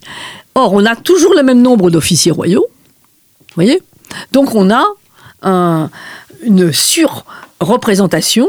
Or, 0.54 0.72
on 0.72 0.84
a 0.86 0.96
toujours 0.96 1.34
le 1.34 1.42
même 1.42 1.60
nombre 1.60 1.90
d'officiers 1.90 2.32
royaux, 2.32 2.66
voyez? 3.54 3.82
Donc, 4.32 4.54
on 4.54 4.70
a 4.70 4.84
un- 5.42 5.90
une 6.42 6.72
surreprésentation 6.72 8.48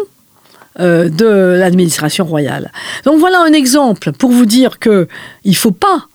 euh, 0.80 1.10
de 1.10 1.26
l'administration 1.58 2.24
royale. 2.24 2.72
Donc, 3.04 3.20
voilà 3.20 3.42
un 3.42 3.52
exemple 3.52 4.12
pour 4.14 4.32
vous 4.32 4.46
dire 4.46 4.78
que 4.80 5.08
il 5.44 5.56
faut 5.56 5.72
pas. 5.72 6.06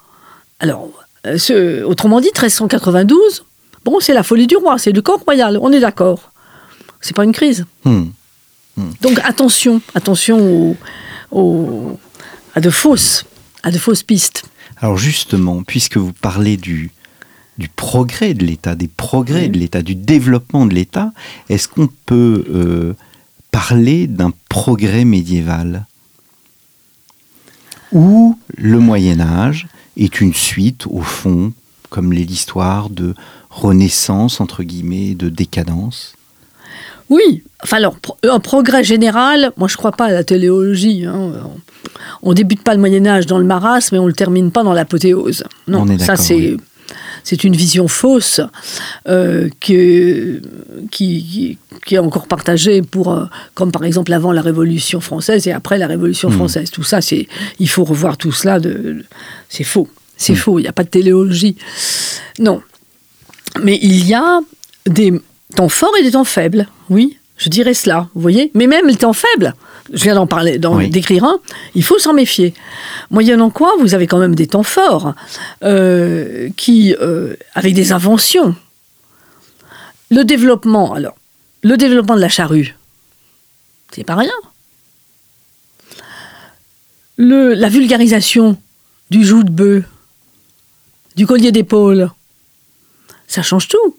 Alors, 0.61 0.89
ce- 1.25 1.83
autrement 1.85 2.21
dit, 2.21 2.29
1392, 2.35 3.45
bon, 3.85 4.01
c'est 4.01 4.15
la 4.15 4.23
folie 4.23 4.47
du 4.47 4.57
roi, 4.57 4.79
c'est 4.79 4.93
le 4.93 5.03
corps 5.03 5.21
royal, 5.21 5.59
on 5.61 5.73
est 5.73 5.81
d'accord. 5.81 6.33
C'est 7.01 7.15
pas 7.17 7.25
une 7.25 7.33
crise. 7.33 7.65
Hmm. 7.85 8.05
Donc 9.03 9.21
attention, 9.25 9.81
attention 9.95 10.77
à 12.55 12.61
de 12.61 12.71
fausses, 12.71 13.25
à 13.63 13.71
de 13.71 13.79
fausses 13.79 14.03
pistes. 14.03 14.45
Alors 14.81 14.97
justement, 14.99 15.63
puisque 15.63 15.97
vous 15.97 16.13
parlez 16.13 16.57
du, 16.57 16.91
du 17.59 17.69
progrès 17.69 18.35
de 18.35 18.45
l'État, 18.45 18.75
des 18.75 18.89
progrès 18.89 19.49
de 19.49 19.59
l'État, 19.59 19.83
du 19.83 19.95
développement 19.95 20.67
de 20.67 20.75
l'État, 20.75 21.13
est-ce 21.49 21.69
qu'on 21.69 21.89
peut 22.07 22.45
euh, 22.51 22.95
parler 23.51 24.07
d'un 24.07 24.33
progrès 24.49 25.05
médiéval? 25.05 25.87
Où 27.93 28.39
le 28.57 28.79
Moyen 28.79 29.21
Âge 29.21 29.67
est 29.97 30.21
une 30.21 30.35
suite, 30.35 30.87
au 30.89 31.01
fond, 31.01 31.53
comme 31.91 32.13
l'est 32.13 32.25
l'histoire 32.25 32.89
de 32.91 33.15
renaissance, 33.51 34.41
entre 34.41 34.63
guillemets, 34.63 35.15
de 35.15 35.29
décadence 35.29 36.15
Oui, 37.11 37.43
enfin 37.63 37.77
alors, 37.77 37.97
pro- 37.97 38.17
un 38.23 38.41
progrès 38.41 38.83
général, 38.85 39.53
moi 39.59 39.69
je 39.69 39.77
crois 39.77 39.93
pas 39.93 40.07
à 40.07 40.13
la 40.13 40.25
téléologie. 40.25 41.05
hein. 41.05 41.33
On, 42.23 42.33
débute 42.33 42.63
pas 42.63 42.73
le 42.75 42.81
Moyen 42.81 43.05
Âge 43.07 43.27
dans 43.27 43.39
le 43.39 43.45
marasme, 43.45 43.97
mais 43.97 43.99
on 43.99 44.07
le 44.07 44.13
termine 44.15 44.51
pas 44.51 44.63
dans 44.63 44.73
l'apothéose. 44.73 45.45
Non, 45.69 45.83
On 45.83 45.89
est 45.89 45.99
ça 45.99 46.07
d'accord, 46.09 46.25
c'est 46.25 46.35
oui. 46.35 46.57
C'est 47.25 47.45
une 47.45 47.55
vision 47.57 47.89
fausse 47.89 48.41
euh, 49.09 49.49
qui, 49.61 50.41
qui, 50.91 51.59
qui 51.87 51.95
est 51.95 51.99
encore 51.99 52.27
partagée 52.27 52.83
pour, 52.83 53.13
euh, 53.13 53.25
comme 53.55 53.73
par 53.73 53.85
exemple 53.85 54.13
avant 54.13 54.33
la 54.33 54.43
Révolution 54.43 55.01
française 55.01 55.47
et 55.47 55.53
après 55.53 55.79
la 55.79 55.87
Révolution 55.87 56.31
française. 56.31 56.71
Tout 56.71 56.83
ça, 56.83 57.01
c'est, 57.01 57.29
il 57.59 57.69
faut 57.69 57.85
revoir 57.85 58.17
tout 58.17 58.33
cela. 58.33 58.61
De, 58.61 58.71
de- 58.73 59.05
c'est 59.49 59.65
faux. 59.65 59.89
C'est 60.17 60.35
faux. 60.35 60.59
Il 60.59 60.63
n'y 60.63 60.69
a 60.69 60.73
pas 60.73 60.85
de 60.85 60.89
téléologie. 60.89 61.57
Non. 62.39 62.63
Mais 63.63 63.79
il 63.83 64.07
y 64.07 64.15
a 64.15 64.41
des 64.87 65.13
temps 65.55 65.69
forts 65.69 65.95
et 65.99 66.03
des 66.03 66.13
temps 66.13 66.25
faibles. 66.25 66.67
Oui, 66.91 67.19
je 67.37 67.49
dirais 67.49 67.75
cela. 67.75 68.09
Vous 68.15 68.21
voyez 68.21 68.51
Mais 68.55 68.67
même 68.67 68.87
les 68.87 68.97
temps 68.97 69.13
faibles, 69.13 69.55
je 69.93 70.03
viens 70.05 70.15
d'en 70.15 70.27
parler, 70.27 70.59
d'en 70.59 70.77
Oui. 70.77 70.89
décrire 70.89 71.25
un, 71.25 71.39
il 71.75 71.85
faut 71.85 71.99
s'en 71.99 72.15
méfier. 72.15 72.55
Moyennant 73.11 73.51
quoi, 73.51 73.73
vous 73.79 73.95
avez 73.95 74.07
quand 74.07 74.19
même 74.19 74.35
des 74.35 74.47
temps 74.47 74.63
forts 74.63 75.15
euh, 75.63 76.49
qui, 76.57 76.95
euh, 77.01 77.37
avec 77.55 77.75
des 77.75 77.93
inventions. 77.93 78.57
Le 80.11 80.25
développement, 80.25 80.95
alors, 80.95 81.15
le 81.63 81.77
développement 81.77 82.17
de 82.17 82.21
la 82.21 82.29
charrue, 82.29 82.75
c'est 83.93 84.05
pas 84.05 84.17
rien. 84.17 84.33
Le, 87.17 87.55
la 87.55 87.69
vulgarisation 87.69 88.59
du 89.11 89.25
joug 89.25 89.43
de 89.45 89.51
bœuf, 89.51 89.85
du 91.17 91.27
collier 91.27 91.53
d'épaule, 91.53 92.11
ça 93.27 93.43
change 93.43 93.69
tout. 93.69 93.97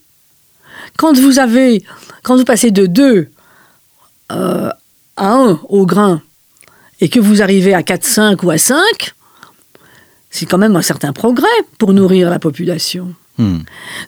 Quand 0.98 1.18
vous 1.18 1.40
avez, 1.40 1.84
quand 2.24 2.36
vous 2.36 2.44
passez 2.46 2.72
de 2.72 2.86
2 2.88 3.30
à 5.18 5.34
1 5.34 5.60
au 5.70 5.86
grain 5.86 6.22
et 7.02 7.10
que 7.10 7.20
vous 7.20 7.42
arrivez 7.42 7.74
à 7.74 7.84
4, 7.84 8.04
5 8.04 8.44
ou 8.44 8.52
à 8.52 8.58
5, 8.58 8.80
c'est 10.30 10.46
quand 10.46 10.58
même 10.58 10.76
un 10.76 10.82
certain 10.82 11.14
progrès 11.14 11.48
pour 11.78 11.94
nourrir 11.94 12.30
la 12.30 12.40
population. 12.40 13.14
Hmm. 13.38 13.60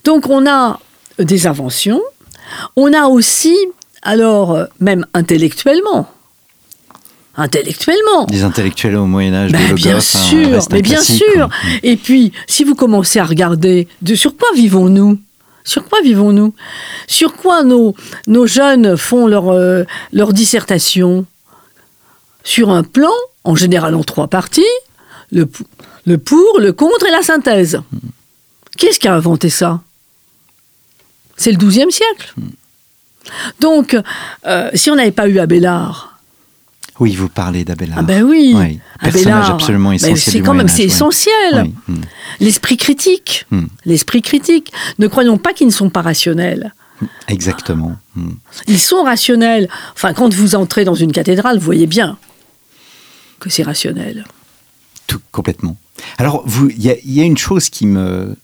Donc 0.03 0.29
on 0.29 0.47
a 0.49 0.79
des 1.19 1.47
inventions, 1.47 2.01
on 2.75 2.93
a 2.93 3.07
aussi, 3.07 3.55
alors 4.01 4.57
même 4.79 5.05
intellectuellement, 5.13 6.09
intellectuellement, 7.37 8.25
Des 8.29 8.43
intellectuels 8.43 8.95
au 8.95 9.05
Moyen-Âge, 9.05 9.51
ben, 9.51 9.59
de 9.59 9.63
Logos, 9.71 9.75
bien 9.75 9.97
hein, 9.97 9.99
sûr, 9.99 10.59
mais 10.71 10.81
bien 10.81 10.95
classique, 10.95 11.23
sûr. 11.33 11.47
quoi. 11.47 11.49
Et 11.83 11.97
puis, 11.97 12.31
si 12.47 12.63
vous 12.63 12.75
commencez 12.75 13.19
à 13.19 13.25
regarder, 13.25 13.87
de 14.01 14.15
sur 14.15 14.37
quoi 14.37 14.47
vivons-nous? 14.55 15.19
Sur 15.65 15.83
quoi 15.83 15.99
vivons-nous? 16.01 16.53
Sur 17.07 17.33
quoi 17.33 17.63
nos, 17.63 17.95
jeunes 18.45 18.95
font 18.95 19.27
leur, 19.27 19.49
euh, 19.49 19.83
dissertation? 20.31 21.25
Sur 22.43 22.69
un 22.69 22.83
plan, 22.83 23.11
en 23.43 23.55
général 23.55 23.95
en 23.95 24.03
trois 24.03 24.27
parties, 24.27 24.63
le 25.31 25.47
pour, 26.17 26.59
le 26.59 26.71
contre 26.71 27.07
et 27.07 27.11
la 27.11 27.23
synthèse. 27.23 27.81
Qui 28.77 28.85
est-ce 28.85 28.99
qui 28.99 29.07
a 29.07 29.15
inventé 29.15 29.49
ça? 29.49 29.81
C'est 31.35 31.51
le 31.51 31.57
XIIe 31.57 31.91
siècle. 31.91 32.33
Donc, 33.59 33.97
euh, 34.45 34.69
si 34.75 34.91
on 34.91 34.95
n'avait 34.95 35.11
pas 35.11 35.27
eu 35.27 35.39
Abélard, 35.39 36.14
Oui, 36.99 37.13
vous 37.15 37.27
parlez 37.29 37.65
d'Abélard. 37.65 37.97
ah 37.99 38.03
ben 38.03 38.23
oui, 38.23 38.53
Oui, 38.55 38.79
personnage 39.01 39.49
absolument 39.49 39.89
ben 39.89 39.95
essentiel 39.95 40.17
c'est 40.17 40.31
du 40.39 40.43
quand 40.43 40.53
même 40.53 40.67
c'est 40.69 40.83
essentiel. 40.83 41.63
Oui, 41.65 41.73
hmm. 41.95 42.01
L'esprit 42.39 42.77
critique, 42.77 43.45
Hmm. 43.51 43.65
l'esprit 43.85 44.21
critique. 44.21 44.71
Ne 44.99 45.07
croyons 45.07 45.37
pas 45.37 45.53
qu'ils 45.53 45.67
ne 45.67 45.71
sont 45.73 45.89
pas 45.89 46.01
rationnels. 46.01 46.73
Exactement. 47.27 47.97
Hmm. 48.15 48.31
Ils 48.67 48.79
sont 48.79 49.03
rationnels. 49.03 49.67
Enfin, 49.93 50.13
quand 50.13 50.33
vous 50.33 50.55
entrez 50.55 50.85
dans 50.85 50.95
une 50.95 51.11
cathédrale, 51.11 51.57
vous 51.57 51.65
voyez 51.65 51.87
bien 51.87 52.17
que 53.39 53.49
c'est 53.49 53.63
rationnel. 53.63 54.25
Tout 55.07 55.19
complètement. 55.31 55.75
Alors, 56.17 56.43
vous, 56.45 56.69
il 56.69 56.81
y, 56.81 56.89
a- 56.89 56.97
il 57.03 57.11
y 57.11 57.19
a 57.21 57.23
une 57.25 57.37
chose 57.37 57.69
qui 57.69 57.85
me, 57.85 58.35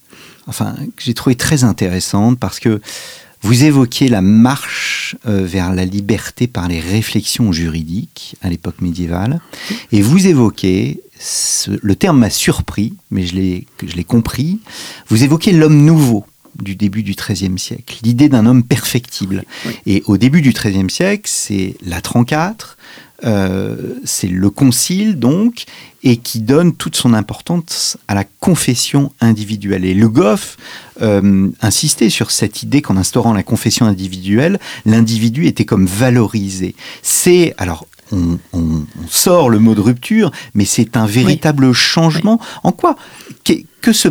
enfin, 0.48 0.76
que 0.98 1.04
j'ai 1.04 1.14
trouvé 1.14 1.36
très 1.36 1.64
intéressante 1.64 2.38
parce 2.40 2.60
que 2.60 2.82
vous 3.42 3.64
évoquez 3.64 4.08
la 4.08 4.22
marche 4.22 5.16
euh, 5.28 5.46
vers 5.46 5.74
la 5.74 5.86
liberté 5.86 6.48
par 6.48 6.68
les 6.68 6.80
réflexions 6.80 7.52
juridiques 7.52 8.36
à 8.42 8.50
l'époque 8.50 8.82
médiévale, 8.82 9.40
et 9.92 10.02
vous 10.02 10.28
évoquez, 10.28 11.02
ce- 11.20 11.72
le 11.82 11.96
terme 11.96 12.20
m'a 12.20 12.30
surpris, 12.30 12.94
mais 13.10 13.26
je 13.26 13.36
l'ai, 13.36 13.68
que 13.78 13.88
je 13.88 13.96
l'ai 13.96 14.04
compris. 14.04 14.60
Vous 15.08 15.24
évoquez 15.24 15.52
l'homme 15.52 15.84
nouveau 15.84 16.26
du 16.60 16.76
début 16.76 17.02
du 17.02 17.14
XIIIe 17.16 17.58
siècle, 17.58 17.98
l'idée 18.04 18.28
d'un 18.30 18.46
homme 18.46 18.64
perfectible. 18.64 19.46
Et 19.86 20.04
au 20.06 20.18
début 20.18 20.42
du 20.42 20.52
XIIIe 20.52 20.90
siècle, 20.90 21.24
c'est 21.26 21.76
la 21.82 22.02
34, 22.02 22.78
euh, 23.24 23.76
c'est 24.04 24.28
le 24.28 24.50
concile 24.50 25.20
donc, 25.20 25.66
et 26.04 26.18
qui 26.18 26.40
donne 26.40 26.74
toute 26.74 26.96
son 26.96 27.14
importance 27.14 27.98
à 28.08 28.16
la 28.16 28.24
confession 28.24 29.12
individuelle. 29.22 29.86
Et 29.86 29.94
Le 29.94 30.10
Goff 30.10 30.58
euh, 31.02 31.50
insistait 31.62 32.10
sur 32.10 32.32
cette 32.32 32.64
idée 32.64 32.82
qu'en 32.82 32.98
instaurant 32.98 33.34
la 33.34 33.44
confession 33.44 33.86
individuelle, 33.86 34.60
l'individu 34.86 35.46
était 35.48 35.66
comme 35.66 35.86
valorisé. 35.86 36.76
C'est 37.02 37.54
alors. 37.58 37.86
On, 38.14 38.38
on- 38.52 38.86
on 39.02 39.08
sort 39.08 39.50
le 39.50 39.58
mot 39.60 39.74
de 39.74 39.80
rupture, 39.80 40.32
mais 40.54 40.66
c'est 40.66 40.98
un 40.98 41.06
véritable 41.06 41.72
changement. 41.72 42.42
En 42.62 42.74
quoi? 42.74 42.98
Que, 43.46 43.54
que 43.82 43.94
ce 43.94 44.10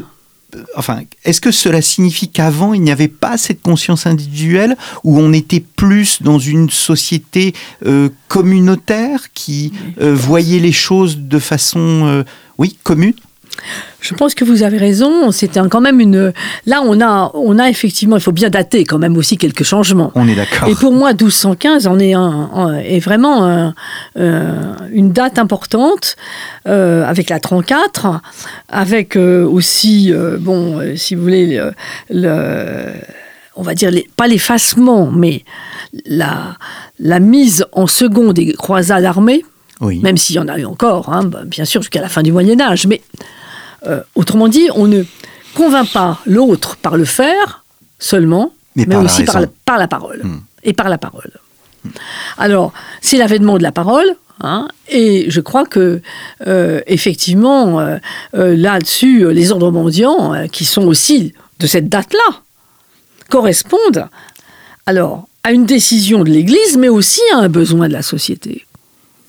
enfin, 0.77 1.03
est-ce 1.25 1.41
que 1.41 1.51
cela 1.51 1.83
signifie 1.83 2.29
qu'avant, 2.29 2.75
il 2.75 2.83
n'y 2.83 2.91
avait 2.91 3.09
pas 3.09 3.37
cette 3.39 3.63
conscience 3.63 4.07
individuelle, 4.07 4.77
où 5.05 5.19
on 5.19 5.33
était 5.33 5.61
plus 5.61 6.23
dans 6.23 6.39
une 6.39 6.71
société 6.71 7.55
euh, 7.87 8.09
communautaire 8.29 9.33
qui 9.33 9.73
euh, 10.01 10.15
voyait 10.15 10.61
les 10.61 10.73
choses 10.73 11.19
de 11.19 11.39
façon, 11.39 12.07
euh, 12.07 12.25
oui, 12.59 12.79
commune? 12.83 13.15
Je 14.01 14.15
pense 14.15 14.35
que 14.35 14.45
vous 14.45 14.63
avez 14.63 14.79
raison. 14.79 15.31
C'était 15.31 15.61
quand 15.69 15.81
même 15.81 16.01
une. 16.01 16.33
Là, 16.67 16.81
on 16.85 17.01
a, 17.01 17.31
on 17.35 17.59
a 17.59 17.69
effectivement, 17.69 18.17
il 18.17 18.23
faut 18.23 18.33
bien 18.33 18.49
dater 18.51 18.85
quand 18.85 18.99
même 18.99 19.17
aussi 19.17 19.37
quelques 19.37 19.63
changements. 19.65 20.11
On 20.15 20.27
est 20.27 20.35
d'accord. 20.35 20.69
Et 20.69 20.75
pour 20.75 20.93
moi, 20.93 21.11
1215 21.13 21.87
en 21.87 21.99
est, 21.99 22.15
un, 22.15 22.49
en- 22.53 22.73
est 22.75 22.99
vraiment 23.01 23.45
un- 23.45 23.75
euh, 24.19 24.55
une 24.93 25.13
date 25.13 25.39
importante, 25.39 26.17
euh, 26.67 27.05
avec 27.05 27.29
la 27.31 27.41
34, 27.41 28.21
avec 28.69 29.17
euh, 29.17 29.45
aussi, 29.47 30.13
bon, 30.39 30.81
si 30.97 31.15
vous 31.15 31.23
voulez, 31.23 31.47
le, 31.59 31.73
le- 32.11 32.93
on 33.57 33.63
va 33.63 33.75
dire, 33.75 33.91
les- 33.91 34.09
pas 34.17 34.27
l'effacement, 34.27 35.11
mais 35.11 35.45
la, 36.07 36.57
la 36.99 37.21
mise 37.21 37.67
en 37.73 37.87
second 37.87 38.33
des 38.33 38.55
croisades 38.55 39.05
armées, 39.05 39.45
Oui. 39.81 39.99
même 40.01 40.17
s'il 40.17 40.37
y 40.37 40.39
en 40.39 40.49
a 40.49 40.59
eu 40.59 40.65
encore, 40.65 41.13
hein, 41.13 41.25
bah, 41.25 41.41
bien 41.45 41.65
sûr, 41.67 41.83
jusqu'à 41.83 42.01
la 42.01 42.09
fin 42.09 42.23
du 42.23 42.33
Moyen 42.33 42.59
Âge. 42.61 42.87
Mais 42.87 43.03
euh, 43.87 44.01
autrement 44.15 44.49
dit, 44.49 44.69
on 44.75 44.87
ne 44.87 45.03
convainc 45.55 45.89
pas 45.93 46.19
l'autre 46.27 46.77
par 46.77 46.97
le 46.97 47.05
faire 47.05 47.65
seulement, 47.99 48.53
Mais 48.77 48.85
mais, 48.87 48.95
par 48.95 49.03
la 49.05 49.11
aussi 49.11 49.25
par, 49.25 49.41
la- 49.41 49.47
par 49.65 49.79
la 49.79 49.89
parole. 49.89 50.21
Hmm. 50.23 50.41
Et 50.63 50.73
par 50.73 50.89
la 50.89 50.99
parole. 50.99 51.31
Alors, 52.39 52.73
c'est 53.01 53.17
l'avènement 53.17 53.57
de 53.57 53.63
la 53.63 53.73
parole. 53.73 54.07
hein, 54.43 54.69
et 54.89 55.31
je 55.31 55.41
crois 55.41 55.65
que, 55.67 56.01
euh, 56.47 56.81
effectivement, 56.87 57.81
euh, 57.81 57.97
euh, 58.35 58.57
là-dessus, 58.57 59.33
les 59.33 59.53
ordres 59.53 59.71
mendiants, 59.71 60.47
qui 60.53 60.65
sont 60.65 60.83
aussi 60.87 61.33
de 61.59 61.67
cette 61.67 61.89
date-là, 61.89 62.41
correspondent 63.29 64.09
alors 64.87 65.29
à 65.43 65.53
une 65.53 65.65
décision 65.67 66.23
de 66.25 66.31
l'Église, 66.31 66.77
mais 66.79 66.89
aussi 66.89 67.21
à 67.35 67.39
un 67.39 67.49
besoin 67.49 67.89
de 67.89 67.93
la 67.95 68.03
société. 68.03 68.67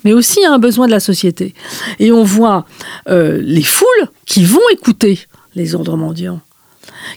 Mais 0.04 0.14
aussi 0.14 0.44
à 0.46 0.52
un 0.52 0.60
besoin 0.60 0.88
de 0.88 0.92
la 0.92 1.00
société. 1.00 1.54
Et 2.00 2.12
on 2.12 2.24
voit 2.24 2.66
euh, 3.10 3.40
les 3.42 3.64
foules 3.64 4.08
qui 4.26 4.44
vont 4.44 4.60
écouter 4.72 5.20
les 5.56 5.76
ordres 5.76 5.98
mendiants, 5.98 6.42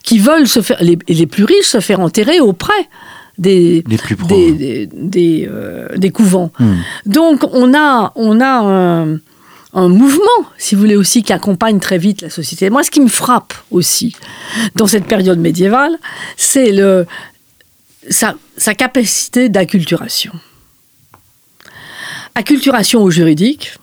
qui 0.02 0.18
veulent 0.18 0.48
se 0.48 0.60
faire, 0.60 0.78
les, 0.80 0.98
les 1.08 1.26
plus 1.26 1.44
riches 1.44 1.66
se 1.66 1.80
faire 1.80 2.00
enterrer 2.00 2.40
auprès 2.40 2.72
des, 3.38 3.82
Les 3.88 3.96
plus 3.96 4.16
pauvres. 4.16 4.34
des, 4.34 4.52
des, 4.52 4.88
des, 4.92 5.48
euh, 5.50 5.88
des 5.96 6.10
couvents. 6.10 6.52
Hmm. 6.58 6.74
Donc 7.06 7.44
on 7.52 7.74
a, 7.74 8.12
on 8.16 8.40
a 8.40 8.60
un, 8.60 9.18
un 9.74 9.88
mouvement, 9.88 10.24
si 10.56 10.74
vous 10.74 10.80
voulez 10.82 10.96
aussi, 10.96 11.22
qui 11.22 11.32
accompagne 11.32 11.80
très 11.80 11.98
vite 11.98 12.20
la 12.22 12.30
société. 12.30 12.70
Moi, 12.70 12.82
ce 12.84 12.90
qui 12.90 13.00
me 13.00 13.08
frappe 13.08 13.54
aussi 13.70 14.14
dans 14.76 14.86
cette 14.86 15.06
période 15.06 15.38
médiévale, 15.38 15.96
c'est 16.36 16.70
le, 16.70 17.06
sa, 18.08 18.34
sa 18.56 18.74
capacité 18.74 19.48
d'acculturation. 19.48 20.32
Acculturation 22.34 23.02
au 23.02 23.10
juridique. 23.10 23.74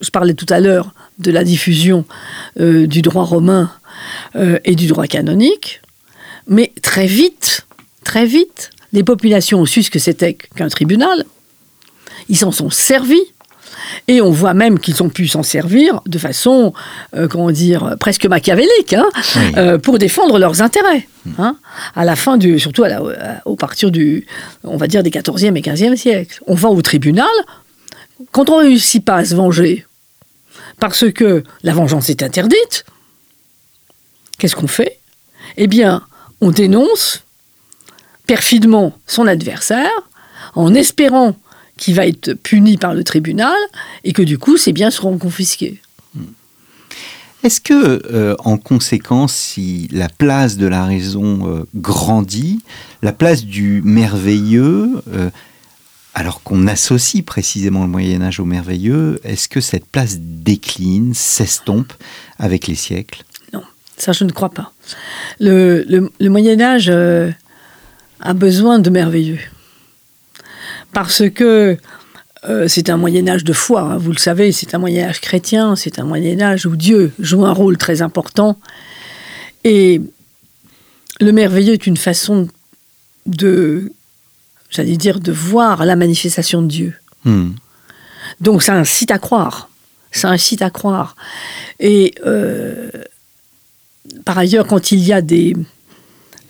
Je 0.00 0.10
parlais 0.10 0.34
tout 0.34 0.46
à 0.50 0.60
l'heure 0.60 0.92
de 1.18 1.30
la 1.30 1.44
diffusion 1.44 2.04
euh, 2.60 2.86
du 2.86 3.02
droit 3.02 3.24
romain 3.24 3.72
euh, 4.36 4.58
et 4.64 4.74
du 4.74 4.86
droit 4.88 5.06
canonique, 5.06 5.80
mais 6.48 6.72
très 6.82 7.06
vite, 7.06 7.66
très 8.02 8.26
vite, 8.26 8.70
les 8.92 9.04
populations 9.04 9.60
ont 9.60 9.66
su 9.66 9.82
ce 9.82 9.90
que 9.90 9.98
c'était 9.98 10.34
qu'un 10.34 10.68
tribunal. 10.68 11.24
Ils 12.28 12.36
s'en 12.36 12.52
sont 12.52 12.70
servis. 12.70 13.33
Et 14.08 14.20
on 14.20 14.30
voit 14.30 14.54
même 14.54 14.78
qu'ils 14.78 15.02
ont 15.02 15.08
pu 15.08 15.26
s'en 15.28 15.42
servir 15.42 16.00
de 16.06 16.18
façon, 16.18 16.72
euh, 17.16 17.28
comment 17.28 17.50
dire, 17.50 17.96
presque 18.00 18.26
machiavélique, 18.26 18.92
hein, 18.92 19.06
Oui. 19.36 19.42
euh, 19.56 19.78
pour 19.78 19.98
défendre 19.98 20.38
leurs 20.38 20.62
intérêts. 20.62 21.08
hein, 21.38 21.56
à 21.96 22.04
la 22.04 22.16
fin 22.16 22.36
du, 22.36 22.58
surtout 22.60 22.84
à 22.84 22.88
la, 22.88 22.98
à- 22.98 23.40
au 23.46 23.56
partir 23.56 23.90
du, 23.90 24.26
on 24.62 24.76
va 24.76 24.86
dire 24.86 25.02
des 25.02 25.10
14e 25.10 25.56
et 25.56 25.62
15e 25.62 25.96
siècles. 25.96 26.40
On 26.46 26.54
va 26.54 26.68
au 26.68 26.82
tribunal 26.82 27.26
quand 28.32 28.50
on 28.50 28.60
ne 28.60 28.66
réussit 28.66 29.04
pas 29.04 29.16
à 29.16 29.24
se 29.24 29.34
venger, 29.34 29.86
parce 30.80 31.10
que 31.10 31.42
la 31.62 31.72
vengeance 31.72 32.10
est 32.10 32.22
interdite. 32.22 32.84
qu'est-ce 34.38 34.54
qu'on 34.56 34.66
fait? 34.66 34.98
Eh 35.56 35.66
bien, 35.66 36.02
on 36.40 36.50
dénonce 36.50 37.22
perfidement 38.26 38.92
son 39.06 39.26
adversaire 39.26 39.90
en 40.54 40.74
espérant 40.74 41.34
qu'il 41.84 41.94
va 41.94 42.06
être 42.06 42.32
puni 42.32 42.78
par 42.78 42.94
le 42.94 43.04
tribunal 43.04 43.54
et 44.04 44.14
que 44.14 44.22
du 44.22 44.38
coup 44.38 44.56
ses 44.56 44.72
biens 44.72 44.90
seront 44.90 45.18
confisqués. 45.18 45.82
Est-ce 47.42 47.60
que, 47.60 48.00
euh, 48.10 48.34
en 48.38 48.56
conséquence, 48.56 49.34
si 49.34 49.86
la 49.92 50.08
place 50.08 50.56
de 50.56 50.66
la 50.66 50.86
raison 50.86 51.46
euh, 51.46 51.64
grandit, 51.74 52.62
la 53.02 53.12
place 53.12 53.44
du 53.44 53.82
merveilleux, 53.84 55.02
euh, 55.12 55.28
alors 56.14 56.42
qu'on 56.42 56.66
associe 56.66 57.22
précisément 57.22 57.82
le 57.82 57.90
Moyen 57.90 58.22
Âge 58.22 58.40
au 58.40 58.46
merveilleux, 58.46 59.20
est-ce 59.24 59.46
que 59.50 59.60
cette 59.60 59.84
place 59.84 60.16
décline, 60.20 61.12
s'estompe 61.12 61.92
avec 62.38 62.66
les 62.66 62.76
siècles? 62.76 63.24
Non, 63.52 63.62
ça 63.98 64.12
je 64.12 64.24
ne 64.24 64.30
crois 64.30 64.48
pas. 64.48 64.72
Le, 65.38 65.84
le 65.86 66.30
Moyen 66.30 66.58
Âge 66.62 66.88
a 68.20 68.32
besoin 68.32 68.78
de 68.78 68.88
merveilleux. 68.88 69.40
Parce 70.94 71.28
que 71.28 71.76
euh, 72.48 72.68
c'est 72.68 72.88
un 72.88 72.96
Moyen 72.96 73.26
Âge 73.28 73.44
de 73.44 73.52
foi, 73.52 73.80
hein, 73.82 73.96
vous 73.96 74.12
le 74.12 74.18
savez, 74.18 74.52
c'est 74.52 74.74
un 74.74 74.78
Moyen 74.78 75.08
Âge 75.08 75.20
chrétien, 75.20 75.76
c'est 75.76 75.98
un 75.98 76.04
Moyen 76.04 76.40
Âge 76.40 76.66
où 76.66 76.76
Dieu 76.76 77.12
joue 77.18 77.44
un 77.44 77.52
rôle 77.52 77.76
très 77.78 78.00
important. 78.00 78.58
Et 79.64 80.00
le 81.20 81.32
merveilleux 81.32 81.72
est 81.72 81.86
une 81.86 81.96
façon 81.96 82.48
de, 83.26 83.92
j'allais 84.68 84.96
dire, 84.96 85.20
de 85.20 85.32
voir 85.32 85.84
la 85.84 85.96
manifestation 85.96 86.62
de 86.62 86.68
Dieu. 86.68 86.94
Hmm. 87.24 87.52
Donc 88.40 88.62
ça 88.62 88.74
incite 88.74 89.10
à 89.10 89.18
croire, 89.18 89.70
ça 90.12 90.28
incite 90.28 90.60
à 90.60 90.70
croire. 90.70 91.16
Et 91.80 92.14
euh, 92.26 92.90
par 94.24 94.36
ailleurs, 94.36 94.66
quand 94.66 94.92
il 94.92 95.00
y 95.00 95.12
a 95.14 95.22
des, 95.22 95.56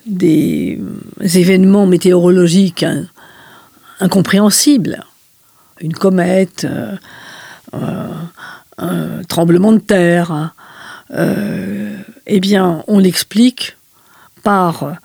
des 0.07 0.81
événements 1.23 1.87
météorologiques 1.87 2.85
incompréhensibles, 4.01 5.05
une 5.81 5.93
comète, 5.93 6.65
euh, 6.65 6.97
euh, 7.75 8.09
un 8.79 9.23
tremblement 9.25 9.73
de 9.73 9.79
terre, 9.79 10.55
euh, 11.11 11.97
eh 12.27 12.41
bien, 12.41 12.83
on 12.87 12.99
l'explique 12.99 13.77
par 14.43 14.97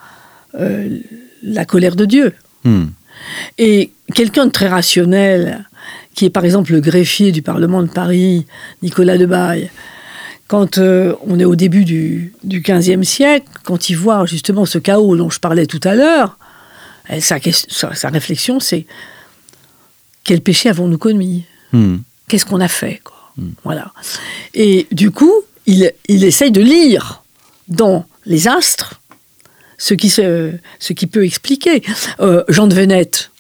la 1.44 1.66
colère 1.66 1.96
de 1.96 2.06
Dieu. 2.06 2.34
Hmm. 2.64 2.88
Et 3.58 3.92
quelqu'un 4.16 4.48
de 4.48 4.52
très 4.52 4.68
rationnel, 4.68 5.66
qui 6.16 6.26
est 6.26 6.30
par 6.30 6.44
exemple 6.44 6.72
le 6.72 6.82
greffier 6.82 7.32
du 7.32 7.42
Parlement 7.42 7.84
de 7.84 7.88
Paris, 7.88 8.48
Nicolas 8.82 9.18
Debaille, 9.18 9.70
quand 10.48 10.80
on 10.80 11.40
est 11.40 11.46
au 11.46 11.56
début 11.56 11.86
du, 11.86 12.34
du 12.44 12.62
XVe 12.62 13.04
siècle, 13.04 13.48
quand 13.64 13.90
il 13.90 13.96
voit 13.96 14.26
justement 14.26 14.66
ce 14.66 14.80
chaos 14.80 15.16
dont 15.16 15.30
je 15.30 15.40
parlais 15.40 15.68
tout 15.68 15.82
à 15.84 15.94
l'heure, 15.94 16.38
sa, 17.20 17.40
sa, 17.40 18.10
réflexion 18.10 18.60
c'est 18.60 18.86
quel 20.24 20.42
péché 20.42 20.70
avons-nous 20.70 20.98
commis? 20.98 21.46
Hmm. 21.72 21.98
Qu'est-ce 22.28 22.46
qu'on 22.46 22.62
a 22.62 22.68
fait 22.68 23.02
hmm. 23.38 23.50
Voilà. 23.64 23.92
Et 24.54 24.88
du 24.92 25.12
coup, 25.12 25.34
il, 25.66 25.92
il 26.08 26.24
essaye 26.24 26.52
de 26.52 26.62
lire 26.62 27.24
dans 27.68 28.06
les 28.26 28.48
astres 28.48 29.00
ce 29.80 29.94
qui, 29.94 30.10
se, 30.10 30.54
ce 30.78 30.94
qui 30.94 31.08
peut 31.08 31.26
expliquer. 31.26 31.82
Euh, 32.20 32.44
Jean 32.50 32.68
de 32.68 32.76
Venette, 32.76 33.32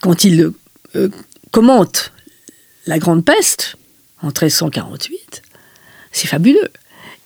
quand 0.00 0.24
il 0.24 0.52
euh, 0.94 1.08
commente 1.50 2.12
la 2.86 2.98
Grande 2.98 3.24
Peste 3.24 3.76
en 4.22 4.28
1348, 4.28 5.42
c'est 6.12 6.28
fabuleux. 6.28 6.70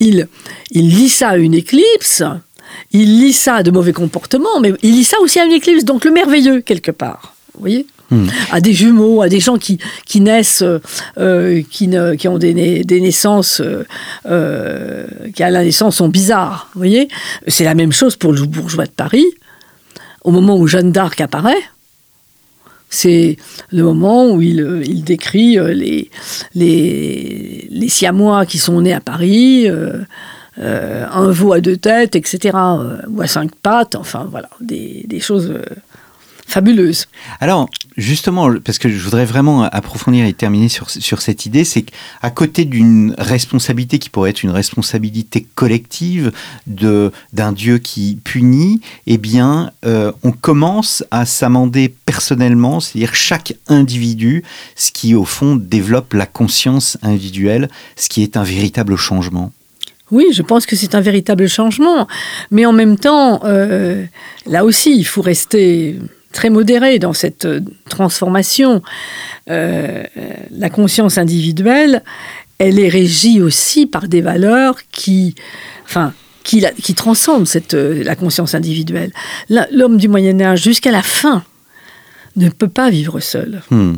Il, 0.01 0.27
il 0.71 0.89
lit 0.89 1.11
ça 1.11 1.31
à 1.31 1.37
une 1.37 1.55
éclipse, 1.55 2.23
il 2.93 3.21
lit 3.21 3.33
ça 3.33 3.57
à 3.57 3.63
de 3.63 3.71
mauvais 3.71 3.93
comportements, 3.93 4.61
mais 4.61 4.73
il 4.83 4.93
lit 4.93 5.05
ça 5.05 5.19
aussi 5.21 5.39
à 5.39 5.45
une 5.45 5.53
éclipse, 5.53 5.85
donc 5.85 6.05
le 6.05 6.11
merveilleux 6.11 6.61
quelque 6.61 6.91
part. 6.91 7.35
Vous 7.55 7.61
voyez 7.61 7.87
Hmm. 8.11 8.27
à 8.51 8.61
des 8.61 8.73
jumeaux, 8.73 9.23
à 9.23 9.29
des 9.29 9.39
gens 9.39 9.57
qui, 9.57 9.79
qui 10.05 10.21
naissent, 10.21 10.65
euh, 11.19 11.63
qui, 11.71 11.87
ne, 11.87 12.15
qui 12.15 12.27
ont 12.27 12.39
des, 12.39 12.83
des 12.83 13.01
naissances 13.01 13.63
euh, 14.27 15.07
qui 15.33 15.45
à 15.45 15.51
la 15.51 15.63
naissance 15.63 15.97
sont 15.97 16.09
bizarres. 16.09 16.69
Vous 16.75 16.81
voyez 16.81 17.09
C'est 17.47 17.63
la 17.63 17.77
même 17.77 17.93
chose 17.93 18.17
pour 18.17 18.33
le 18.33 18.45
bourgeois 18.47 18.87
de 18.87 18.91
Paris. 18.91 19.27
Au 20.25 20.33
moment 20.33 20.57
où 20.57 20.67
Jeanne 20.67 20.91
d'Arc 20.91 21.21
apparaît, 21.21 21.63
c'est 22.89 23.37
le 23.71 23.85
moment 23.85 24.33
où 24.33 24.43
il, 24.43 24.83
il 24.85 25.05
décrit 25.05 25.57
euh, 25.57 25.73
les, 25.73 26.11
les, 26.57 27.69
les, 27.71 27.89
Siamois 27.89 28.45
qui 28.45 28.59
sont 28.59 28.81
nés 28.81 28.93
à 28.93 29.01
Paris. 29.01 29.69
Un 30.57 31.31
veau 31.31 31.53
à 31.53 31.61
deux 31.61 31.77
têtes, 31.77 32.17
etc., 32.17 32.57
ou 33.09 33.21
à 33.21 33.27
cinq 33.27 33.55
pattes, 33.57 33.95
enfin 33.95 34.27
voilà, 34.31 34.51
des, 34.61 35.05
des 35.09 35.21
choses 35.21 35.55
fabuleuse. 36.51 37.07
Alors, 37.39 37.71
justement, 37.97 38.53
parce 38.65 38.79
que 38.79 38.89
je 38.89 38.99
voudrais 39.03 39.25
vraiment 39.25 39.63
approfondir 39.63 40.27
et 40.27 40.33
terminer 40.33 40.69
sur, 40.69 40.91
sur 40.91 41.23
cette 41.23 41.47
idée, 41.47 41.65
c'est 41.65 41.83
qu'à 41.83 42.31
côté 42.31 42.65
d'une 42.65 43.15
responsabilité 43.17 43.99
qui 43.99 44.11
pourrait 44.11 44.31
être 44.31 44.43
une 44.43 44.51
responsabilité 44.51 45.47
collective 45.55 46.33
de 46.67 47.13
d'un 47.33 47.53
Dieu 47.53 47.79
qui 47.79 48.19
punit, 48.23 48.81
eh 49.07 49.17
bien, 49.17 49.71
euh, 49.87 50.13
on 50.23 50.33
commence 50.33 51.05
à 51.11 51.25
s'amender 51.25 51.95
personnellement, 52.05 52.81
c'est-à-dire 52.81 53.15
chaque 53.15 53.55
individu, 53.69 54.43
ce 54.75 54.91
qui 54.91 55.15
au 55.15 55.25
fond 55.25 55.55
développe 55.57 56.13
la 56.15 56.27
conscience 56.27 56.99
individuelle, 57.03 57.71
ce 57.97 58.09
qui 58.09 58.23
est 58.23 58.37
un 58.37 58.43
véritable 58.43 58.97
changement. 58.97 59.53
Oui, 60.11 60.27
je 60.33 60.43
pense 60.43 60.67
que 60.67 60.77
c'est 60.77 60.95
un 60.95 61.01
véritable 61.01 61.49
changement, 61.49 62.09
mais 62.51 62.67
en 62.67 62.73
même 62.73 62.99
temps, 62.99 63.41
euh, 63.45 64.05
là 64.47 64.65
aussi, 64.65 64.97
il 64.97 65.05
faut 65.05 65.23
rester 65.23 65.97
très 66.33 66.51
modéré 66.51 66.99
dans 66.99 67.13
cette 67.13 67.45
euh, 67.45 67.61
transformation. 67.89 68.83
Euh, 69.51 70.05
la 70.51 70.71
conscience 70.71 71.19
individuelle, 71.19 72.03
elle 72.59 72.79
est 72.79 72.89
régie 72.89 73.41
aussi 73.41 73.87
par 73.87 74.09
des 74.09 74.21
valeurs 74.21 74.77
qui, 74.91 75.35
enfin, 75.85 76.13
qui, 76.43 76.65
qui 76.83 76.95
transcendent 76.95 77.47
cette, 77.47 77.75
la 77.75 78.17
conscience 78.17 78.55
individuelle. 78.55 79.13
L'homme 79.49 79.97
du 79.97 80.09
Moyen 80.09 80.41
Âge, 80.41 80.63
jusqu'à 80.63 80.91
la 80.91 81.03
fin, 81.03 81.45
ne 82.37 82.49
peut 82.49 82.69
pas 82.69 82.91
vivre 82.91 83.21
seul. 83.21 83.63
Hmm. 83.71 83.95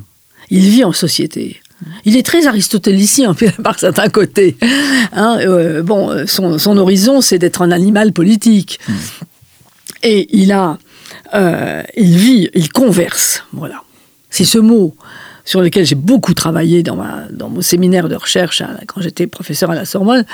Il 0.50 0.68
vit 0.68 0.84
en 0.84 0.92
société. 0.92 1.61
Il 2.04 2.16
est 2.16 2.24
très 2.24 2.46
aristotélicien 2.46 3.34
par 3.62 3.78
certains 3.78 4.08
côtés. 4.08 4.56
Hein, 5.12 5.38
bon, 5.82 6.26
son, 6.26 6.58
son 6.58 6.76
horizon, 6.78 7.20
c'est 7.20 7.38
d'être 7.38 7.62
un 7.62 7.70
animal 7.70 8.12
politique. 8.12 8.80
Hmm. 8.88 8.94
Et 10.04 10.28
il 10.36 10.52
a 10.52 10.78
euh, 11.34 11.82
il 11.96 12.16
vit, 12.16 12.50
il 12.54 12.70
converse. 12.70 13.44
Voilà. 13.52 13.82
C'est 14.30 14.44
ce 14.44 14.58
mot 14.58 14.94
sur 15.44 15.60
lequel 15.60 15.84
j'ai 15.84 15.94
beaucoup 15.94 16.34
travaillé 16.34 16.82
dans, 16.82 16.96
ma, 16.96 17.26
dans 17.30 17.48
mon 17.48 17.62
séminaire 17.62 18.08
de 18.08 18.14
recherche 18.14 18.62
quand 18.86 19.00
j'étais 19.00 19.26
professeur 19.26 19.70
à 19.70 19.74
la 19.74 19.84
Sorbonne. 19.84 20.24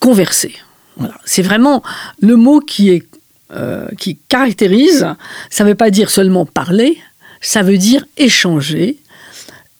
Converser. 0.00 0.54
Voilà. 0.96 1.14
C'est 1.24 1.42
vraiment 1.42 1.82
le 2.20 2.36
mot 2.36 2.60
qui, 2.60 2.90
est, 2.90 3.06
euh, 3.52 3.88
qui 3.98 4.18
caractérise. 4.28 5.06
Ça 5.50 5.64
ne 5.64 5.70
veut 5.70 5.74
pas 5.74 5.90
dire 5.90 6.10
seulement 6.10 6.44
parler, 6.44 6.98
ça 7.40 7.62
veut 7.62 7.78
dire 7.78 8.04
échanger. 8.16 8.98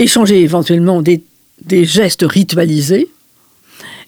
Échanger 0.02 0.40
éventuellement 0.40 1.00
des, 1.00 1.22
des 1.60 1.84
gestes 1.84 2.24
ritualisés, 2.26 3.08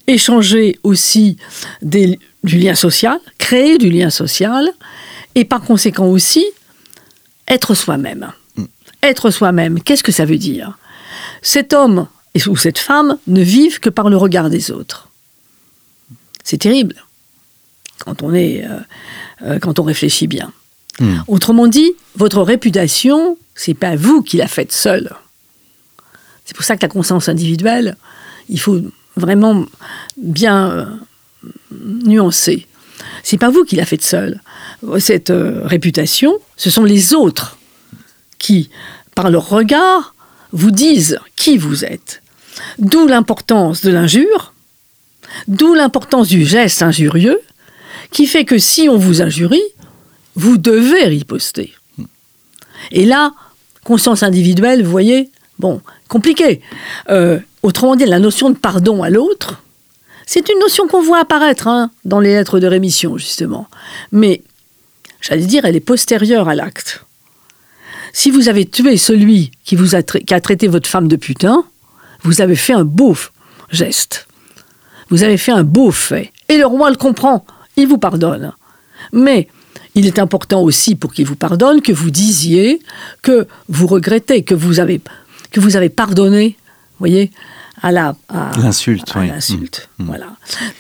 échanger 0.09 0.77
aussi 0.83 1.37
des, 1.83 2.19
du 2.43 2.59
lien 2.59 2.75
social, 2.75 3.21
créer 3.39 3.79
du 3.79 3.91
lien 3.91 4.11
social, 4.11 4.69
et 5.37 5.45
par 5.45 5.63
conséquent 5.63 6.07
aussi 6.07 6.45
être 7.47 7.75
soi-même. 7.75 8.33
Mm. 8.57 8.65
Être 9.05 9.31
soi-même, 9.31 9.81
qu'est-ce 9.81 10.03
que 10.03 10.11
ça 10.11 10.25
veut 10.25 10.37
dire? 10.37 10.77
Cet 11.43 11.73
homme 11.73 12.09
ou 12.49 12.57
cette 12.57 12.79
femme 12.79 13.19
ne 13.29 13.43
vivent 13.43 13.79
que 13.79 13.91
par 13.91 14.11
le 14.11 14.17
regard 14.17 14.51
des 14.51 14.73
autres. 14.73 15.11
C'est 16.43 16.59
terrible 16.59 16.97
quand 18.01 18.25
on 18.25 18.35
est, 18.35 18.65
euh, 18.65 18.81
euh, 19.43 19.59
quand 19.61 19.79
on 19.79 19.85
réfléchit 19.85 20.27
bien. 20.27 20.53
Mm. 20.99 21.19
Autrement 21.29 21.69
dit, 21.69 21.93
votre 22.17 22.43
réputation, 22.43 23.39
c'est 23.55 23.75
pas 23.75 23.95
vous 23.95 24.23
qui 24.23 24.39
la 24.39 24.49
faites 24.49 24.73
seule. 24.73 25.15
C'est 26.45 26.55
pour 26.55 26.65
ça 26.65 26.77
que 26.77 26.83
la 26.83 26.89
conscience 26.89 27.29
individuelle, 27.29 27.97
il 28.49 28.61
faut 28.61 28.81
vraiment 29.17 29.65
bien 30.17 30.71
euh, 30.71 30.87
nuancer. 31.73 32.67
C'est 33.23 33.39
pas 33.39 33.51
vous 33.51 33.65
qui 33.65 33.77
la 33.77 33.87
faites 33.87 34.05
seule. 34.05 34.41
Cette 34.99 35.31
euh, 35.31 35.63
réputation, 35.65 36.39
ce 36.57 36.71
sont 36.71 36.85
les 36.85 37.15
autres 37.15 37.59
qui, 38.39 38.71
par 39.15 39.31
leur 39.31 39.49
regard, 39.49 40.15
vous 40.53 40.71
disent 40.71 41.19
qui 41.37 41.57
vous 41.57 41.85
êtes. 41.85 42.23
D'où 42.79 43.07
l'importance 43.07 43.83
de 43.83 43.91
l'injure, 43.91 44.53
d'où 45.49 45.75
l'importance 45.75 46.29
du 46.29 46.45
geste 46.45 46.83
injurieux, 46.83 47.41
qui 48.11 48.27
fait 48.27 48.45
que 48.45 48.59
si 48.59 48.89
on 48.89 48.97
vous 48.97 49.23
injurie, 49.23 49.63
vous 50.37 50.59
devez 50.59 51.05
riposter. 51.05 51.75
Et 52.91 53.07
là, 53.07 53.33
conscience 53.83 54.23
individuelle, 54.23 54.85
vous 54.85 54.91
voyez, 54.91 55.31
bon, 55.59 55.81
compliqué. 56.09 56.61
Euh, 57.09 57.39
autrement 57.63 57.97
dit, 57.97 58.05
la 58.05 58.19
notion 58.19 58.51
de 58.51 58.57
pardon 58.57 59.03
à 59.03 59.11
l'autre 59.11 59.63
C'est 60.27 60.49
une 60.49 60.59
notion 60.59 60.87
qu'on 60.87 61.03
voit 61.03 61.21
apparaître 61.21 61.69
hein, 61.69 61.91
dans 62.05 62.21
les 62.21 62.31
lettres 62.31 62.61
de 62.61 62.67
rémission, 62.67 63.19
justement. 63.19 63.69
Mais, 64.13 64.43
j'allais 65.21 65.47
dire, 65.47 65.65
elle 65.65 65.77
est 65.77 65.81
postérieure 65.81 66.49
à 66.49 66.55
l'acte. 66.55 67.05
Si 68.13 68.31
vous 68.31 68.49
avez 68.49 68.65
tué 68.65 68.97
celui 68.97 69.51
qui, 69.65 69.75
vous 69.75 69.97
a, 69.97 70.03
qui 70.03 70.33
a 70.33 70.41
traité 70.41 70.69
votre 70.69 70.89
femme 70.89 71.09
de 71.09 71.17
putain, 71.17 71.65
vous 72.23 72.41
avez 72.41 72.57
fait 72.57 72.73
un 72.73 72.85
beau 72.85 73.17
geste. 73.71 74.29
Vous 75.11 75.23
avez 75.23 75.37
fait 75.37 75.53
un 75.53 75.65
beau 75.65 75.91
fait. 75.91 76.33
Et 76.49 76.57
le 76.57 76.67
roi 76.67 76.91
le 76.91 76.97
comprend. 76.97 77.45
Il 77.77 77.89
vous 77.89 77.99
pardonne. 77.99 78.53
Mais 79.13 79.49
il 79.95 80.07
est 80.07 80.19
important 80.19 80.63
aussi 80.63 80.95
pour 80.95 81.13
qu'il 81.13 81.27
vous 81.27 81.37
pardonne 81.37 81.81
que 81.83 81.93
vous 81.93 82.11
disiez 82.11 82.81
que 83.23 83.47
vous 83.69 83.87
regrettez, 83.87 84.43
que 84.43 84.55
vous 84.55 84.81
avez, 84.81 85.01
que 85.55 85.61
vous 85.61 85.77
avez 85.77 85.89
pardonné, 85.89 86.57
voyez, 86.99 87.31
à 87.81 87.93
la 87.93 88.17
l'insulte. 88.57 89.15
l'insulte. 89.15 89.89
Mmh. 89.99 90.05
Voilà. 90.05 90.27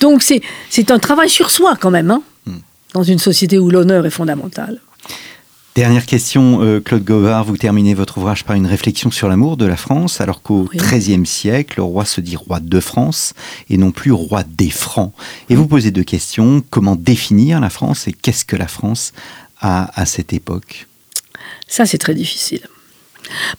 Donc 0.01 0.23
c'est 0.23 0.43
c'est 0.69 0.91
un 0.91 0.99
travail 0.99 1.31
sur 1.31 1.51
soi 1.51 1.77
quand 1.81 1.93
même, 1.93 2.11
hein, 2.11 2.23
mmh. 2.47 2.57
dans 2.93 3.05
une 3.05 3.21
société 3.21 3.59
où 3.59 3.71
l'honneur 3.71 4.05
est 4.05 4.11
fondamental. 4.11 4.81
Dernière 5.77 6.07
question, 6.07 6.63
euh, 6.63 6.81
Claude 6.81 7.05
Govard, 7.05 7.45
vous 7.45 7.57
terminez 7.57 7.95
votre 7.95 8.19
ouvrage 8.19 8.45
par 8.45 8.55
une 8.57 8.67
réflexion 8.67 9.11
sur 9.11 9.29
l'amour 9.29 9.57
de 9.57 9.65
la 9.65 9.77
France, 9.77 10.21
alors 10.21 10.41
qu'au 10.43 10.69
XIIIe 10.73 11.27
siècle, 11.27 11.75
le 11.79 11.83
roi 11.83 12.05
se 12.05 12.21
dit 12.21 12.37
roi 12.37 12.61
de 12.61 12.81
France 12.81 13.35
et 13.71 13.77
non 13.77 13.91
plus 13.91 14.13
roi 14.13 14.45
des 14.45 14.71
Francs. 14.71 15.13
Et 15.51 15.57
vous 15.57 15.67
posez 15.67 15.91
deux 15.91 16.05
questions, 16.05 16.63
comment 16.71 16.95
définir 16.95 17.61
la 17.61 17.71
France 17.71 18.07
et 18.07 18.13
qu'est-ce 18.13 18.45
que 18.45 18.55
la 18.55 18.69
France 18.69 19.13
a 19.61 19.91
à 20.01 20.07
cette 20.07 20.33
époque? 20.33 20.87
Ça, 21.67 21.87
c'est 21.87 21.99
très 21.99 22.15
difficile. 22.15 22.69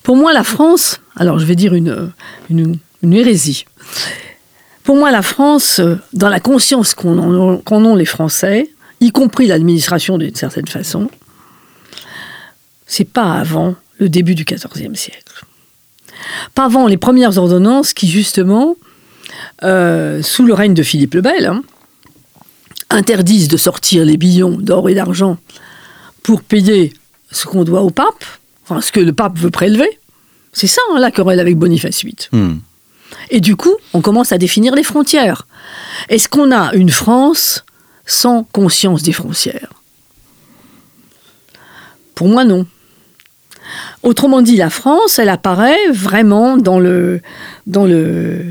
Pour 0.02 0.16
moi, 0.16 0.32
la 0.32 0.44
France, 0.44 1.00
alors 1.16 1.38
je 1.38 1.44
vais 1.44 1.56
dire 1.56 1.74
une, 1.74 2.12
hérésie. 3.02 3.64
Pour 4.84 4.96
moi, 4.96 5.10
la 5.10 5.22
France, 5.22 5.80
dans 6.12 6.28
la 6.28 6.40
conscience 6.40 6.94
qu'en 6.94 7.16
ont 7.18 7.94
les 7.96 8.04
Français, 8.04 8.70
y 9.00 9.10
compris 9.10 9.46
l'administration 9.46 10.18
d'une 10.18 10.34
certaine 10.34 10.68
façon, 10.68 11.08
c'est 12.86 13.04
pas 13.04 13.32
avant 13.32 13.74
le 13.98 14.08
début 14.08 14.34
du 14.34 14.44
XIVe 14.44 14.94
siècle. 14.94 15.44
Pas 16.54 16.64
avant 16.64 16.86
les 16.86 16.96
premières 16.96 17.36
ordonnances 17.38 17.92
qui, 17.92 18.08
justement, 18.08 18.76
euh, 19.64 20.22
sous 20.22 20.44
le 20.44 20.54
règne 20.54 20.74
de 20.74 20.82
Philippe 20.82 21.14
le 21.14 21.20
Bel, 21.20 21.46
hein, 21.46 21.62
interdisent 22.90 23.48
de 23.48 23.56
sortir 23.56 24.04
les 24.04 24.16
billons 24.16 24.56
d'or 24.58 24.88
et 24.88 24.94
d'argent 24.94 25.36
pour 26.22 26.42
payer 26.42 26.92
ce 27.30 27.46
qu'on 27.46 27.64
doit 27.64 27.82
au 27.82 27.90
pape, 27.90 28.24
enfin 28.68 28.80
ce 28.80 28.92
que 28.92 29.00
le 29.00 29.12
pape 29.12 29.38
veut 29.38 29.50
prélever. 29.50 29.98
C'est 30.52 30.66
ça 30.66 30.80
hein, 30.92 30.98
la 30.98 31.10
querelle 31.10 31.40
avec 31.40 31.56
Boniface 31.56 32.02
VIII. 32.02 32.16
Hmm. 32.32 32.58
Et 33.30 33.40
du 33.40 33.56
coup, 33.56 33.74
on 33.92 34.00
commence 34.00 34.32
à 34.32 34.38
définir 34.38 34.74
les 34.74 34.82
frontières. 34.82 35.46
Est-ce 36.08 36.28
qu'on 36.28 36.50
a 36.52 36.72
une 36.74 36.90
France 36.90 37.64
sans 38.04 38.44
conscience 38.44 39.02
des 39.02 39.12
frontières? 39.12 39.72
Pour 42.14 42.28
moi, 42.28 42.44
non. 42.44 42.66
Autrement 44.02 44.42
dit, 44.42 44.56
la 44.56 44.70
France, 44.70 45.18
elle 45.18 45.28
apparaît 45.28 45.90
vraiment 45.90 46.56
dans 46.56 46.78
le, 46.78 47.20
dans 47.66 47.84
le, 47.84 48.42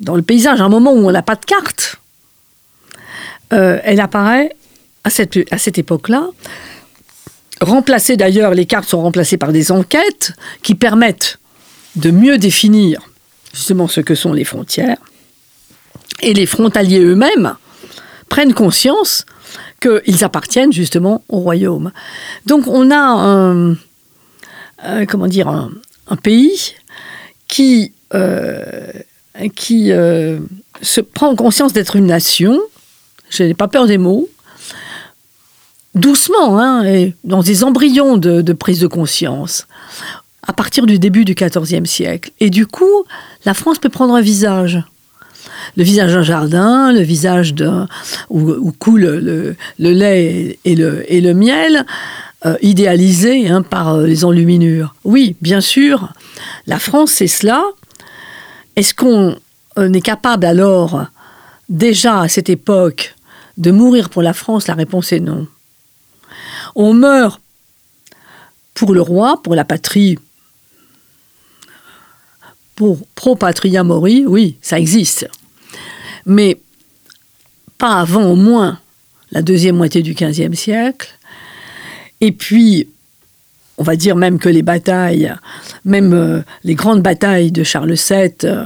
dans 0.00 0.16
le 0.16 0.22
paysage, 0.22 0.60
à 0.60 0.64
un 0.64 0.68
moment 0.68 0.92
où 0.92 1.08
on 1.08 1.12
n'a 1.12 1.22
pas 1.22 1.36
de 1.36 1.44
carte. 1.44 1.96
Euh, 3.52 3.78
elle 3.84 4.00
apparaît 4.00 4.54
à 5.04 5.10
cette, 5.10 5.38
à 5.52 5.58
cette 5.58 5.78
époque-là. 5.78 6.28
Remplacée 7.60 8.16
d'ailleurs, 8.16 8.54
les 8.54 8.66
cartes 8.66 8.88
sont 8.88 9.00
remplacées 9.00 9.38
par 9.38 9.52
des 9.52 9.72
enquêtes 9.72 10.32
qui 10.62 10.74
permettent 10.74 11.38
de 11.96 12.10
mieux 12.10 12.38
définir 12.38 13.00
justement 13.54 13.88
ce 13.88 14.00
que 14.00 14.14
sont 14.14 14.32
les 14.32 14.44
frontières. 14.44 14.98
Et 16.20 16.34
les 16.34 16.46
frontaliers 16.46 17.00
eux-mêmes 17.00 17.54
prennent 18.28 18.54
conscience 18.54 19.24
qu'ils 19.80 20.24
appartiennent 20.24 20.72
justement 20.72 21.24
au 21.28 21.38
royaume. 21.38 21.92
Donc 22.44 22.66
on 22.66 22.90
a 22.90 22.96
un, 22.96 23.76
euh, 24.84 25.06
comment 25.08 25.26
dire, 25.26 25.48
un, 25.48 25.70
pays 26.22 26.74
qui, 27.48 27.92
euh, 28.14 28.92
euh, 29.70 30.38
se 30.82 31.00
prend 31.00 31.34
conscience 31.34 31.72
d'être 31.72 31.96
une 31.96 32.06
nation, 32.06 32.60
je 33.30 33.42
n'ai 33.44 33.54
pas 33.54 33.68
peur 33.68 33.86
des 33.86 33.98
mots, 33.98 34.28
doucement, 35.96 36.58
hein, 36.58 36.84
et 36.84 37.14
dans 37.24 37.42
des 37.42 37.64
embryons 37.64 38.16
de, 38.18 38.52
prise 38.52 38.80
de 38.80 38.86
conscience, 38.86 39.66
à 40.46 40.52
partir 40.52 40.86
du 40.86 40.98
début 40.98 41.24
du 41.24 41.34
XIVe 41.34 41.86
siècle. 41.86 42.30
Et 42.38 42.50
du 42.50 42.66
coup, 42.66 43.04
la 43.44 43.54
France 43.54 43.78
peut 43.78 43.88
prendre 43.88 44.14
un 44.14 44.20
visage. 44.20 44.80
Le 45.76 45.82
visage 45.82 46.12
d'un 46.12 46.22
jardin, 46.22 46.92
le 46.92 47.00
visage 47.00 47.54
d'un 47.54 47.88
où, 48.30 48.72
coule 48.78 49.00
le, 49.00 49.56
lait 49.78 50.58
et 50.64 50.74
le, 50.74 51.34
miel, 51.34 51.84
euh, 52.44 52.56
idéalisé 52.62 53.48
hein, 53.48 53.62
par 53.62 53.94
euh, 53.94 54.06
les 54.06 54.24
enluminures. 54.24 54.94
Oui, 55.04 55.34
bien 55.40 55.60
sûr, 55.60 56.12
la 56.66 56.78
France, 56.78 57.12
c'est 57.12 57.26
cela. 57.26 57.64
Est-ce 58.76 58.94
qu'on 58.94 59.36
euh, 59.78 59.92
est 59.92 60.00
capable 60.00 60.44
alors, 60.44 61.06
déjà 61.68 62.20
à 62.20 62.28
cette 62.28 62.50
époque, 62.50 63.14
de 63.56 63.70
mourir 63.70 64.10
pour 64.10 64.22
la 64.22 64.34
France? 64.34 64.68
La 64.68 64.74
réponse 64.74 65.12
est 65.12 65.20
non. 65.20 65.46
On 66.76 66.94
meurt 66.94 67.40
pour 68.74 68.92
le 68.92 69.00
roi, 69.00 69.42
pour 69.42 69.54
la 69.54 69.64
patrie, 69.64 70.18
pour 72.76 72.98
pro 73.14 73.34
patria 73.34 73.82
mori, 73.82 74.24
oui, 74.26 74.56
ça 74.60 74.78
existe. 74.78 75.26
Mais 76.26 76.60
pas 77.78 78.00
avant 78.00 78.26
au 78.26 78.36
moins 78.36 78.78
la 79.32 79.42
deuxième 79.42 79.76
moitié 79.76 80.02
du 80.02 80.12
XVe 80.14 80.54
siècle, 80.54 81.16
et 82.20 82.32
puis, 82.32 82.88
on 83.78 83.82
va 83.82 83.96
dire 83.96 84.16
même 84.16 84.38
que 84.38 84.48
les 84.48 84.62
batailles, 84.62 85.34
même 85.84 86.12
euh, 86.12 86.42
les 86.64 86.74
grandes 86.74 87.02
batailles 87.02 87.52
de 87.52 87.62
Charles 87.62 87.94
VII, 87.94 88.32
euh, 88.44 88.64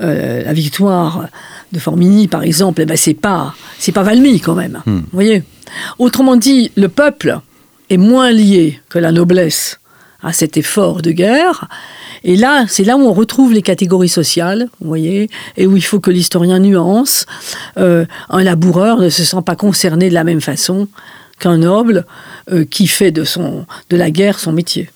euh, 0.00 0.42
la 0.44 0.52
victoire 0.52 1.28
de 1.72 1.78
Formigny 1.78 2.28
par 2.28 2.42
exemple, 2.42 2.82
eh 2.82 2.86
ben 2.86 2.96
c'est 2.96 3.14
pas 3.14 3.54
c'est 3.78 3.92
pas 3.92 4.02
Valmy 4.02 4.40
quand 4.40 4.54
même. 4.54 4.82
Hmm. 4.86 4.98
Vous 4.98 5.04
voyez? 5.12 5.42
Autrement 5.98 6.36
dit, 6.36 6.72
le 6.76 6.88
peuple 6.88 7.38
est 7.90 7.96
moins 7.96 8.32
lié 8.32 8.80
que 8.88 8.98
la 8.98 9.12
noblesse 9.12 9.78
à 10.22 10.32
cet 10.32 10.56
effort 10.56 11.00
de 11.00 11.12
guerre. 11.12 11.68
Et 12.24 12.36
là, 12.36 12.66
c'est 12.68 12.84
là 12.84 12.96
où 12.96 13.00
on 13.00 13.14
retrouve 13.14 13.54
les 13.54 13.62
catégories 13.62 14.10
sociales, 14.10 14.68
vous 14.80 14.88
voyez, 14.88 15.30
et 15.56 15.66
où 15.66 15.76
il 15.76 15.84
faut 15.84 16.00
que 16.00 16.10
l'historien 16.10 16.58
nuance. 16.58 17.24
un 17.76 18.06
laboureur 18.30 18.98
ne 18.98 19.08
se 19.08 19.24
sent 19.24 19.42
pas 19.46 19.56
concerné 19.56 20.10
de 20.10 20.14
la 20.14 20.24
même 20.24 20.42
façon 20.42 20.88
qu'un 21.40 21.58
noble 21.58 22.06
euh, 22.52 22.64
qui 22.64 22.86
fait 22.86 23.10
de, 23.10 23.24
son, 23.24 23.66
de 23.88 23.96
la 23.96 24.12
guerre 24.12 24.38
son 24.38 24.52
métier. 24.52 24.90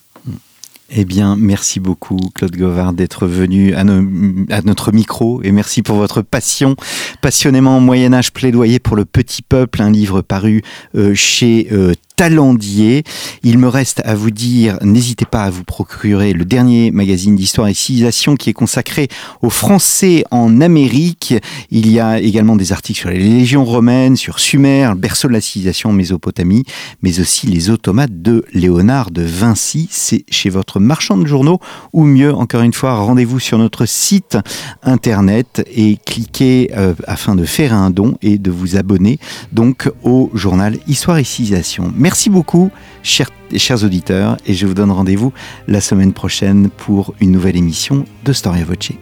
Eh 0.90 1.04
bien, 1.06 1.34
merci 1.36 1.80
beaucoup, 1.80 2.18
Claude 2.34 2.56
Govard, 2.56 2.92
d'être 2.92 3.26
venu 3.26 3.74
à, 3.74 3.84
notre 3.84 4.92
micro 4.92 5.42
et 5.42 5.50
merci 5.50 5.82
pour 5.82 5.96
votre 5.96 6.20
passion. 6.20 6.76
Passionnément 7.22 7.80
Moyen-Âge 7.80 8.32
plaidoyer 8.32 8.78
pour 8.78 8.94
le 8.94 9.06
petit 9.06 9.40
peuple, 9.40 9.80
un 9.80 9.90
livre 9.90 10.20
paru 10.20 10.62
euh, 10.94 11.14
chez 11.14 11.68
euh, 11.72 11.94
talendier. 12.16 13.02
Il 13.42 13.58
me 13.58 13.68
reste 13.68 14.02
à 14.04 14.14
vous 14.14 14.30
dire, 14.30 14.78
n'hésitez 14.82 15.24
pas 15.24 15.44
à 15.44 15.50
vous 15.50 15.64
procurer 15.64 16.32
le 16.32 16.44
dernier 16.44 16.90
magazine 16.90 17.36
d'histoire 17.36 17.68
et 17.68 17.74
civilisation 17.74 18.36
qui 18.36 18.50
est 18.50 18.54
consacré 18.54 19.08
aux 19.42 19.50
Français 19.50 20.24
en 20.30 20.60
Amérique. 20.60 21.34
Il 21.70 21.90
y 21.90 22.00
a 22.00 22.20
également 22.20 22.56
des 22.56 22.72
articles 22.72 23.00
sur 23.00 23.10
les 23.10 23.18
légions 23.18 23.64
romaines, 23.64 24.16
sur 24.16 24.38
Sumer, 24.38 24.88
le 24.90 24.94
berceau 24.94 25.28
de 25.28 25.32
la 25.32 25.40
civilisation 25.40 25.90
en 25.90 25.92
Mésopotamie, 25.92 26.64
mais 27.02 27.20
aussi 27.20 27.46
les 27.46 27.70
automates 27.70 28.22
de 28.22 28.44
Léonard 28.52 29.10
de 29.10 29.22
Vinci. 29.22 29.88
C'est 29.90 30.24
chez 30.30 30.50
votre 30.50 30.80
marchand 30.80 31.16
de 31.16 31.26
journaux 31.26 31.58
ou 31.92 32.04
mieux, 32.04 32.32
encore 32.32 32.62
une 32.62 32.72
fois, 32.72 32.94
rendez-vous 32.94 33.40
sur 33.40 33.58
notre 33.58 33.86
site 33.86 34.38
internet 34.82 35.66
et 35.74 35.98
cliquez 36.04 36.70
euh, 36.76 36.94
afin 37.06 37.34
de 37.34 37.44
faire 37.44 37.74
un 37.74 37.90
don 37.90 38.16
et 38.22 38.38
de 38.38 38.50
vous 38.50 38.76
abonner 38.76 39.18
donc 39.52 39.90
au 40.02 40.30
journal 40.34 40.78
Histoire 40.86 41.18
et 41.18 41.24
civilisation. 41.24 41.92
Merci 42.04 42.28
beaucoup, 42.28 42.70
chers, 43.02 43.30
auditeurs, 43.82 44.36
et 44.44 44.52
je 44.52 44.66
vous 44.66 44.74
donne 44.74 44.90
rendez-vous 44.90 45.32
la 45.68 45.80
semaine 45.80 46.12
prochaine 46.12 46.68
pour 46.68 47.14
une 47.18 47.30
nouvelle 47.30 47.56
émission 47.56 48.04
de 48.26 48.34
Storia 48.34 48.62
Voce. 48.62 48.92